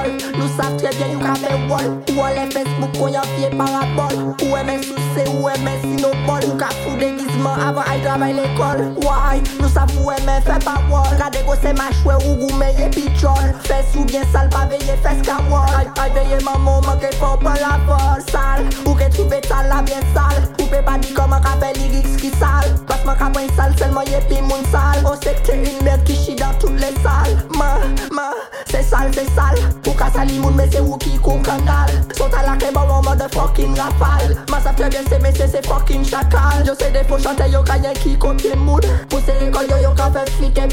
bol 0.00 0.10
Nou 0.38 0.48
sav 0.56 0.76
tre 0.78 0.90
bien 0.96 1.12
yon 1.14 1.22
ka 1.22 1.34
fe 1.40 1.52
wol 1.68 1.88
Ou 2.12 2.24
an 2.24 2.36
le 2.36 2.46
Facebook 2.54 2.92
kon 2.96 3.12
yon 3.14 3.26
fye 3.34 3.50
parabol 3.56 4.16
Ou 4.46 4.56
eme 4.58 4.78
sou 4.84 5.06
se 5.14 5.26
ou 5.34 5.48
eme 5.52 5.74
sinopol 5.84 6.46
Ou 6.48 6.58
ka 6.60 6.70
fou 6.80 6.96
degizman 7.00 7.64
avan 7.66 7.88
ay 7.90 8.02
travay 8.04 8.36
l'ekol 8.36 8.82
Why? 9.04 9.40
nou 9.58 9.70
sav 9.72 9.92
ou 9.98 10.12
eme 10.14 10.38
fe 10.46 10.58
pa 10.64 10.78
wol 10.90 11.10
Kade 11.20 11.42
go 11.46 11.56
se 11.60 11.74
machwe 11.78 12.16
ou 12.22 12.36
goume 12.42 12.70
ye 12.78 12.88
pichol 12.96 13.52
Fes 13.68 13.94
ou 13.96 14.06
bien 14.10 14.26
sal 14.32 14.50
pa 14.54 14.66
veye 14.70 14.96
fes 15.04 15.22
ka 15.26 15.40
wol 15.50 15.68
Ay 15.78 15.90
ay 16.04 16.14
veye 16.16 16.40
maman 16.46 16.84
manke 16.86 17.12
fon 17.20 17.38
pa 17.44 17.56
la 17.60 17.76
vol 17.88 18.24
Sal, 18.30 18.66
ou 18.86 18.94
ke 18.98 19.08
trive 19.14 19.40
tal 19.48 19.68
la 19.72 19.82
bien 19.86 20.04
sal 20.14 20.36
Ou 20.58 20.68
pe 20.70 20.82
pa 20.86 20.96
di 21.02 21.12
koman 21.16 21.42
ka 21.44 21.56
fe 21.62 21.72
liriks 21.78 22.16
ki 22.20 22.32
sal 22.38 22.68
Basman 22.88 23.18
ka 23.20 23.30
pren 23.34 23.50
sal 23.58 23.74
selman 23.80 24.08
ye 24.10 24.22
pi 24.30 24.40
moun 24.48 24.64
sal 24.72 25.04
O 25.08 25.16
sekte 25.20 25.56
in 25.58 25.84
net 25.86 26.04
ki 26.08 26.18
chi 26.24 26.38
dan 26.38 26.56
tout 26.62 26.74
le 26.80 26.92
sal 27.04 27.36
Ma, 27.58 27.72
ma, 28.14 28.30
se 28.70 28.82
sal, 28.86 29.12
se 29.14 29.26
sal 29.34 29.58
Kouka 29.90 30.08
sali 30.14 30.38
moun 30.38 30.54
men 30.54 30.70
se 30.70 30.78
wou 30.78 30.96
ki 31.02 31.16
kou 31.18 31.42
kanal 31.42 31.90
Sot 32.14 32.34
alak 32.38 32.62
e 32.62 32.70
baron 32.70 33.02
motherfucking 33.02 33.74
rafal 33.74 34.36
Masa 34.46 34.72
plebyen 34.72 35.08
se 35.08 35.18
men 35.18 35.34
se 35.34 35.48
se 35.48 35.62
fucking 35.66 36.04
chakal 36.04 36.62
Yo 36.64 36.74
se 36.74 36.92
defo 36.94 37.18
chante 37.18 37.50
yo 37.50 37.64
kanyen 37.64 37.98
ki 37.98 38.14
kopye 38.16 38.54
mood 38.54 38.86
Puse 39.10 39.34
rekol 39.40 39.66
yo 39.66 39.82
yo 39.82 39.94
ka 39.98 40.06
fe 40.14 40.22
fit 40.38 40.58
e 40.58 40.68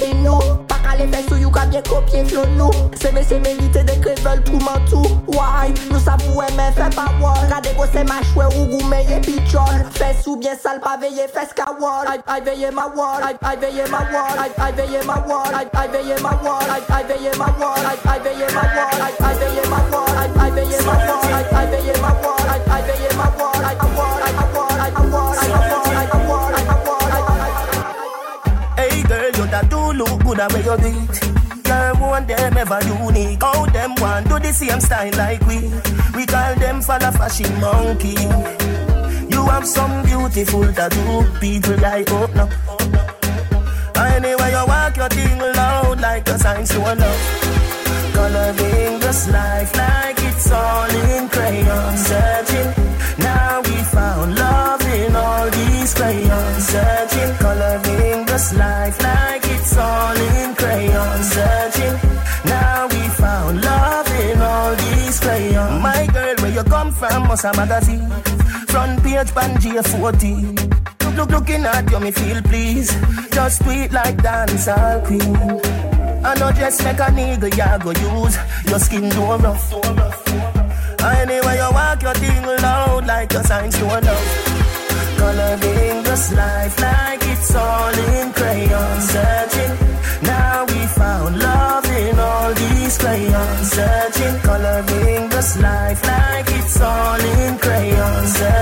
Pak 0.70 0.86
ale 0.86 1.08
fe 1.08 1.24
sou 1.28 1.42
yo 1.42 1.50
ka 1.50 1.66
byen 1.66 1.82
kopye 1.90 2.26
flow 2.30 2.70
Se 2.94 3.12
men 3.12 3.26
se 3.26 3.40
merite 3.40 3.82
de 3.90 3.98
krevel 4.06 4.44
trouman 4.44 4.86
tou 4.86 5.18
Why? 5.38 5.70
Nou 5.92 6.00
savou 6.00 6.42
e 6.42 6.48
men 6.56 6.74
fe 6.74 6.88
pa 6.96 7.06
wol. 7.22 7.38
Kade 7.52 7.74
go 7.76 7.86
se 7.92 8.04
ma 8.10 8.18
ou 8.48 8.66
gou 8.72 8.84
meye 8.90 9.20
pichol. 9.22 9.84
Fe 9.94 10.14
sou 10.24 10.38
byen 10.38 10.58
sal 10.58 10.80
pa 10.80 10.96
veye 10.98 11.28
fes 11.28 11.54
ka 11.54 11.68
wol. 11.80 12.08
I 12.08 12.40
veye 12.40 12.72
ma 12.72 12.88
wol, 12.96 13.22
I 13.22 13.56
veye 13.56 13.86
ma 13.92 14.02
wol. 14.10 14.40
I 14.40 14.72
veye 14.72 15.04
ma 15.06 15.20
wol, 15.28 15.54
I 15.54 15.88
veye 15.94 16.18
ma 16.24 16.32
wol. 16.42 16.64
I 16.66 17.04
veye 17.04 17.38
ma 17.38 17.52
wol, 17.60 17.86
I 17.86 18.20
veye 18.24 18.50
ma 18.56 18.66
wol 18.74 19.07
good 30.38 30.54
way 30.54 30.64
you 30.64 30.78
do 30.78 31.00
it. 31.00 31.64
Girl, 31.64 31.96
want 32.00 32.28
them 32.28 32.58
ever 32.58 32.80
unique. 32.86 33.42
How 33.42 33.66
them 33.66 33.96
want 33.96 34.30
do 34.30 34.40
the 34.40 34.54
same 34.54 34.80
style 34.80 35.12
like 35.14 35.42
we. 35.48 35.58
We 36.16 36.26
call 36.26 36.56
them 36.56 36.82
for 36.82 37.00
fashion 37.00 37.60
monkey. 37.60 38.16
You 39.34 39.46
have 39.46 39.66
some 39.66 40.04
beautiful 40.04 40.72
tattoo. 40.74 41.26
People 41.40 41.78
like 41.78 42.10
oh 42.12 42.30
no. 42.36 42.50
Anyway, 44.02 44.52
you 44.52 44.66
walk 44.68 44.98
your 44.98 45.10
thing 45.10 45.40
loud 45.40 46.00
like 46.02 46.28
a 46.30 46.38
sign 46.38 46.66
to 46.66 46.80
a 46.80 46.94
love. 46.96 47.47
Coloring 48.28 49.00
this 49.00 49.30
life 49.30 49.74
like 49.78 50.18
it's 50.20 50.52
all 50.52 50.90
in 50.90 51.30
crayon. 51.30 51.98
Searching, 51.98 52.70
now 53.20 53.62
we 53.62 53.76
found 53.96 54.36
love 54.36 54.82
in 54.82 55.16
all 55.16 55.50
these 55.50 55.94
crayons. 55.94 56.64
Searching, 56.68 57.32
coloring 57.38 58.26
this 58.26 58.54
life 58.54 59.02
like 59.02 59.44
it's 59.46 59.78
all 59.78 60.18
in 60.18 60.56
crayon. 60.56 61.24
Searching, 61.24 61.96
now 62.44 62.88
we 62.92 63.02
found 63.16 63.62
love 63.62 64.12
in 64.20 64.42
all 64.42 64.76
these 64.76 65.20
crayons. 65.22 65.82
My 65.82 66.06
girl, 66.08 66.36
where 66.42 66.52
you 66.52 66.64
come 66.66 66.92
from? 66.92 67.28
Must 67.30 67.46
a 67.46 67.54
magazine. 67.56 68.10
Front 68.68 69.04
page, 69.04 69.32
Pangea 69.38 69.84
14. 69.88 70.56
Look, 71.00 71.16
look, 71.16 71.30
looking 71.30 71.64
at 71.64 71.90
you, 71.90 72.00
me 72.02 72.12
feel 72.12 72.42
please. 72.42 72.90
Just 73.32 73.64
sweet 73.64 73.94
like 73.94 74.18
dancehall 74.18 75.06
queen. 75.08 75.97
I 76.24 76.34
know 76.40 76.52
just 76.52 76.84
make 76.84 77.00
a 77.00 77.10
nigga, 77.18 77.56
ya 77.58 77.78
go 77.78 77.92
use 77.92 78.38
your 78.68 78.80
skin 78.80 79.10
do 79.10 79.22
rough. 79.22 79.74
Anyway, 81.00 81.56
you 81.56 81.70
walk 81.72 82.02
your 82.02 82.14
thing 82.16 82.46
loud 82.46 83.06
like 83.08 83.32
your 83.34 83.44
sign 83.44 83.70
to 83.70 83.86
a 83.86 84.00
love. 84.02 84.28
Coloring 85.18 86.04
this 86.04 86.32
life 86.34 86.80
like 86.80 87.22
it's 87.24 87.56
all 87.56 87.98
in 88.16 88.34
crayon. 88.34 89.02
Searching, 89.02 89.74
now 90.24 90.66
we 90.66 90.80
found 91.00 91.40
love 91.40 91.86
in 91.86 92.20
all 92.20 92.54
these 92.54 92.98
crayons. 92.98 93.72
Searching, 93.72 94.40
coloring 94.42 95.30
this 95.30 95.58
life 95.60 96.06
like 96.06 96.48
it's 96.50 96.82
all 96.82 97.20
in 97.20 97.58
crayon. 97.58 98.28
Searching, 98.28 98.57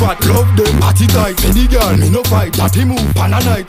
fat, 0.00 0.18
love 0.26 0.48
them 0.56 0.80
Party 0.80 1.06
tight, 1.06 1.44
any 1.44 1.68
girl, 1.68 1.96
me 1.96 2.08
no 2.08 2.22
fight. 2.24 2.56
Party 2.56 2.84
move, 2.84 3.14
pan 3.14 3.34
a 3.34 3.40
night, 3.44 3.68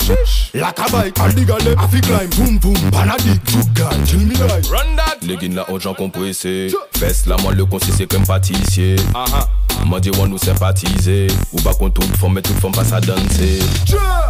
Like 0.53 0.79
a 0.79 0.91
bike, 0.91 1.19
all 1.19 1.29
the 1.29 1.43
girl 1.45 1.59
them 1.59 1.77
Happy 1.77 2.01
climb, 2.01 2.29
boom 2.32 2.57
boom, 2.57 2.91
pan 2.91 3.09
a 3.11 3.17
dick. 3.19 3.43
Good 3.51 3.75
girl, 3.75 4.05
chill 4.05 4.23
me 4.25 4.36
like 4.36 4.63
Run 4.71 4.95
that. 4.95 5.19
Legging 5.21 5.55
la 5.55 5.69
ojan 5.69 5.93
compressé 5.93 6.69
Fes 6.97 7.27
la 7.27 7.38
man 7.38 7.55
le 7.55 7.65
consisté 7.65 8.07
comme 8.07 8.25
pâtissier 8.25 8.95
M'a 9.88 9.99
dit 9.99 10.11
on 10.19 10.28
nous 10.28 10.38
sympathiser 10.38 11.28
Ou 11.53 11.61
pas 11.61 11.74
qu'on 11.74 11.89
toute 11.89 12.15
femme 12.17 12.34
mais 12.34 12.41
toute 12.41 12.59
femme 12.59 12.72
passe 12.72 12.93
à 12.93 13.01
danser 13.01 13.59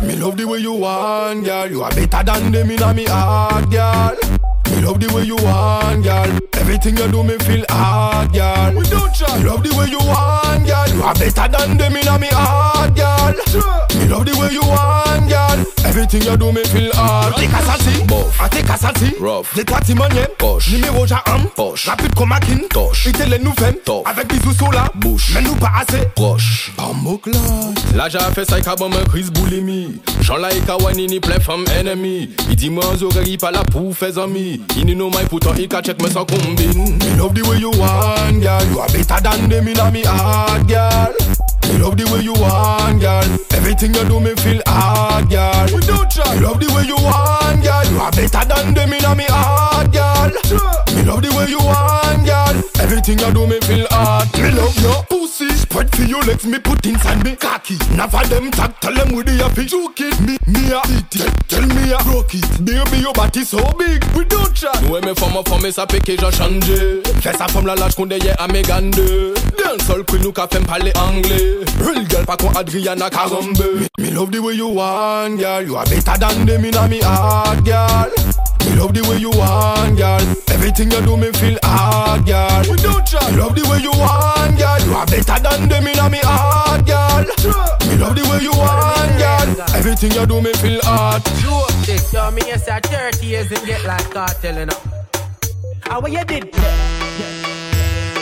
Me 0.01 0.15
love 0.15 0.35
the 0.35 0.45
way 0.45 0.61
you 0.61 0.73
want, 0.73 1.43
girl. 1.43 1.69
You 1.69 1.83
are 1.83 1.91
better 1.93 2.23
than 2.23 2.51
them 2.51 2.71
in 2.71 2.81
a 2.81 2.93
me 2.93 3.05
heart, 3.05 3.69
girl. 3.69 4.15
Me 4.71 4.81
love 4.81 4.99
the 4.99 5.13
way 5.13 5.23
you 5.23 5.35
want, 5.35 6.01
girl. 6.03 6.39
Everything 6.59 6.97
you 6.97 7.07
do 7.11 7.23
me 7.23 7.37
feel 7.39 7.63
hard, 7.69 8.33
girl. 8.33 8.73
We 8.75 8.89
don't 8.89 9.13
try. 9.13 9.37
Me 9.37 9.45
love 9.45 9.61
the 9.61 9.75
way 9.77 9.87
you 9.87 9.99
want, 9.99 10.65
girl. 10.65 10.87
You 10.95 11.03
are 11.03 11.13
better 11.13 11.47
than 11.47 11.77
them 11.77 11.95
in 11.95 12.07
a 12.07 12.17
me 12.17 12.27
heart, 12.31 12.95
girl 12.95 13.90
Me 13.97 14.07
love 14.07 14.25
the 14.25 14.37
way 14.39 14.51
you 14.53 14.61
want, 14.61 15.27
girl. 15.29 15.59
Everything 15.85 16.21
you 16.23 16.37
do 16.37 16.51
me 16.51 16.63
feel 16.63 16.91
hard. 16.93 17.35
T'es 17.35 17.47
cassati, 17.47 18.05
Bof 18.07 18.37
ah 18.39 18.47
t'es 18.49 18.63
cassati 18.63 19.13
Rough. 19.19 19.47
Des 19.55 19.65
toi 19.65 19.79
timonier, 19.81 20.25
Poche 20.37 20.69
Numéro 20.71 21.05
ja 21.05 21.21
am, 21.25 21.43
Poche 21.55 21.87
Rapide 21.87 22.15
comme 22.15 22.31
Akin, 22.31 22.59
Toche 22.69 23.07
Ite 23.07 23.27
les 23.27 23.39
nous 23.39 23.53
femme, 23.53 23.75
Tof 23.83 24.03
Avec 24.05 24.27
bisous 24.27 24.53
sous 24.53 24.71
la 24.71 24.85
Bouche 24.95 25.31
Mais 25.33 25.41
nous 25.41 25.55
pas 25.55 25.71
assez 25.81 26.05
Proche 26.15 26.71
Bambo 26.77 27.17
class. 27.17 27.41
La 27.95 28.07
j'ai 28.07 28.19
fait 28.33 28.49
ça 28.49 28.61
ka 28.61 28.75
bon 28.75 28.89
crise 29.09 29.31
boulimie 29.31 30.01
Jean 30.21 30.37
la 30.37 30.49
ka 30.49 30.77
wani 30.77 31.07
ni 31.07 31.19
plein 31.19 31.39
femme 31.39 31.65
ennemi 31.77 32.29
Il 32.49 32.55
dit 32.55 32.69
moi 32.69 32.85
aux 32.93 33.03
oreilles 33.03 33.37
pas 33.37 33.51
là 33.51 33.63
pour 33.69 33.95
faire 33.95 34.17
amis. 34.19 34.61
Il 34.77 34.85
ni 34.85 34.95
no 34.95 35.09
my 35.09 35.25
pourtant 35.29 35.53
il 35.57 35.67
check 35.67 36.01
me 36.01 36.09
sans 36.09 36.25
combine. 36.25 36.97
Me 36.97 37.17
love 37.17 37.33
the 37.33 37.45
way 37.47 37.59
you 37.59 37.71
want, 37.71 38.39
girl. 38.41 38.63
You 38.71 38.79
are 38.79 38.87
better 38.87 39.21
than 39.21 39.49
them 39.49 39.67
in 39.67 39.79
a 39.79 39.91
me 39.91 40.03
heart, 40.03 40.67
girl. 40.67 41.13
Me 41.71 41.77
love 41.77 41.95
the 41.95 42.05
way 42.11 42.19
you 42.21 42.33
want, 42.33 42.99
girl. 42.99 43.23
Everything 43.51 43.93
you 43.93 44.03
do 44.03 44.19
me 44.19 44.35
feel 44.35 44.61
hard, 44.67 45.29
girl. 45.29 45.65
We 45.73 45.79
don't 45.87 46.11
try. 46.11 46.35
Me 46.35 46.45
love 46.45 46.59
the 46.59 46.67
way 46.75 46.83
you 46.83 46.95
want, 46.95 47.63
girl. 47.63 47.85
You 47.85 47.99
are 47.99 48.11
better 48.11 48.43
than 48.43 48.73
them 48.73 48.91
in 48.91 49.05
a 49.05 49.15
me 49.15 49.25
heart, 49.29 49.91
girl. 49.91 50.90
Me 51.01 51.07
love 51.07 51.21
the 51.23 51.33
way 51.33 51.49
you 51.49 51.57
want, 51.57 52.25
girl. 52.29 52.53
Everything 52.77 53.17
you 53.17 53.33
do 53.33 53.47
me 53.47 53.59
feel 53.61 53.87
hard. 53.89 54.29
Me 54.37 54.51
love 54.51 54.77
your 54.85 55.01
pussy. 55.09 55.49
Spread 55.49 55.89
for 55.95 56.03
your 56.03 56.21
legs, 56.21 56.45
me 56.45 56.59
put 56.59 56.85
inside 56.85 57.23
me 57.25 57.35
cocky. 57.35 57.73
Never 57.97 58.21
them 58.29 58.51
talk, 58.51 58.79
tell 58.81 58.93
them 58.93 59.15
with 59.15 59.25
the 59.25 59.33
happy. 59.41 59.65
You 59.65 59.89
it, 59.97 60.21
me, 60.21 60.37
me 60.45 60.69
a 60.69 60.81
eat 60.93 61.25
it. 61.25 61.33
Tell 61.49 61.65
me 61.65 61.91
a 61.91 61.97
broke 62.05 62.35
it. 62.35 62.45
Baby, 62.63 63.01
your 63.01 63.13
body 63.13 63.43
so 63.43 63.57
big. 63.79 64.05
We 64.13 64.25
don't 64.25 64.53
aimons 64.95 65.15
femme 65.15 65.37
en 65.37 65.43
femme 65.43 65.65
et 65.65 65.71
ça 65.71 65.87
fait 65.89 66.01
que 66.01 66.11
j'ai 66.11 66.31
changé 66.31 67.01
Fais 67.21 67.33
sa 67.33 67.47
femme 67.47 67.65
la 67.65 67.75
lâche 67.75 67.95
qu'on 67.95 68.05
déyait 68.05 68.35
à 68.37 68.47
mes 68.47 68.61
gande 68.61 68.91
D'un 68.91 69.83
seul 69.83 70.03
que 70.05 70.17
nous 70.17 70.31
qu'a 70.31 70.47
fait 70.47 70.59
parler 70.59 70.93
anglais 70.97 71.55
Real 71.83 72.07
girl 72.07 72.25
pas 72.25 72.37
qu'on 72.37 72.51
Adriana 72.51 73.09
Karembeu 73.09 73.87
Me 73.97 74.11
love 74.11 74.29
the 74.29 74.39
way 74.39 74.55
you 74.55 74.67
want, 74.67 75.37
girl. 75.37 75.63
You 75.63 75.77
are 75.77 75.85
better 75.85 76.17
than 76.19 76.45
them 76.45 76.65
in 76.65 76.75
a 76.75 76.87
me 76.87 76.99
heart, 77.01 77.63
girl. 77.65 78.11
Me 78.71 78.77
love 78.79 78.93
the 78.93 79.03
way 79.03 79.17
you 79.17 79.29
want, 79.31 79.97
girl. 79.97 80.21
Everything 80.47 80.89
you 80.91 81.01
do 81.01 81.17
me 81.17 81.29
feel 81.33 81.59
hard, 81.61 82.25
girl. 82.25 82.63
We 82.71 82.77
don't 82.79 83.05
try. 83.05 83.19
Me 83.29 83.35
love 83.35 83.53
the 83.53 83.67
way 83.67 83.79
you 83.83 83.91
want, 83.91 84.57
girl. 84.57 84.79
You 84.87 84.95
are 84.95 85.05
better 85.05 85.37
than 85.43 85.67
them 85.67 85.87
in 85.87 85.99
me 86.11 86.19
heart, 86.23 86.85
girl. 86.87 87.19
Me 87.83 87.97
love 87.99 88.15
the 88.15 88.23
way 88.31 88.39
you 88.39 88.55
want, 88.55 89.11
girl. 89.19 89.75
Everything 89.75 90.11
you 90.13 90.25
do 90.25 90.39
me 90.39 90.53
feel 90.53 90.79
hard. 90.83 91.21
Sure, 91.43 91.67
dick, 91.83 91.99
yo, 92.13 92.31
me 92.31 92.43
yes, 92.47 92.65
at 92.69 92.85
30 92.85 93.25
years 93.25 93.51
and 93.51 93.65
get 93.65 93.83
like 93.83 94.09
cartel, 94.09 94.55
you 94.55 94.65
know. 94.65 94.79
How 95.81 95.99
what 95.99 96.13
you 96.13 96.23
did 96.23 96.47
there? 96.53 96.77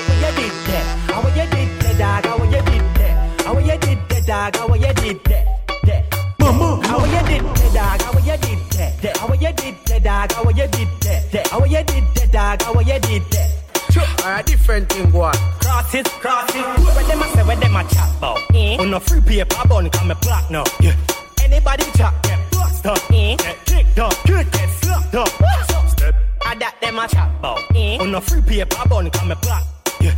What 0.10 0.18
you 0.18 0.32
did 0.34 0.54
there? 0.66 0.86
How 1.14 1.22
what 1.22 1.38
you 1.38 1.46
did 1.46 1.70
there, 1.80 1.98
dog? 2.02 2.26
How 2.26 2.38
what 2.40 2.50
you 2.50 2.62
did 2.66 2.86
there? 2.98 3.16
How 3.46 3.54
what 3.54 3.66
you 3.66 3.78
did 3.78 4.00
there, 4.10 4.22
dog? 4.22 4.56
How 4.56 4.68
what 4.68 4.80
you 4.82 4.94
did 4.94 5.24
there? 5.26 5.46
there? 5.84 6.04
Mama, 6.40 6.82
how 6.88 6.98
what 6.98 7.10
you 7.14 7.38
did 7.38 7.46
there, 7.56 7.74
dog? 7.74 7.99
did 8.42 8.60
that? 8.72 9.02
that? 9.02 9.18
How 9.18 9.34
you 9.34 9.54
did 9.54 9.76
that, 9.86 10.04
dog? 10.04 10.32
How 10.32 10.50
you 10.50 10.68
did 10.68 10.88
that? 11.02 11.48
How 11.48 11.64
you 11.64 11.84
did 11.84 12.32
that, 12.32 12.60
dog? 12.60 12.76
How 12.76 12.80
you 12.80 13.00
did 13.00 13.24
that? 13.32 13.60
Sure. 13.92 14.04
Uh, 14.24 14.42
different 14.44 14.90
thing 14.90 15.10
go 15.12 15.22
on. 15.22 15.34
Cross 15.34 15.94
Where 15.94 16.04
them 16.04 17.22
a 17.22 17.28
say, 17.34 17.44
where 17.44 17.56
them 17.56 17.76
a 17.76 17.84
chat 17.84 18.18
about? 18.18 18.38
Eh? 18.54 18.78
On 18.78 18.94
a 18.94 19.00
free 19.00 19.22
paper 19.22 19.68
bun, 19.68 19.90
come 19.90 20.12
a 20.12 20.16
black 20.16 20.52
now. 20.52 20.64
Yeah. 20.80 20.96
Anybody 21.42 21.86
chat 21.98 22.14
get 22.24 22.52
bust 22.52 22.86
up, 22.86 22.98
eh? 23.12 23.36
get 23.36 23.66
kicked 23.66 24.00
up, 24.00 24.14
kick 24.24 24.52
get 24.52 24.70
slapped 24.82 25.16
up. 25.16 25.90
Step. 25.90 26.16
I 26.46 26.56
dat 26.56 26.76
them 26.82 27.00
a 27.00 27.08
chat 27.08 27.32
about. 27.40 27.60
Eh? 27.76 27.98
On 28.00 28.14
a 28.14 28.22
free 28.22 28.42
paper 28.42 28.88
bun, 28.88 29.10
come 29.10 29.32
a 29.32 29.36
black. 29.38 29.64
Yeah. 30.02 30.14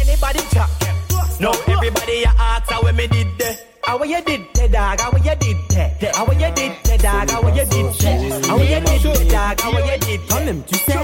Anybody 0.00 0.40
chat 0.50 0.70
get 0.80 1.08
bust 1.08 1.40
Now 1.40 1.52
everybody 1.66 2.22
a 2.22 2.28
ask 2.38 2.70
how 2.70 2.82
we 2.82 2.92
me 2.92 3.06
did 3.08 3.26
that. 3.38 3.75
How 3.86 4.02
you 4.02 4.20
did 4.20 4.52
that, 4.54 4.72
dog? 4.72 5.00
How 5.00 5.12
you 5.16 5.36
did 5.38 5.56
that? 5.70 6.16
How 6.16 6.26
you 6.26 6.50
did 6.54 6.72
that, 6.82 7.00
dog? 7.00 7.30
How 7.30 7.46
you 7.54 7.64
did 7.64 7.86
that? 7.94 8.46
How 8.46 8.58
you 8.58 8.80
did 8.80 9.30
that, 9.30 9.58
dog? 9.58 9.60
How 9.60 9.78
you 9.78 9.98
did 10.00 10.20
that? 10.20 10.28
Quand 10.28 10.44
même, 10.44 10.62
tu 10.64 10.74
sais? 10.74 10.96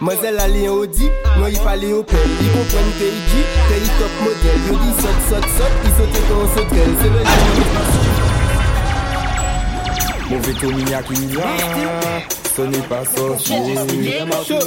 Mwazel 0.00 0.40
a 0.40 0.48
li 0.48 0.66
an 0.66 0.72
odi, 0.72 1.10
mwen 1.38 1.52
yi 1.52 1.58
pale 1.62 1.92
an 1.94 2.02
pen 2.02 2.30
Yi 2.42 2.48
kompren 2.54 2.90
te 2.98 3.06
yi 3.06 3.20
di, 3.30 3.42
te 3.68 3.76
yi 3.78 3.88
top 3.98 4.14
model 4.24 4.58
Yo 4.66 4.74
di 4.82 4.90
sot 4.98 5.18
sot 5.28 5.46
sot, 5.56 5.72
yi 5.84 5.90
sote 5.98 6.20
kon 6.28 6.46
sotrel 6.54 6.92
Se 7.00 7.08
le 7.14 7.20
jan 7.30 7.44
Mwen 10.30 10.40
ve 10.46 10.52
to 10.60 10.66
minya 10.74 11.00
ki 11.02 11.14
minya 11.20 11.48
Soni 12.54 12.80
pa 12.88 13.04
sorti 13.04 13.54
Mwen 13.54 14.30
chou 14.46 14.62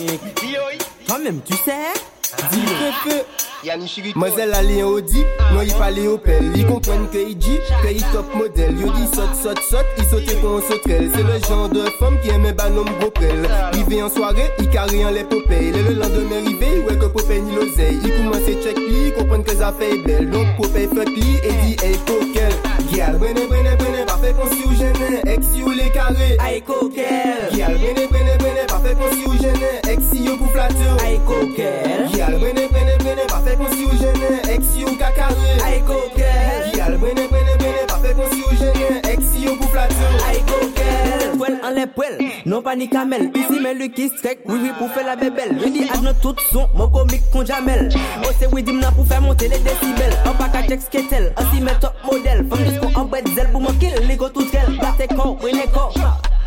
Kan 1.07 1.19
menm 1.23 1.41
tu 1.41 1.55
se 1.65 1.79
Di 2.51 2.59
le 2.67 2.91
fe 3.03 3.42
Mazel 4.15 4.53
ale 4.53 4.73
yon 4.75 4.89
odi, 4.97 5.21
non 5.53 5.61
yon 5.63 5.77
pale 5.79 6.01
yon 6.03 6.17
pel 6.19 6.49
Li 6.51 6.65
kompwen 6.67 7.05
ke 7.13 7.21
yi 7.29 7.35
di, 7.39 7.53
ke 7.79 7.93
yi 7.95 8.01
top 8.11 8.33
model. 8.35 8.73
Yo 8.81 8.89
di 8.91 9.05
sot 9.07 9.31
sot 9.39 9.61
sot, 9.69 9.87
yi 9.95 10.03
sote 10.09 10.35
kon 10.41 10.59
sotrel. 10.67 11.07
Se 11.13 11.23
le 11.23 11.37
jan 11.45 11.71
de 11.71 11.85
fom 11.95 12.17
ki 12.19 12.33
eme 12.35 12.51
banom 12.59 12.89
goprel 12.99 13.45
Rive 13.77 14.01
yon 14.01 14.11
soare, 14.11 14.49
yi 14.59 14.67
kare 14.73 14.99
yon 14.99 15.15
le 15.15 15.23
popey 15.31 15.71
Le 15.71 15.83
le 15.87 15.93
landeme 16.01 16.41
rive, 16.49 16.71
yi 16.73 16.81
weke 16.89 17.07
popey 17.15 17.39
ni 17.45 17.55
lozey 17.55 17.95
Yi 18.03 18.11
kouman 18.17 18.43
se 18.43 18.57
chek 18.65 18.81
li, 18.81 19.05
yi 19.05 19.13
kompwen 19.15 19.47
ke 19.47 19.55
zafey 19.61 19.95
bel 20.03 20.27
Donk 20.33 20.59
popey 20.59 20.89
fek 20.91 21.13
li, 21.15 21.37
e 21.39 21.55
di 21.61 21.77
ey 21.87 21.95
kokel 22.09 22.57
Gyal 22.91 23.15
brene 23.21 23.47
brene 23.47 23.77
brene, 23.79 24.03
pa 24.11 24.19
fe 24.19 24.35
konsi 24.41 24.59
ou 24.67 24.75
jene 24.81 25.23
Ek 25.23 25.47
si 25.47 25.63
ou 25.63 25.71
le 25.71 25.87
kare, 25.95 26.33
ay 26.43 26.59
kokel 26.67 27.47
Gyal 27.55 27.79
brene 27.79 28.11
brene 28.11 28.35
brene, 28.43 28.67
pa 28.67 28.83
fe 28.83 28.97
konsi 28.99 29.23
ou 29.29 29.39
jene 29.39 29.71
Ek 29.87 30.03
si 30.11 30.27
yo 30.27 30.35
pou 30.41 30.51
flate 30.51 30.83
ou, 30.89 30.99
ay 31.07 31.17
kokel 31.31 32.11
Gyal 32.11 32.37
brene 32.43 32.62
brene, 33.13 33.27
pa 33.27 33.39
fe 33.45 33.55
kon 33.57 33.69
si 33.73 33.85
ou 33.85 33.97
jene, 33.97 34.29
ek 34.49 34.65
si 34.65 34.83
ou 34.85 34.95
kakare. 34.97 35.55
Ay 35.65 35.79
kokel 35.87 36.71
Ki 36.71 36.81
al 36.81 36.97
brene, 37.01 37.27
brene, 37.29 37.57
brene, 37.61 37.85
pa 37.89 37.99
fe 38.01 38.13
kon 38.17 38.31
si 38.33 38.41
ou 38.47 38.57
jene, 38.59 38.99
ek 39.11 39.21
si 39.29 39.45
ou 39.47 39.57
pou 39.59 39.69
flatou 39.73 40.23
Ay 40.29 40.41
kokel 40.49 41.37
Pwel 41.37 41.57
an 41.65 41.75
le 41.77 41.85
pwel, 41.95 42.17
non 42.49 42.63
pa 42.65 42.75
ni 42.79 42.87
kamel 42.91 43.27
Isi 43.35 43.59
men 43.63 43.77
lu 43.79 43.89
ki 43.93 44.09
strek, 44.15 44.43
wiwi 44.49 44.73
pou 44.79 44.89
fe 44.95 45.05
la 45.05 45.15
bebel 45.19 45.55
Veni 45.61 45.87
ad 45.89 46.05
nan 46.05 46.17
tout 46.23 46.39
son, 46.51 46.69
moko 46.79 47.05
mik 47.11 47.25
kon 47.33 47.47
jamel 47.49 47.89
Ose 48.29 48.49
widim 48.53 48.81
nan 48.81 48.93
pou 48.97 49.07
fe 49.09 49.19
monte 49.23 49.49
le 49.51 49.61
decibel 49.65 50.15
An 50.23 50.37
pa 50.39 50.49
kajek 50.53 50.85
sketel, 50.87 51.31
an 51.37 51.49
si 51.51 51.63
men 51.63 51.79
top 51.83 51.97
model 52.07 52.45
Fem 52.49 52.67
disko 52.69 52.93
an 52.93 53.09
bret 53.11 53.29
zel 53.37 53.49
pou 53.53 53.63
man 53.63 53.81
kil, 53.81 53.97
li 54.07 54.19
go 54.19 54.31
tout 54.33 54.53
gel 54.53 54.77
Bate 54.81 55.09
kon, 55.15 55.35
wene 55.43 55.67
kon, 55.75 55.91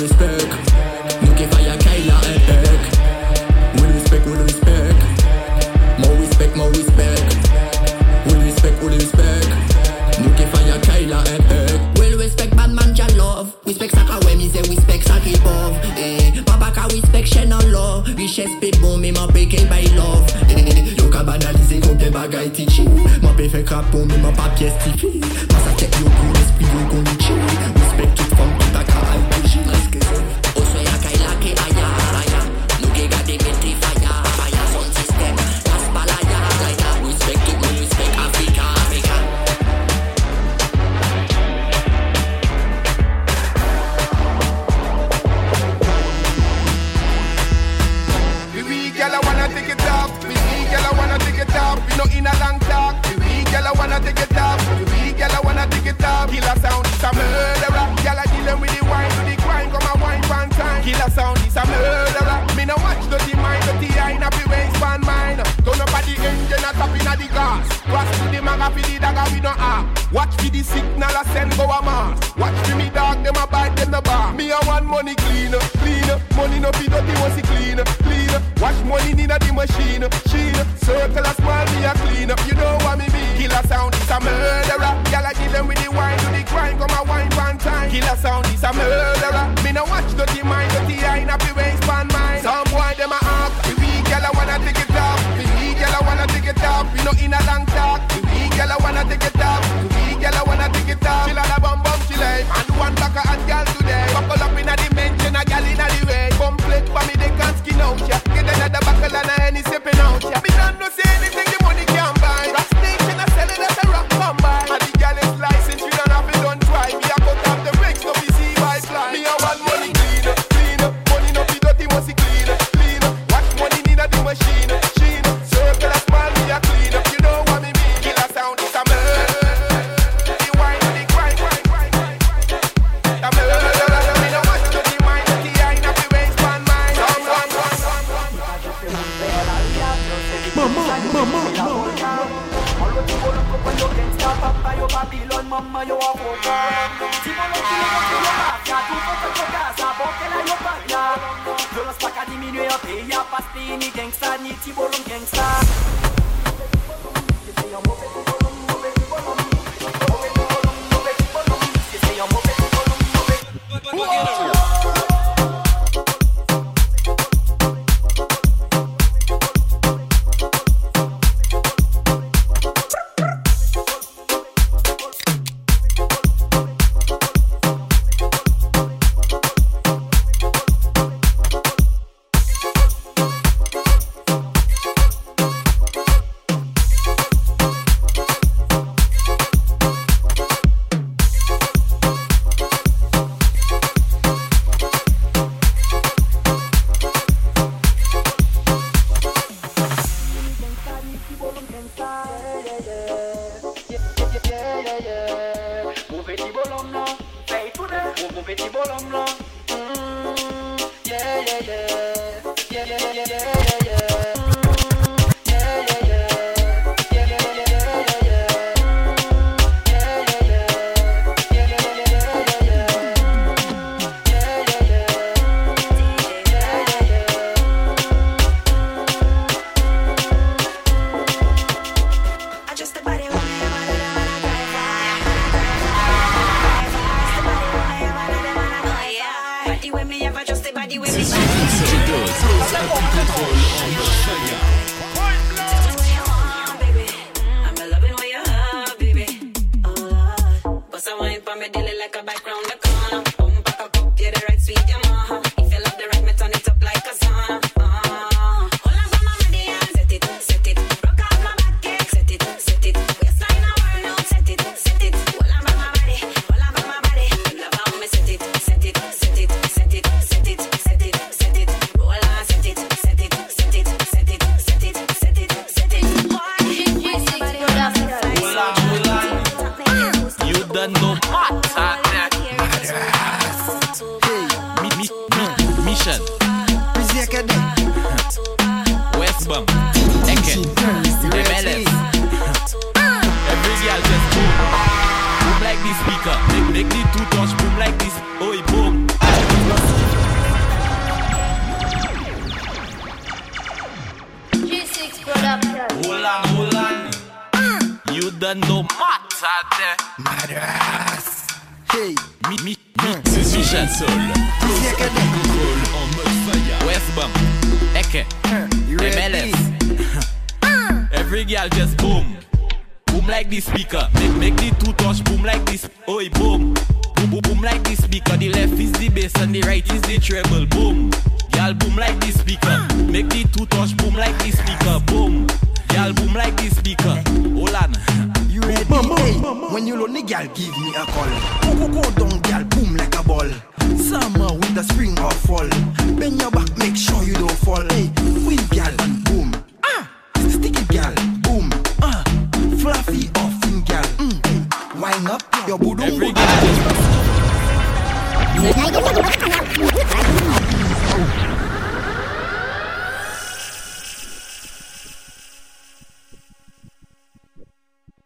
respect, 0.00 0.29